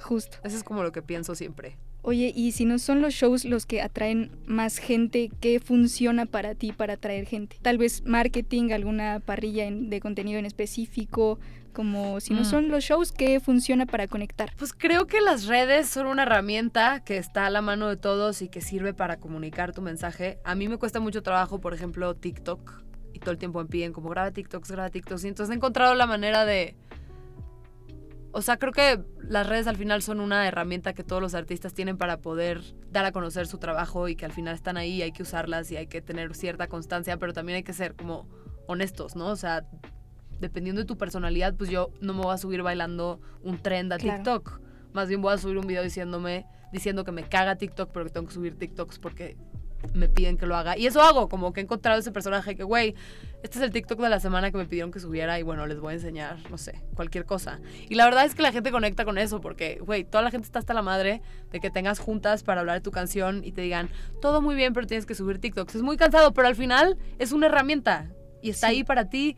Justo. 0.00 0.38
Eso 0.44 0.56
es 0.56 0.62
como 0.62 0.82
lo 0.82 0.92
que 0.92 1.02
pienso 1.02 1.34
siempre. 1.34 1.78
Oye, 2.04 2.32
y 2.34 2.50
si 2.52 2.64
no 2.64 2.78
son 2.80 3.00
los 3.00 3.14
shows 3.14 3.44
los 3.44 3.64
que 3.64 3.80
atraen 3.80 4.30
más 4.46 4.78
gente, 4.78 5.30
¿qué 5.40 5.60
funciona 5.60 6.26
para 6.26 6.54
ti 6.56 6.72
para 6.72 6.94
atraer 6.94 7.26
gente? 7.26 7.56
Tal 7.62 7.78
vez 7.78 8.02
marketing, 8.04 8.72
alguna 8.72 9.20
parrilla 9.24 9.64
en- 9.66 9.88
de 9.88 10.00
contenido 10.00 10.38
en 10.40 10.44
específico, 10.46 11.38
como 11.72 12.18
si 12.20 12.34
no 12.34 12.40
Mm. 12.40 12.44
son 12.44 12.68
los 12.68 12.82
shows, 12.84 13.12
¿qué 13.12 13.38
funciona 13.38 13.86
para 13.86 14.08
conectar? 14.08 14.52
Pues 14.58 14.72
creo 14.74 15.06
que 15.06 15.20
las 15.20 15.46
redes 15.46 15.88
son 15.88 16.06
una 16.08 16.24
herramienta 16.24 17.02
que 17.04 17.18
está 17.18 17.46
a 17.46 17.50
la 17.50 17.62
mano 17.62 17.88
de 17.88 17.96
todos 17.96 18.42
y 18.42 18.48
que 18.48 18.60
sirve 18.60 18.92
para 18.94 19.18
comunicar 19.18 19.72
tu 19.72 19.80
mensaje. 19.80 20.38
A 20.44 20.54
mí 20.56 20.68
me 20.68 20.76
cuesta 20.78 20.98
mucho 20.98 21.22
trabajo, 21.22 21.60
por 21.60 21.72
ejemplo, 21.72 22.14
TikTok. 22.16 22.82
Y 23.14 23.18
todo 23.20 23.30
el 23.30 23.38
tiempo 23.38 23.62
me 23.62 23.68
piden 23.68 23.92
como 23.92 24.08
graba 24.08 24.30
TikToks, 24.32 24.70
graba 24.70 24.90
TikToks. 24.90 25.24
Y 25.24 25.28
entonces 25.28 25.52
he 25.52 25.56
encontrado 25.56 25.94
la 25.94 26.06
manera 26.06 26.44
de... 26.46 26.74
O 28.34 28.40
sea, 28.40 28.56
creo 28.56 28.72
que 28.72 28.98
las 29.20 29.46
redes 29.46 29.66
al 29.66 29.76
final 29.76 30.02
son 30.02 30.20
una 30.20 30.48
herramienta 30.48 30.94
que 30.94 31.04
todos 31.04 31.20
los 31.20 31.34
artistas 31.34 31.74
tienen 31.74 31.98
para 31.98 32.20
poder 32.20 32.62
dar 32.90 33.04
a 33.04 33.12
conocer 33.12 33.46
su 33.46 33.58
trabajo 33.58 34.08
y 34.08 34.16
que 34.16 34.24
al 34.24 34.32
final 34.32 34.54
están 34.54 34.76
ahí 34.78 34.94
y 34.96 35.02
hay 35.02 35.12
que 35.12 35.22
usarlas 35.22 35.70
y 35.70 35.76
hay 35.76 35.86
que 35.86 36.00
tener 36.00 36.34
cierta 36.34 36.66
constancia, 36.66 37.18
pero 37.18 37.32
también 37.34 37.56
hay 37.56 37.62
que 37.62 37.74
ser 37.74 37.94
como 37.94 38.26
honestos, 38.66 39.16
¿no? 39.16 39.26
O 39.26 39.36
sea, 39.36 39.66
dependiendo 40.40 40.80
de 40.80 40.86
tu 40.86 40.96
personalidad, 40.96 41.54
pues 41.54 41.68
yo 41.68 41.90
no 42.00 42.14
me 42.14 42.22
voy 42.22 42.34
a 42.34 42.38
subir 42.38 42.62
bailando 42.62 43.20
un 43.42 43.58
trend 43.58 43.92
a 43.92 43.98
Claro. 43.98 44.16
TikTok 44.16 44.60
Más 44.92 45.08
bien 45.08 45.20
voy 45.22 45.34
a 45.34 45.38
subir 45.38 45.58
un 45.58 45.66
video 45.66 45.82
diciéndome, 45.82 46.46
diciendo 46.72 47.04
que 47.04 47.12
me 47.12 47.22
caga 47.24 47.56
TikTok, 47.56 47.90
pero 47.92 48.06
que 48.06 48.12
tengo 48.12 48.26
que 48.28 48.34
subir 48.34 48.58
TikToks 48.58 48.98
porque 48.98 49.36
me 49.94 50.08
piden 50.08 50.36
que 50.38 50.46
lo 50.46 50.56
haga. 50.56 50.76
Y 50.78 50.86
eso 50.86 51.02
hago, 51.02 51.28
como 51.28 51.52
que 51.52 51.60
he 51.60 51.64
encontrado 51.64 51.98
ese 51.98 52.12
personaje 52.12 52.54
que, 52.56 52.62
güey, 52.64 52.94
este 53.42 53.58
es 53.58 53.64
el 53.64 53.72
TikTok 53.72 54.00
de 54.00 54.08
la 54.08 54.20
semana 54.20 54.50
que 54.50 54.56
me 54.58 54.64
pidieron 54.66 54.90
que 54.92 55.00
subiera 55.00 55.38
y 55.38 55.42
bueno, 55.42 55.66
les 55.66 55.80
voy 55.80 55.92
a 55.92 55.94
enseñar, 55.96 56.38
no 56.50 56.58
sé, 56.58 56.80
cualquier 56.94 57.24
cosa. 57.24 57.60
Y 57.88 57.94
la 57.96 58.04
verdad 58.04 58.24
es 58.24 58.34
que 58.34 58.42
la 58.42 58.52
gente 58.52 58.70
conecta 58.70 59.04
con 59.04 59.18
eso 59.18 59.40
porque, 59.40 59.78
güey, 59.82 60.04
toda 60.04 60.22
la 60.22 60.30
gente 60.30 60.46
está 60.46 60.60
hasta 60.60 60.74
la 60.74 60.82
madre 60.82 61.22
de 61.50 61.60
que 61.60 61.70
tengas 61.70 61.98
juntas 61.98 62.42
para 62.44 62.60
hablar 62.60 62.76
de 62.76 62.80
tu 62.82 62.90
canción 62.92 63.42
y 63.44 63.52
te 63.52 63.62
digan, 63.62 63.90
todo 64.20 64.40
muy 64.40 64.54
bien, 64.54 64.72
pero 64.72 64.86
tienes 64.86 65.06
que 65.06 65.14
subir 65.14 65.38
TikToks. 65.38 65.74
Es 65.74 65.82
muy 65.82 65.96
cansado, 65.96 66.32
pero 66.32 66.46
al 66.48 66.54
final 66.56 66.96
es 67.18 67.32
una 67.32 67.46
herramienta 67.46 68.10
y 68.40 68.50
está 68.50 68.68
Sí. 68.68 68.74
ahí 68.76 68.84
para 68.84 69.08
ti 69.08 69.36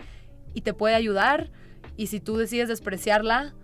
y 0.53 0.61
te 0.61 0.75
puede 0.75 0.95
ayudar. 0.95 1.51
Y 1.97 2.09
si 2.09 2.21
tú 2.21 2.37
decides 2.37 2.69
despreciarla, 2.69 3.55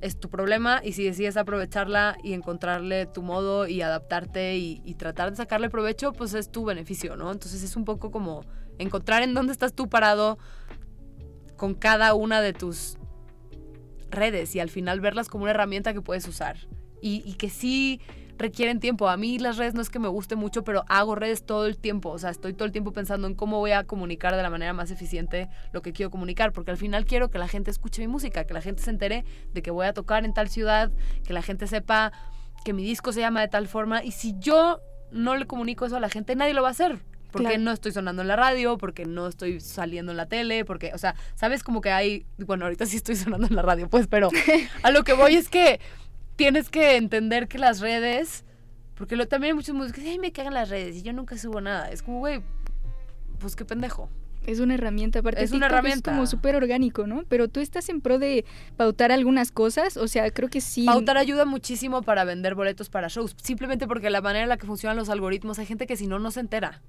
es 0.00 0.18
tu 0.18 0.28
problema 0.28 0.80
y 0.84 0.92
si 0.92 1.04
decides 1.04 1.36
aprovecharla 1.36 2.16
y 2.22 2.32
encontrarle 2.32 3.06
tu 3.06 3.22
modo 3.22 3.66
y 3.66 3.82
adaptarte 3.82 4.56
y, 4.56 4.94
tratar 4.94 5.30
de 5.30 5.36
sacarle 5.36 5.70
provecho, 5.70 6.12
pues 6.12 6.34
es 6.34 6.50
tu 6.50 6.64
beneficio, 6.64 7.16
¿no? 7.16 7.32
Entonces 7.32 7.62
es 7.62 7.76
un 7.76 7.84
poco 7.84 8.10
como 8.10 8.44
encontrar 8.78 9.22
en 9.22 9.34
dónde 9.34 9.52
estás 9.52 9.74
tú 9.74 9.88
parado 9.88 10.38
con 11.56 11.74
cada 11.74 12.14
una 12.14 12.40
de 12.40 12.52
tus 12.52 12.98
redes 14.10 14.54
y 14.54 14.60
al 14.60 14.70
final 14.70 15.00
verlas 15.00 15.28
como 15.28 15.44
una 15.44 15.50
herramienta 15.50 15.92
que 15.92 16.00
puedes 16.00 16.26
usar 16.28 16.56
y, 17.02 17.22
y 17.26 17.34
que 17.34 17.50
sí 17.50 18.00
requieren 18.38 18.80
tiempo. 18.80 19.08
A 19.08 19.16
mí 19.16 19.38
las 19.38 19.56
redes 19.56 19.74
no 19.74 19.82
es 19.82 19.90
que 19.90 19.98
me 19.98 20.08
guste 20.08 20.36
mucho, 20.36 20.64
pero 20.64 20.84
hago 20.88 21.14
redes 21.14 21.44
todo 21.44 21.66
el 21.66 21.76
tiempo. 21.76 22.10
O 22.10 22.18
sea, 22.18 22.30
estoy 22.30 22.54
todo 22.54 22.64
el 22.64 22.72
tiempo 22.72 22.92
pensando 22.92 23.26
en 23.26 23.34
cómo 23.34 23.58
voy 23.58 23.72
a 23.72 23.84
comunicar 23.84 24.34
de 24.36 24.42
la 24.42 24.50
manera 24.50 24.72
más 24.72 24.90
eficiente 24.90 25.48
lo 25.72 25.82
que 25.82 25.92
quiero 25.92 26.10
comunicar, 26.10 26.52
porque 26.52 26.70
al 26.70 26.76
final 26.76 27.04
quiero 27.04 27.30
que 27.30 27.38
la 27.38 27.48
gente 27.48 27.70
escuche 27.70 28.00
mi 28.00 28.08
música, 28.08 28.44
que 28.44 28.54
la 28.54 28.60
gente 28.62 28.82
se 28.82 28.90
entere 28.90 29.24
de 29.52 29.62
que 29.62 29.70
voy 29.70 29.86
a 29.86 29.92
tocar 29.92 30.24
en 30.24 30.32
tal 30.32 30.48
ciudad, 30.48 30.90
que 31.26 31.32
la 31.32 31.42
gente 31.42 31.66
sepa 31.66 32.12
que 32.64 32.72
mi 32.72 32.82
disco 32.84 33.12
se 33.12 33.20
llama 33.20 33.40
de 33.40 33.48
tal 33.48 33.68
forma. 33.68 34.02
Y 34.04 34.12
si 34.12 34.34
yo 34.38 34.80
no 35.10 35.36
le 35.36 35.46
comunico 35.46 35.86
eso 35.86 35.96
a 35.96 36.00
la 36.00 36.08
gente, 36.08 36.34
nadie 36.36 36.54
lo 36.54 36.62
va 36.62 36.68
a 36.68 36.72
hacer. 36.72 36.98
Porque 37.30 37.48
Claro. 37.48 37.62
no 37.62 37.72
estoy 37.72 37.92
sonando 37.92 38.22
en 38.22 38.28
la 38.28 38.36
radio, 38.36 38.78
porque 38.78 39.04
no 39.04 39.26
estoy 39.26 39.60
saliendo 39.60 40.12
en 40.12 40.16
la 40.16 40.26
tele, 40.26 40.64
porque, 40.64 40.92
o 40.94 40.98
sea, 40.98 41.14
sabes 41.34 41.62
como 41.62 41.82
que 41.82 41.90
hay, 41.90 42.24
bueno, 42.38 42.64
ahorita 42.64 42.86
sí 42.86 42.96
estoy 42.96 43.16
sonando 43.16 43.46
en 43.46 43.54
la 43.54 43.60
radio, 43.62 43.88
pues, 43.90 44.06
pero 44.06 44.30
a 44.82 44.90
lo 44.90 45.04
que 45.04 45.12
voy 45.12 45.34
es 45.34 45.48
que 45.50 45.78
tienes 46.38 46.70
que 46.70 46.96
entender 46.96 47.48
que 47.48 47.58
las 47.58 47.80
redes, 47.80 48.44
porque 48.94 49.16
lo, 49.16 49.26
también 49.26 49.50
hay 49.50 49.56
muchos 49.56 49.74
músicos 49.74 49.96
que 49.96 50.00
dicen, 50.02 50.12
ay, 50.12 50.18
me 50.20 50.32
cagan 50.32 50.54
las 50.54 50.70
redes 50.70 50.96
y 50.96 51.02
yo 51.02 51.12
nunca 51.12 51.36
subo 51.36 51.60
nada. 51.60 51.90
Es 51.90 52.00
como, 52.00 52.20
güey, 52.20 52.42
pues 53.40 53.56
qué 53.56 53.64
pendejo. 53.64 54.08
Es 54.46 54.60
una 54.60 54.74
herramienta, 54.74 55.18
aparte 55.18 55.42
Es 55.42 55.50
una 55.50 55.66
herramienta. 55.66 56.12
Es 56.12 56.14
como 56.14 56.26
súper 56.26 56.54
orgánico, 56.54 57.08
¿no? 57.08 57.24
Pero 57.28 57.48
tú 57.48 57.60
estás 57.60 57.88
en 57.88 58.00
pro 58.00 58.20
de 58.20 58.46
pautar 58.76 59.10
algunas 59.10 59.50
cosas, 59.50 59.96
o 59.96 60.06
sea, 60.06 60.30
creo 60.30 60.48
que 60.48 60.60
sí. 60.60 60.86
Pautar 60.86 61.18
ayuda 61.18 61.44
muchísimo 61.44 62.02
para 62.02 62.24
vender 62.24 62.54
boletos 62.54 62.88
para 62.88 63.08
shows, 63.08 63.34
simplemente 63.42 63.88
porque 63.88 64.08
la 64.08 64.22
manera 64.22 64.44
en 64.44 64.48
la 64.48 64.56
que 64.56 64.66
funcionan 64.66 64.96
los 64.96 65.10
algoritmos, 65.10 65.58
hay 65.58 65.66
gente 65.66 65.88
que 65.88 65.96
si 65.96 66.06
no, 66.06 66.20
no 66.20 66.30
se 66.30 66.40
entera. 66.40 66.80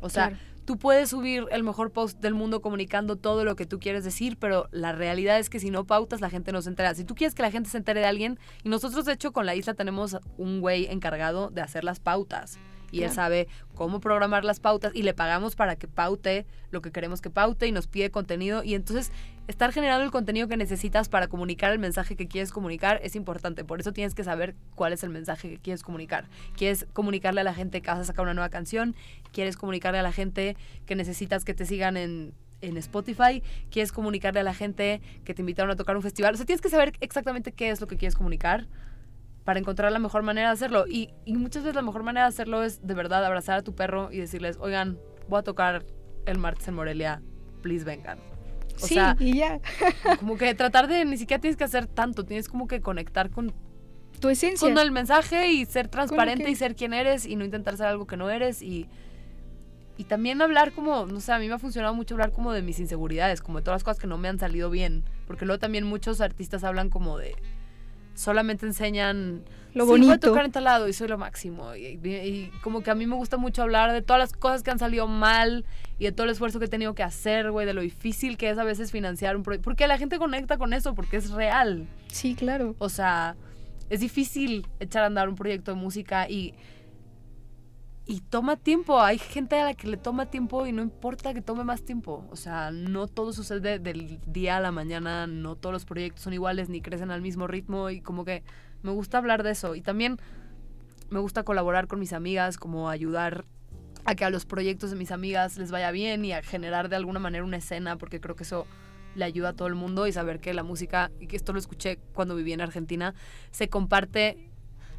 O 0.00 0.08
sea, 0.08 0.28
Claro. 0.28 0.42
tú 0.64 0.78
puedes 0.78 1.10
subir 1.10 1.46
el 1.50 1.62
mejor 1.62 1.92
post 1.92 2.20
del 2.20 2.34
mundo 2.34 2.60
comunicando 2.60 3.16
todo 3.16 3.44
lo 3.44 3.56
que 3.56 3.66
tú 3.66 3.78
quieres 3.78 4.04
decir, 4.04 4.36
pero 4.38 4.68
la 4.72 4.92
realidad 4.92 5.38
es 5.38 5.48
que 5.48 5.60
si 5.60 5.70
no 5.70 5.84
pautas, 5.86 6.20
la 6.20 6.30
gente 6.30 6.52
no 6.52 6.60
se 6.62 6.68
entera. 6.68 6.94
Si 6.94 7.04
tú 7.04 7.14
quieres 7.14 7.34
que 7.34 7.42
la 7.42 7.50
gente 7.50 7.70
se 7.70 7.78
entere 7.78 8.00
de 8.00 8.06
alguien, 8.06 8.38
y 8.64 8.68
nosotros 8.68 9.04
de 9.04 9.12
hecho 9.12 9.32
con 9.32 9.46
la 9.46 9.54
isla 9.54 9.74
tenemos 9.74 10.16
un 10.36 10.60
güey 10.60 10.86
encargado 10.86 11.50
de 11.50 11.62
hacer 11.62 11.84
las 11.84 12.00
pautas. 12.00 12.58
Y 12.92 12.98
él 12.98 13.04
Claro. 13.04 13.14
sabe 13.14 13.48
cómo 13.74 14.00
programar 14.00 14.44
las 14.44 14.60
pautas 14.60 14.92
y 14.94 15.02
le 15.02 15.12
pagamos 15.14 15.56
para 15.56 15.76
que 15.76 15.88
paute 15.88 16.46
lo 16.70 16.80
que 16.82 16.90
queremos 16.92 17.20
que 17.20 17.30
paute 17.30 17.66
y 17.66 17.72
nos 17.72 17.86
pide 17.86 18.10
contenido. 18.10 18.62
Y 18.64 18.74
entonces 18.74 19.10
estar 19.48 19.72
generando 19.72 20.04
el 20.04 20.10
contenido 20.10 20.48
que 20.48 20.56
necesitas 20.56 21.08
para 21.08 21.28
comunicar 21.28 21.72
el 21.72 21.78
mensaje 21.78 22.16
que 22.16 22.26
quieres 22.26 22.52
comunicar 22.52 23.00
es 23.02 23.16
importante. 23.16 23.64
Por 23.64 23.80
eso 23.80 23.92
tienes 23.92 24.14
que 24.14 24.24
saber 24.24 24.54
cuál 24.74 24.92
es 24.92 25.02
el 25.04 25.10
mensaje 25.10 25.48
que 25.50 25.58
quieres 25.58 25.82
comunicar. 25.82 26.26
¿Quieres 26.56 26.86
comunicarle 26.92 27.40
a 27.42 27.44
la 27.44 27.54
gente 27.54 27.80
que 27.82 27.90
vas 27.90 27.98
a 28.00 28.04
sacar 28.04 28.24
una 28.24 28.34
nueva 28.34 28.48
canción? 28.48 28.94
¿Quieres 29.32 29.56
comunicarle 29.56 29.98
a 29.98 30.02
la 30.02 30.12
gente 30.12 30.56
que 30.86 30.94
necesitas 30.96 31.44
que 31.44 31.54
te 31.54 31.66
sigan 31.66 31.96
en, 31.96 32.32
en 32.60 32.76
Spotify? 32.78 33.42
¿Quieres 33.70 33.92
comunicarle 33.92 34.40
a 34.40 34.44
la 34.44 34.54
gente 34.54 35.00
que 35.24 35.34
te 35.34 35.42
invitaron 35.42 35.70
a 35.70 35.76
tocar 35.76 35.96
un 35.96 36.02
festival? 36.02 36.34
O 36.34 36.36
sea, 36.36 36.46
tienes 36.46 36.60
que 36.62 36.68
saber 36.70 36.92
exactamente 37.00 37.52
qué 37.52 37.70
es 37.70 37.80
lo 37.80 37.86
que 37.86 37.96
quieres 37.96 38.14
comunicar 38.16 38.66
para 39.46 39.60
encontrar 39.60 39.92
la 39.92 40.00
mejor 40.00 40.24
manera 40.24 40.48
de 40.48 40.54
hacerlo. 40.54 40.86
Y, 40.88 41.14
y 41.24 41.34
muchas 41.36 41.62
veces 41.62 41.76
la 41.76 41.82
mejor 41.82 42.02
manera 42.02 42.26
de 42.26 42.30
hacerlo 42.30 42.64
es 42.64 42.84
de 42.84 42.94
verdad 42.94 43.24
abrazar 43.24 43.58
a 43.58 43.62
tu 43.62 43.76
perro 43.76 44.10
y 44.10 44.18
decirles, 44.18 44.58
oigan, 44.60 44.98
voy 45.28 45.38
a 45.38 45.42
tocar 45.42 45.86
el 46.26 46.36
martes 46.38 46.66
en 46.66 46.74
Morelia, 46.74 47.22
please 47.62 47.84
vengan. 47.84 48.18
O 48.74 48.86
sí, 48.86 48.94
sea, 48.94 49.16
y 49.20 49.38
ya. 49.38 49.60
como 50.18 50.36
que 50.36 50.52
tratar 50.56 50.88
de, 50.88 51.04
ni 51.04 51.16
siquiera 51.16 51.40
tienes 51.40 51.56
que 51.56 51.62
hacer 51.62 51.86
tanto, 51.86 52.24
tienes 52.24 52.48
como 52.48 52.66
que 52.66 52.80
conectar 52.80 53.30
con, 53.30 53.54
Tu 54.18 54.28
esencia. 54.28 54.68
con 54.68 54.76
el 54.78 54.90
mensaje 54.90 55.52
y 55.52 55.64
ser 55.64 55.86
transparente 55.86 56.50
y 56.50 56.56
ser 56.56 56.74
quien 56.74 56.92
eres 56.92 57.24
y 57.24 57.36
no 57.36 57.44
intentar 57.44 57.76
ser 57.76 57.86
algo 57.86 58.08
que 58.08 58.16
no 58.16 58.28
eres 58.28 58.62
y, 58.62 58.88
y 59.96 60.04
también 60.04 60.42
hablar 60.42 60.72
como, 60.72 61.06
no 61.06 61.20
sé, 61.20 61.30
a 61.30 61.38
mí 61.38 61.46
me 61.46 61.54
ha 61.54 61.58
funcionado 61.60 61.94
mucho 61.94 62.16
hablar 62.16 62.32
como 62.32 62.52
de 62.52 62.62
mis 62.62 62.80
inseguridades, 62.80 63.42
como 63.42 63.58
de 63.58 63.64
todas 63.64 63.76
las 63.76 63.84
cosas 63.84 64.00
que 64.00 64.08
no 64.08 64.18
me 64.18 64.26
han 64.26 64.40
salido 64.40 64.70
bien, 64.70 65.04
porque 65.28 65.46
luego 65.46 65.60
también 65.60 65.84
muchos 65.84 66.20
artistas 66.20 66.64
hablan 66.64 66.90
como 66.90 67.16
de, 67.16 67.36
solamente 68.16 68.66
enseñan 68.66 69.42
Lo 69.74 69.84
"Sí, 69.84 69.88
voy 69.90 70.00
a 70.00 70.04
bonito. 70.06 70.28
tocar 70.28 70.44
en 70.46 70.52
tal 70.52 70.64
lado 70.64 70.88
y 70.88 70.92
soy 70.92 71.06
lo 71.06 71.18
máximo. 71.18 71.74
Y, 71.76 72.00
y- 72.02 72.08
y 72.08 72.50
como 72.62 72.82
que 72.82 72.90
a 72.90 72.94
mí 72.94 73.06
me 73.06 73.14
gusta 73.14 73.36
mucho 73.36 73.62
hablar 73.62 73.92
de 73.92 74.02
todas 74.02 74.18
las 74.18 74.32
cosas 74.32 74.62
que 74.62 74.70
han 74.70 74.78
salido 74.78 75.06
mal 75.06 75.64
y 75.98 76.04
de 76.06 76.12
todo 76.12 76.24
el 76.24 76.30
esfuerzo 76.32 76.58
que 76.58 76.64
he 76.64 76.68
tenido 76.68 76.94
que 76.94 77.02
hacer, 77.02 77.50
güey, 77.50 77.66
de 77.66 77.74
lo 77.74 77.82
difícil 77.82 78.36
que 78.38 78.48
es 78.50 78.58
a 78.58 78.64
veces 78.64 78.90
financiar 78.90 79.36
un 79.36 79.42
proyecto. 79.42 79.64
Porque 79.64 79.86
la 79.86 79.98
gente 79.98 80.18
conecta 80.18 80.56
con 80.58 80.72
eso, 80.72 80.94
porque 80.94 81.18
es 81.18 81.30
real. 81.30 81.86
Sí, 82.08 82.34
claro. 82.34 82.74
O 82.78 82.88
sea, 82.88 83.36
es 83.90 84.00
difícil 84.00 84.66
echar 84.80 85.02
a 85.02 85.06
andar 85.06 85.28
un 85.28 85.36
proyecto 85.36 85.72
de 85.74 85.76
música 85.80 86.28
y. 86.28 86.54
Y 88.08 88.20
toma 88.20 88.56
tiempo. 88.56 89.00
Hay 89.00 89.18
gente 89.18 89.58
a 89.58 89.64
la 89.64 89.74
que 89.74 89.88
le 89.88 89.96
toma 89.96 90.26
tiempo 90.26 90.64
y 90.66 90.72
no 90.72 90.80
importa 90.80 91.34
que 91.34 91.42
tome 91.42 91.64
más 91.64 91.82
tiempo. 91.82 92.24
O 92.30 92.36
sea, 92.36 92.70
no 92.70 93.08
todo 93.08 93.32
sucede 93.32 93.80
del 93.80 94.20
día 94.26 94.58
a 94.58 94.60
la 94.60 94.70
mañana. 94.70 95.26
No 95.26 95.56
todos 95.56 95.72
los 95.72 95.84
proyectos 95.84 96.22
son 96.22 96.32
iguales 96.32 96.68
ni 96.68 96.80
crecen 96.80 97.10
al 97.10 97.20
mismo 97.20 97.48
ritmo. 97.48 97.90
Y 97.90 98.00
como 98.00 98.24
que 98.24 98.44
me 98.82 98.92
gusta 98.92 99.18
hablar 99.18 99.42
de 99.42 99.50
eso. 99.50 99.74
Y 99.74 99.80
también 99.80 100.18
me 101.10 101.18
gusta 101.18 101.42
colaborar 101.42 101.88
con 101.88 101.98
mis 101.98 102.12
amigas, 102.12 102.58
como 102.58 102.88
ayudar 102.88 103.44
a 104.04 104.14
que 104.14 104.24
a 104.24 104.30
los 104.30 104.46
proyectos 104.46 104.90
de 104.90 104.96
mis 104.96 105.10
amigas 105.10 105.58
les 105.58 105.72
vaya 105.72 105.90
bien 105.90 106.24
y 106.24 106.32
a 106.32 106.42
generar 106.42 106.88
de 106.88 106.96
alguna 106.96 107.18
manera 107.18 107.44
una 107.44 107.56
escena, 107.56 107.98
porque 107.98 108.20
creo 108.20 108.36
que 108.36 108.44
eso 108.44 108.66
le 109.16 109.24
ayuda 109.24 109.50
a 109.50 109.52
todo 109.52 109.66
el 109.66 109.74
mundo 109.74 110.06
y 110.06 110.12
saber 110.12 110.40
que 110.40 110.54
la 110.54 110.62
música, 110.62 111.10
y 111.18 111.26
que 111.26 111.36
esto 111.36 111.52
lo 111.52 111.58
escuché 111.58 111.98
cuando 112.12 112.36
viví 112.36 112.52
en 112.52 112.60
Argentina, 112.60 113.14
se 113.50 113.68
comparte, 113.68 114.50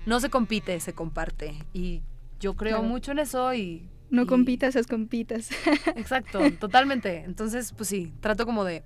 no 0.06 0.20
se 0.20 0.30
compite, 0.30 0.80
se 0.82 0.94
comparte. 0.94 1.58
Y 1.74 2.04
yo 2.40 2.56
creo 2.56 2.78
Claro. 2.78 2.88
mucho 2.90 3.12
en 3.12 3.20
eso 3.20 3.54
y... 3.54 3.90
No 4.10 4.24
y- 4.24 4.26
compitas, 4.26 4.76
haz 4.76 4.88
compitas. 4.88 5.50
Exacto, 5.96 6.40
totalmente. 6.60 7.24
Entonces, 7.26 7.74
pues 7.74 7.90
sí, 7.90 8.14
trato 8.22 8.46
como 8.46 8.64
de, 8.64 8.84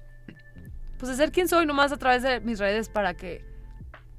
pues 0.97 1.09
de 1.11 1.15
ser 1.15 1.31
quien 1.31 1.47
soy 1.47 1.65
nomás 1.65 1.91
a 1.91 1.97
través 1.97 2.23
de 2.23 2.39
mis 2.41 2.59
redes 2.59 2.89
para 2.89 3.13
que 3.13 3.43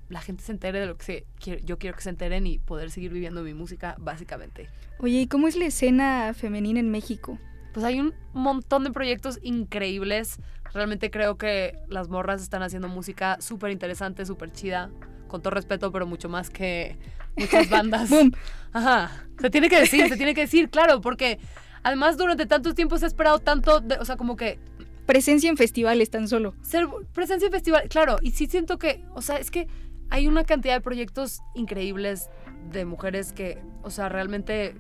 la 0.08 0.20
gente 0.20 0.42
se 0.44 0.52
entere 0.52 0.78
de 0.80 0.86
lo 0.86 0.96
que 0.96 1.04
se, 1.04 1.26
yo 1.64 1.78
quiero 1.78 1.96
que 1.96 2.02
se 2.02 2.10
enteren 2.10 2.46
y 2.46 2.58
poder 2.58 2.90
seguir 2.90 3.12
viviendo 3.12 3.42
mi 3.42 3.54
música, 3.54 3.96
básicamente. 3.98 4.68
Oye, 4.98 5.22
¿y 5.22 5.26
cómo 5.26 5.48
es 5.48 5.56
la 5.56 5.64
escena 5.64 6.34
femenina 6.34 6.78
en 6.80 6.90
México? 6.90 7.38
Pues 7.72 7.84
hay 7.86 7.98
un 7.98 8.12
montón 8.34 8.84
de 8.84 8.90
proyectos 8.90 9.38
increíbles. 9.42 10.38
Realmente 10.74 11.10
creo 11.10 11.38
que 11.38 11.78
las 11.88 12.08
morras 12.08 12.42
están 12.42 12.62
haciendo 12.62 12.88
música 12.88 13.38
súper 13.40 13.70
interesante, 13.70 14.26
súper 14.26 14.52
chida. 14.52 14.90
Con 15.28 15.40
todo 15.40 15.52
respeto, 15.54 15.90
pero 15.90 16.06
mucho 16.06 16.28
más 16.28 16.50
que 16.50 16.98
muchas 17.36 17.68
bandas. 17.70 18.10
¡Boom! 18.10 18.32
Ajá. 18.72 19.10
Se 19.40 19.50
tiene 19.50 19.68
que 19.68 19.80
decir, 19.80 20.08
se 20.08 20.16
tiene 20.16 20.34
que 20.34 20.42
decir, 20.42 20.70
claro, 20.70 21.00
porque 21.00 21.38
además 21.82 22.16
durante 22.16 22.46
tantos 22.46 22.74
tiempos 22.74 23.00
se 23.00 23.06
ha 23.06 23.08
esperado 23.08 23.38
tanto, 23.38 23.80
de- 23.80 23.96
o 23.96 24.04
sea, 24.04 24.16
como 24.16 24.36
que 24.36 24.58
Presencia 25.06 25.50
en 25.50 25.56
festivales 25.56 26.10
tan 26.10 26.28
solo. 26.28 26.54
ser 26.62 26.86
presencia 27.12 27.46
en 27.46 27.52
festival, 27.52 27.88
claro, 27.88 28.18
y 28.22 28.30
sí 28.30 28.46
siento 28.46 28.78
que, 28.78 29.04
o 29.14 29.20
sea, 29.20 29.36
es 29.36 29.50
que 29.50 29.66
hay 30.10 30.28
una 30.28 30.44
cantidad 30.44 30.74
de 30.74 30.80
proyectos 30.80 31.40
increíbles 31.54 32.30
de 32.70 32.84
mujeres 32.84 33.32
que, 33.32 33.58
o 33.82 33.90
sea, 33.90 34.08
realmente, 34.08 34.76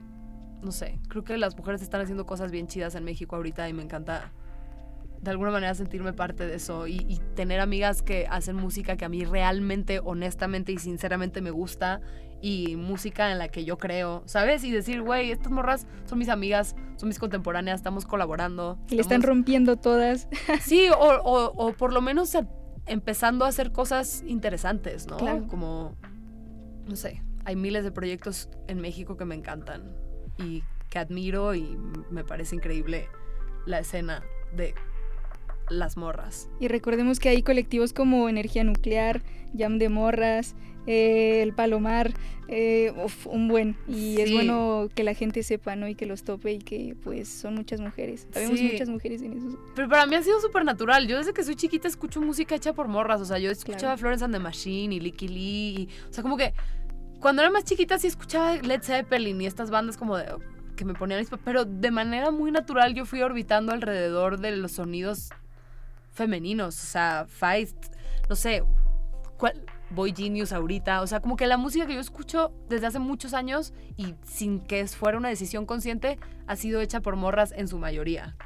no 0.62 0.70
sé, 0.70 1.00
creo 1.08 1.24
que 1.24 1.36
las 1.38 1.56
mujeres 1.56 1.82
están 1.82 2.00
haciendo 2.02 2.24
cosas 2.24 2.52
bien 2.52 2.68
chidas 2.68 2.94
en 2.94 3.02
México 3.04 3.34
ahorita 3.34 3.68
y 3.68 3.72
me 3.72 3.82
encanta 3.82 4.30
de 5.22 5.30
alguna 5.30 5.50
manera 5.52 5.74
sentirme 5.74 6.12
parte 6.12 6.46
de 6.46 6.56
eso 6.56 6.86
y, 6.88 6.96
y 7.08 7.20
tener 7.34 7.60
amigas 7.60 8.02
que 8.02 8.26
hacen 8.28 8.56
música 8.56 8.96
que 8.96 9.04
a 9.04 9.08
mí 9.08 9.24
realmente, 9.24 10.00
honestamente 10.04 10.72
y 10.72 10.78
sinceramente 10.78 11.40
me 11.40 11.50
gusta 11.52 12.00
y 12.40 12.74
música 12.74 13.30
en 13.30 13.38
la 13.38 13.46
que 13.46 13.64
yo 13.64 13.78
creo, 13.78 14.24
¿sabes? 14.26 14.64
Y 14.64 14.72
decir, 14.72 15.00
güey, 15.00 15.30
estas 15.30 15.52
morras 15.52 15.86
son 16.06 16.18
mis 16.18 16.28
amigas, 16.28 16.74
son 16.96 17.08
mis 17.08 17.20
contemporáneas, 17.20 17.76
estamos 17.76 18.04
colaborando. 18.04 18.78
Y 18.90 18.96
le 18.96 19.00
están 19.02 19.22
rompiendo 19.22 19.76
todas. 19.76 20.28
Sí, 20.60 20.88
o, 20.90 20.98
o- 21.22 21.52
o 21.68 21.72
por 21.74 21.92
lo 21.92 22.00
menos 22.00 22.36
empezando 22.86 23.44
a 23.44 23.48
hacer 23.48 23.70
cosas 23.70 24.24
interesantes, 24.26 25.06
¿no? 25.06 25.18
Claro. 25.18 25.46
Como, 25.46 25.94
no 26.88 26.96
sé, 26.96 27.22
hay 27.44 27.54
miles 27.54 27.84
de 27.84 27.92
proyectos 27.92 28.48
en 28.66 28.80
México 28.80 29.16
que 29.16 29.24
me 29.24 29.36
encantan 29.36 29.94
y 30.36 30.64
que 30.90 30.98
admiro 30.98 31.54
y 31.54 31.78
me 32.10 32.24
parece 32.24 32.56
increíble 32.56 33.06
la 33.66 33.78
escena 33.78 34.24
de 34.56 34.74
las 35.72 35.96
morras. 35.96 36.48
Y 36.60 36.68
recordemos 36.68 37.18
que 37.18 37.28
hay 37.30 37.42
colectivos 37.42 37.92
como 37.92 38.28
Energía 38.28 38.64
Nuclear, 38.64 39.22
Jam 39.56 39.78
de 39.78 39.88
Morras, 39.88 40.54
eh, 40.86 41.42
El 41.42 41.52
Palomar, 41.54 42.12
eh, 42.48 42.92
uf, 43.04 43.26
un 43.28 43.48
buen. 43.48 43.76
Y 43.88 44.20
es 44.20 44.32
bueno 44.32 44.88
que 44.94 45.04
la 45.04 45.14
gente 45.14 45.42
sepa, 45.42 45.76
¿no? 45.76 45.86
Y 45.88 45.94
que 45.94 46.06
los 46.06 46.24
tope 46.24 46.52
y 46.52 46.58
que 46.58 46.96
pues 47.02 47.28
son 47.28 47.54
muchas 47.54 47.80
mujeres. 47.80 48.26
Sabemos 48.32 48.58
Sí. 48.58 48.68
muchas 48.72 48.88
mujeres 48.88 49.22
en 49.22 49.32
eso. 49.34 49.58
Pero 49.76 49.88
para 49.88 50.06
mí 50.06 50.14
ha 50.16 50.22
sido 50.22 50.40
súper 50.40 50.64
natural. 50.64 51.06
Yo 51.06 51.16
desde 51.18 51.32
que 51.32 51.44
soy 51.44 51.54
chiquita 51.54 51.86
escucho 51.88 52.20
música 52.20 52.54
hecha 52.56 52.72
por 52.72 52.88
morras. 52.88 53.20
O 53.20 53.24
sea, 53.24 53.38
yo 53.38 53.50
escuchaba 53.50 53.80
Claro. 53.80 53.98
Florence 53.98 54.24
and 54.24 54.34
the 54.34 54.40
Machine 54.40 54.94
y 54.94 55.00
Licky 55.00 55.28
Lee. 55.28 55.74
y- 55.82 55.88
o 56.10 56.12
sea, 56.12 56.22
como 56.22 56.36
que 56.36 56.52
cuando 57.20 57.42
era 57.42 57.50
más 57.52 57.64
chiquita 57.64 57.98
sí 57.98 58.08
escuchaba 58.08 58.56
Led 58.56 58.82
Zeppelin 58.82 59.40
y 59.40 59.46
estas 59.46 59.70
bandas 59.70 59.96
como 59.96 60.16
de 60.16 60.26
que 60.74 60.84
me 60.84 60.94
ponían 60.94 61.20
mis 61.20 61.28
pero 61.44 61.64
de 61.64 61.90
manera 61.92 62.30
muy 62.32 62.50
natural 62.50 62.94
yo 62.94 63.04
fui 63.04 63.22
orbitando 63.22 63.72
alrededor 63.72 64.40
de 64.40 64.56
los 64.56 64.72
sonidos 64.72 65.28
femeninos, 66.12 66.78
o 66.82 66.86
sea, 66.86 67.26
Feist, 67.28 67.76
no 68.28 68.36
sé, 68.36 68.62
cuál 69.36 69.64
Boy 69.94 70.14
Genius 70.16 70.52
ahorita, 70.52 71.02
o 71.02 71.06
sea, 71.06 71.20
como 71.20 71.36
que 71.36 71.46
la 71.46 71.56
música 71.56 71.86
que 71.86 71.94
yo 71.94 72.00
escucho 72.00 72.52
desde 72.68 72.86
hace 72.86 72.98
muchos 72.98 73.34
años 73.34 73.72
y 73.96 74.14
sin 74.24 74.60
que 74.60 74.86
fuera 74.86 75.18
una 75.18 75.28
decisión 75.28 75.66
consciente 75.66 76.18
ha 76.46 76.56
sido 76.56 76.80
hecha 76.80 77.00
por 77.00 77.16
morras 77.16 77.52
en 77.56 77.68
su 77.68 77.78
mayoría. 77.78 78.36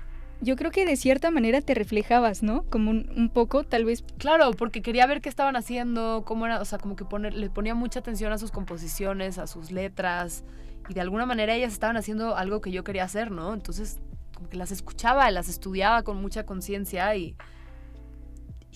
Yo 0.41 0.57
creo 0.57 0.71
que 0.71 0.85
de 0.85 0.97
cierta 0.97 1.31
manera 1.31 1.63
te 1.63 1.75
reflejabas, 1.75 2.43
¿no? 2.43 2.65
Como 2.65 2.91
un, 2.91 3.11
un 3.17 3.31
poco, 3.31 3.65
tal 3.65 3.87
vez. 3.87 4.05
Claro, 4.19 4.51
porque 4.51 4.83
quería 4.83 5.07
ver 5.07 5.23
qué 5.23 5.31
estaban 5.31 5.57
haciendo, 5.57 6.25
cómo 6.27 6.45
era, 6.45 6.61
o 6.61 6.65
sea, 6.67 6.79
como 6.79 6.95
que 6.95 7.07
poner, 7.07 7.33
le 7.33 7.49
ponía 7.49 7.75
mucha 7.75 8.01
atención 8.01 8.33
a 8.33 8.39
sus 8.39 8.51
composiciones, 8.51 9.39
a 9.39 9.47
sus 9.47 9.71
letras, 9.71 10.45
y 10.91 10.95
de 10.95 11.01
alguna 11.01 11.25
manera 11.25 11.55
ellas 11.55 11.73
estaban 11.73 11.97
haciendo 11.97 12.37
algo 12.37 12.61
que 12.61 12.71
yo 12.71 12.85
quería 12.85 13.05
hacer, 13.05 13.31
¿no? 13.31 13.55
Entonces, 13.55 13.99
como 14.35 14.51
que 14.51 14.59
las 14.59 14.73
escuchaba, 14.73 15.31
las 15.31 15.49
estudiaba 15.49 16.03
con 16.03 16.21
mucha 16.21 16.45
conciencia 16.45 17.17
y, 17.17 17.35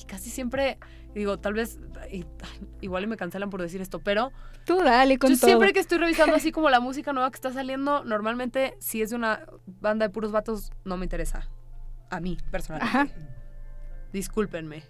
y 0.01 0.05
casi 0.05 0.31
siempre, 0.31 0.79
digo, 1.15 1.39
tal 1.39 1.53
vez, 1.55 1.79
y- 2.11 2.25
igual 2.81 3.07
me 3.07 3.17
cancelan 3.17 3.51
por 3.51 3.61
decir 3.63 3.81
esto, 3.81 3.99
pero 4.01 4.33
Tú 4.65 4.79
dale 4.79 5.19
con 5.19 5.31
yo 5.31 5.37
todo. 5.39 5.47
siempre 5.49 5.73
que 5.73 5.81
estoy 5.81 5.99
revisando 5.99 6.35
así 6.37 6.53
como 6.53 6.71
la 6.71 6.81
música 6.81 7.13
nueva 7.13 7.31
que 7.31 7.37
está 7.37 7.53
saliendo, 7.53 8.05
normalmente 8.05 8.77
si 8.81 9.03
es 9.03 9.11
de 9.11 9.17
una 9.17 9.47
banda 9.67 10.07
de 10.07 10.13
puros 10.13 10.33
vatos, 10.33 10.71
no 10.85 10.97
me 10.97 11.05
interesa. 11.07 11.49
A 12.11 12.21
mí, 12.21 12.37
personalmente. 12.51 12.99
Ajá. 12.99 13.09
Discúlpenme. 14.13 14.83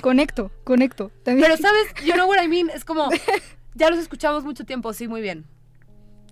Conecto, 0.00 0.50
conecto. 0.64 1.10
También. 1.24 1.46
Pero, 1.48 1.56
¿sabes? 1.60 1.84
You 2.04 2.14
know 2.14 2.28
what 2.28 2.42
I 2.42 2.48
mean. 2.48 2.68
Es 2.70 2.84
como, 2.84 3.08
ya 3.74 3.90
los 3.90 3.98
escuchamos 4.00 4.44
mucho 4.44 4.64
tiempo, 4.64 4.92
sí, 4.92 5.06
muy 5.08 5.20
bien. 5.20 5.46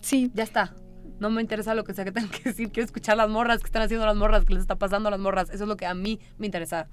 sí, 0.01 0.31
Ya 0.35 0.45
está. 0.45 0.75
No 1.21 1.31
me 1.31 1.41
interesa 1.41 1.77
lo 1.77 1.85
que 1.85 1.95
sea 1.95 2.05
que 2.05 2.11
tengan 2.11 2.31
que 2.33 2.43
decir. 2.43 2.73
Quiero 2.73 2.85
escuchar 2.85 3.17
las 3.17 3.29
morras, 3.29 3.61
que 3.61 3.67
están 3.67 3.83
haciendo 3.83 4.05
las 4.05 4.17
morras, 4.17 4.45
que 4.45 4.55
les 4.55 4.63
está 4.63 4.75
pasando 4.75 5.07
a 5.07 5.11
las 5.13 5.21
morras. 5.21 5.51
Eso 5.51 5.63
es 5.65 5.69
lo 5.69 5.77
que 5.77 5.87
a 5.87 5.95
mí 5.95 6.19
me 6.39 6.47
interesa 6.47 6.89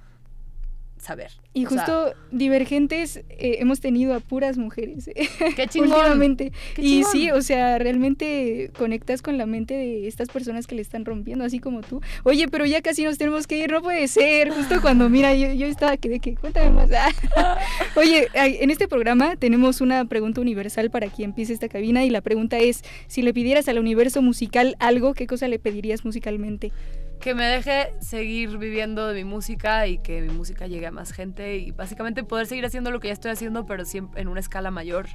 saber. 1.00 1.32
y 1.54 1.66
O 1.66 1.70
sea, 1.70 1.80
justo 1.80 2.14
divergentes 2.32 3.18
eh, 3.30 3.58
hemos 3.60 3.80
tenido 3.80 4.14
a 4.14 4.20
puras 4.20 4.58
mujeres. 4.58 5.08
eh, 5.10 5.28
qué 5.56 5.68
chingón. 5.68 5.92
Últimamente. 5.92 6.52
Qué 6.76 6.82
y 6.82 6.86
chingón. 6.86 7.12
sí, 7.12 7.32
o 7.32 7.42
sea, 7.42 7.80
realmente 7.80 8.72
conectas 8.78 9.22
con 9.22 9.38
la 9.38 9.46
mente 9.46 9.74
de 9.74 10.08
estas 10.08 10.30
personas 10.30 10.68
que 10.68 10.76
le 10.76 10.82
están 10.82 11.06
rompiendo, 11.06 11.46
así 11.46 11.60
como 11.60 11.82
tú. 11.82 12.02
Oye, 12.24 12.48
pero 12.48 12.66
ya 12.66 12.82
casi 12.82 13.04
nos 13.04 13.18
tenemos 13.18 13.48
que 13.48 13.58
ir, 13.58 13.72
no 13.72 13.82
puede 13.82 14.08
ser. 14.08 14.52
Justo 14.52 14.76
cuando, 14.82 15.10
mira, 15.10 15.34
yo, 15.34 15.52
yo 15.54 15.68
estaba 15.68 15.98
que 15.98 16.10
de 16.10 16.20
que, 16.20 16.36
cuéntame 16.36 16.72
más. 16.72 16.90
Oye, 17.96 18.28
en 18.34 18.70
este 18.70 18.88
programa 18.88 19.36
tenemos 19.36 19.82
una 19.82 20.06
pregunta 20.06 20.42
universal 20.42 20.90
para 20.90 21.08
quien 21.08 21.32
empiece 21.32 21.54
esta 21.54 21.70
cabina 21.70 22.06
y 22.06 22.10
la 22.10 22.22
pregunta 22.22 22.58
es, 22.58 22.84
si 23.08 23.22
le 23.22 23.34
pidieras 23.34 23.68
al 23.68 23.80
universo 23.80 24.22
musical 24.22 24.76
algo, 24.80 25.14
¿qué 25.14 25.28
cosa 25.28 25.48
le 25.48 25.60
pedirías 25.60 26.06
musicalmente? 26.06 26.72
Que 27.20 27.36
me 27.36 27.46
deje 27.46 27.94
seguir 28.02 28.58
viviendo 28.58 29.08
de 29.08 29.14
mi 29.14 29.24
música 29.30 29.88
y 29.88 29.98
que 29.98 30.22
mi 30.22 30.30
música 30.30 30.68
llegue 30.68 30.88
a 30.88 30.92
más 30.92 31.12
gente 31.12 31.58
y 31.58 31.72
básicamente 31.72 32.24
poder 32.24 32.48
seguir 32.48 32.66
haciendo 32.66 32.92
lo 32.92 33.00
que 33.00 33.08
ya 33.08 33.14
estoy 33.14 33.32
haciendo, 33.32 33.66
pero 33.66 33.84
siempre 33.86 34.22
en 34.22 34.28
una 34.30 34.40
escala 34.40 34.72
mayor. 34.72 35.08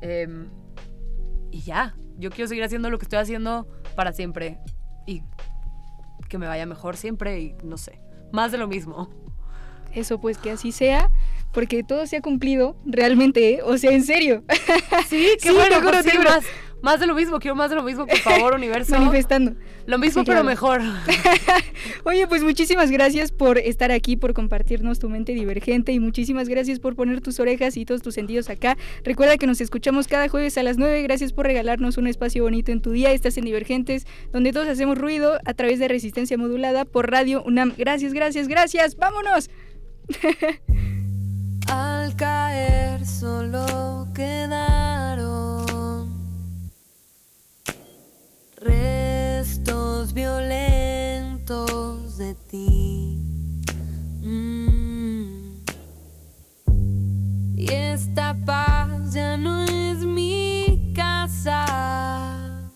Em, 0.00 0.48
y 1.50 1.60
ya, 1.60 1.94
yo 2.18 2.30
quiero 2.30 2.48
seguir 2.48 2.64
haciendo 2.64 2.88
lo 2.88 2.98
que 2.98 3.04
estoy 3.04 3.18
haciendo 3.18 3.68
para 3.94 4.12
siempre 4.12 4.58
y 5.06 5.22
que 6.28 6.38
me 6.38 6.46
vaya 6.46 6.64
mejor 6.64 6.96
siempre 6.96 7.40
y 7.40 7.54
no 7.62 7.76
sé, 7.76 8.00
más 8.32 8.50
de 8.52 8.58
lo 8.58 8.66
mismo. 8.66 9.10
Eso 9.94 10.18
pues 10.18 10.38
que 10.38 10.50
así 10.52 10.72
sea, 10.72 11.10
porque 11.52 11.82
todo 11.84 12.06
se 12.06 12.16
ha 12.16 12.22
cumplido 12.22 12.76
realmente, 12.86 13.56
¿eh? 13.56 13.60
o 13.62 13.76
sea, 13.76 13.90
en 13.92 14.04
serio, 14.04 14.42
Sí, 15.08 15.36
qué 15.42 15.50
Sí, 15.50 15.54
bueno, 15.54 15.68
te 15.76 15.80
juro, 15.82 15.90
pues 15.92 16.04
te 16.04 16.10
sí, 16.12 16.16
juro. 16.16 16.30
más, 16.30 16.44
más 16.82 17.00
de 17.00 17.06
lo 17.06 17.14
mismo, 17.14 17.38
quiero 17.38 17.54
más 17.54 17.70
de 17.70 17.76
lo 17.76 17.82
mismo, 17.82 18.06
por 18.06 18.18
favor, 18.18 18.54
universo. 18.56 18.96
manifestando. 18.98 19.54
Lo 19.86 19.98
mismo, 19.98 20.22
Sí, 20.22 20.26
pero 20.26 20.42
claro. 20.42 20.44
mejor. 20.44 20.80
Oye, 22.04 22.26
pues 22.26 22.42
muchísimas 22.42 22.90
gracias 22.90 23.32
por 23.32 23.58
estar 23.58 23.90
aquí, 23.90 24.16
por 24.16 24.34
compartirnos 24.34 24.98
tu 24.98 25.08
mente 25.08 25.32
divergente 25.32 25.92
y 25.92 25.98
muchísimas 26.00 26.48
gracias 26.48 26.78
por 26.78 26.94
poner 26.96 27.20
tus 27.20 27.40
orejas 27.40 27.76
y 27.76 27.84
todos 27.84 28.02
tus 28.02 28.14
sentidos 28.14 28.50
acá. 28.50 28.76
Recuerda 29.04 29.36
que 29.38 29.46
nos 29.46 29.60
escuchamos 29.60 30.06
cada 30.08 30.28
jueves 30.28 30.58
a 30.58 30.62
las 30.62 30.76
9. 30.78 31.02
Gracias 31.02 31.32
por 31.32 31.46
regalarnos 31.46 31.96
un 31.98 32.06
espacio 32.06 32.42
bonito 32.44 32.70
en 32.72 32.80
tu 32.80 32.90
día. 32.92 33.10
Estás 33.12 33.36
en 33.38 33.44
Divergentes, 33.44 34.06
donde 34.32 34.52
todos 34.52 34.68
hacemos 34.68 34.98
ruido 34.98 35.38
a 35.44 35.54
través 35.54 35.78
de 35.78 35.88
resistencia 35.88 36.36
modulada 36.38 36.84
por 36.84 37.10
Radio 37.10 37.42
UNAM. 37.44 37.72
Gracias, 37.76 38.12
gracias, 38.12 38.48
gracias. 38.48 38.96
¡Vámonos! 38.96 39.50
Al 41.68 42.14
caer 42.16 43.06
solo 43.06 44.08
quedaron 44.14 44.31
Mm. 52.54 54.42
Y 57.56 57.72
esta 57.72 58.36
paz 58.44 59.14
ya 59.14 59.38
no 59.38 59.64
es 59.64 60.04
mi 60.04 60.92
casa. 60.94 62.70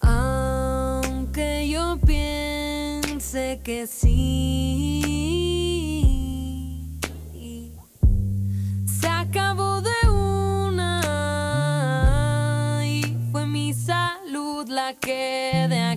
Aunque 0.00 1.68
yo 1.70 1.98
piense 2.04 3.60
que 3.64 3.86
sí. 3.86 4.18
Se 9.00 9.08
acabó 9.08 9.80
de 9.80 10.10
una 10.10 11.00
y 12.84 13.16
fue 13.32 13.46
mi 13.46 13.72
salud 13.72 14.68
la 14.68 14.92
que 14.94 15.66
de 15.70 15.87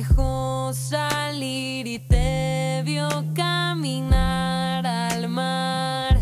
dejó 0.00 0.74
salir 0.74 1.86
y 1.86 1.98
te 1.98 2.82
vio 2.84 3.08
caminar 3.34 4.86
al 4.86 5.26
mar. 5.30 6.18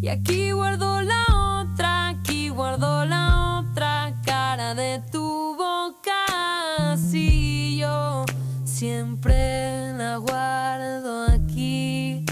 Y 0.00 0.08
aquí 0.08 0.50
guardo 0.50 1.00
la 1.00 1.24
otra, 1.60 2.08
aquí 2.08 2.48
guardo 2.48 3.04
la 3.04 3.60
otra 3.60 4.20
cara 4.24 4.74
de 4.74 5.00
tu 5.12 5.54
boca. 5.54 6.96
Si 6.96 7.76
yo 7.76 8.24
siempre 8.64 9.92
la 9.96 10.16
guardo 10.16 11.26
aquí, 11.36 12.24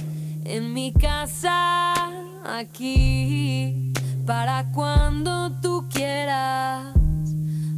en 0.44 0.72
mi 0.74 0.92
casa, 0.92 1.92
aquí, 2.44 3.92
para 4.26 4.72
cuando 4.72 5.52
tú 5.60 5.86
quieras 5.88 6.92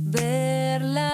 verla. 0.01 1.14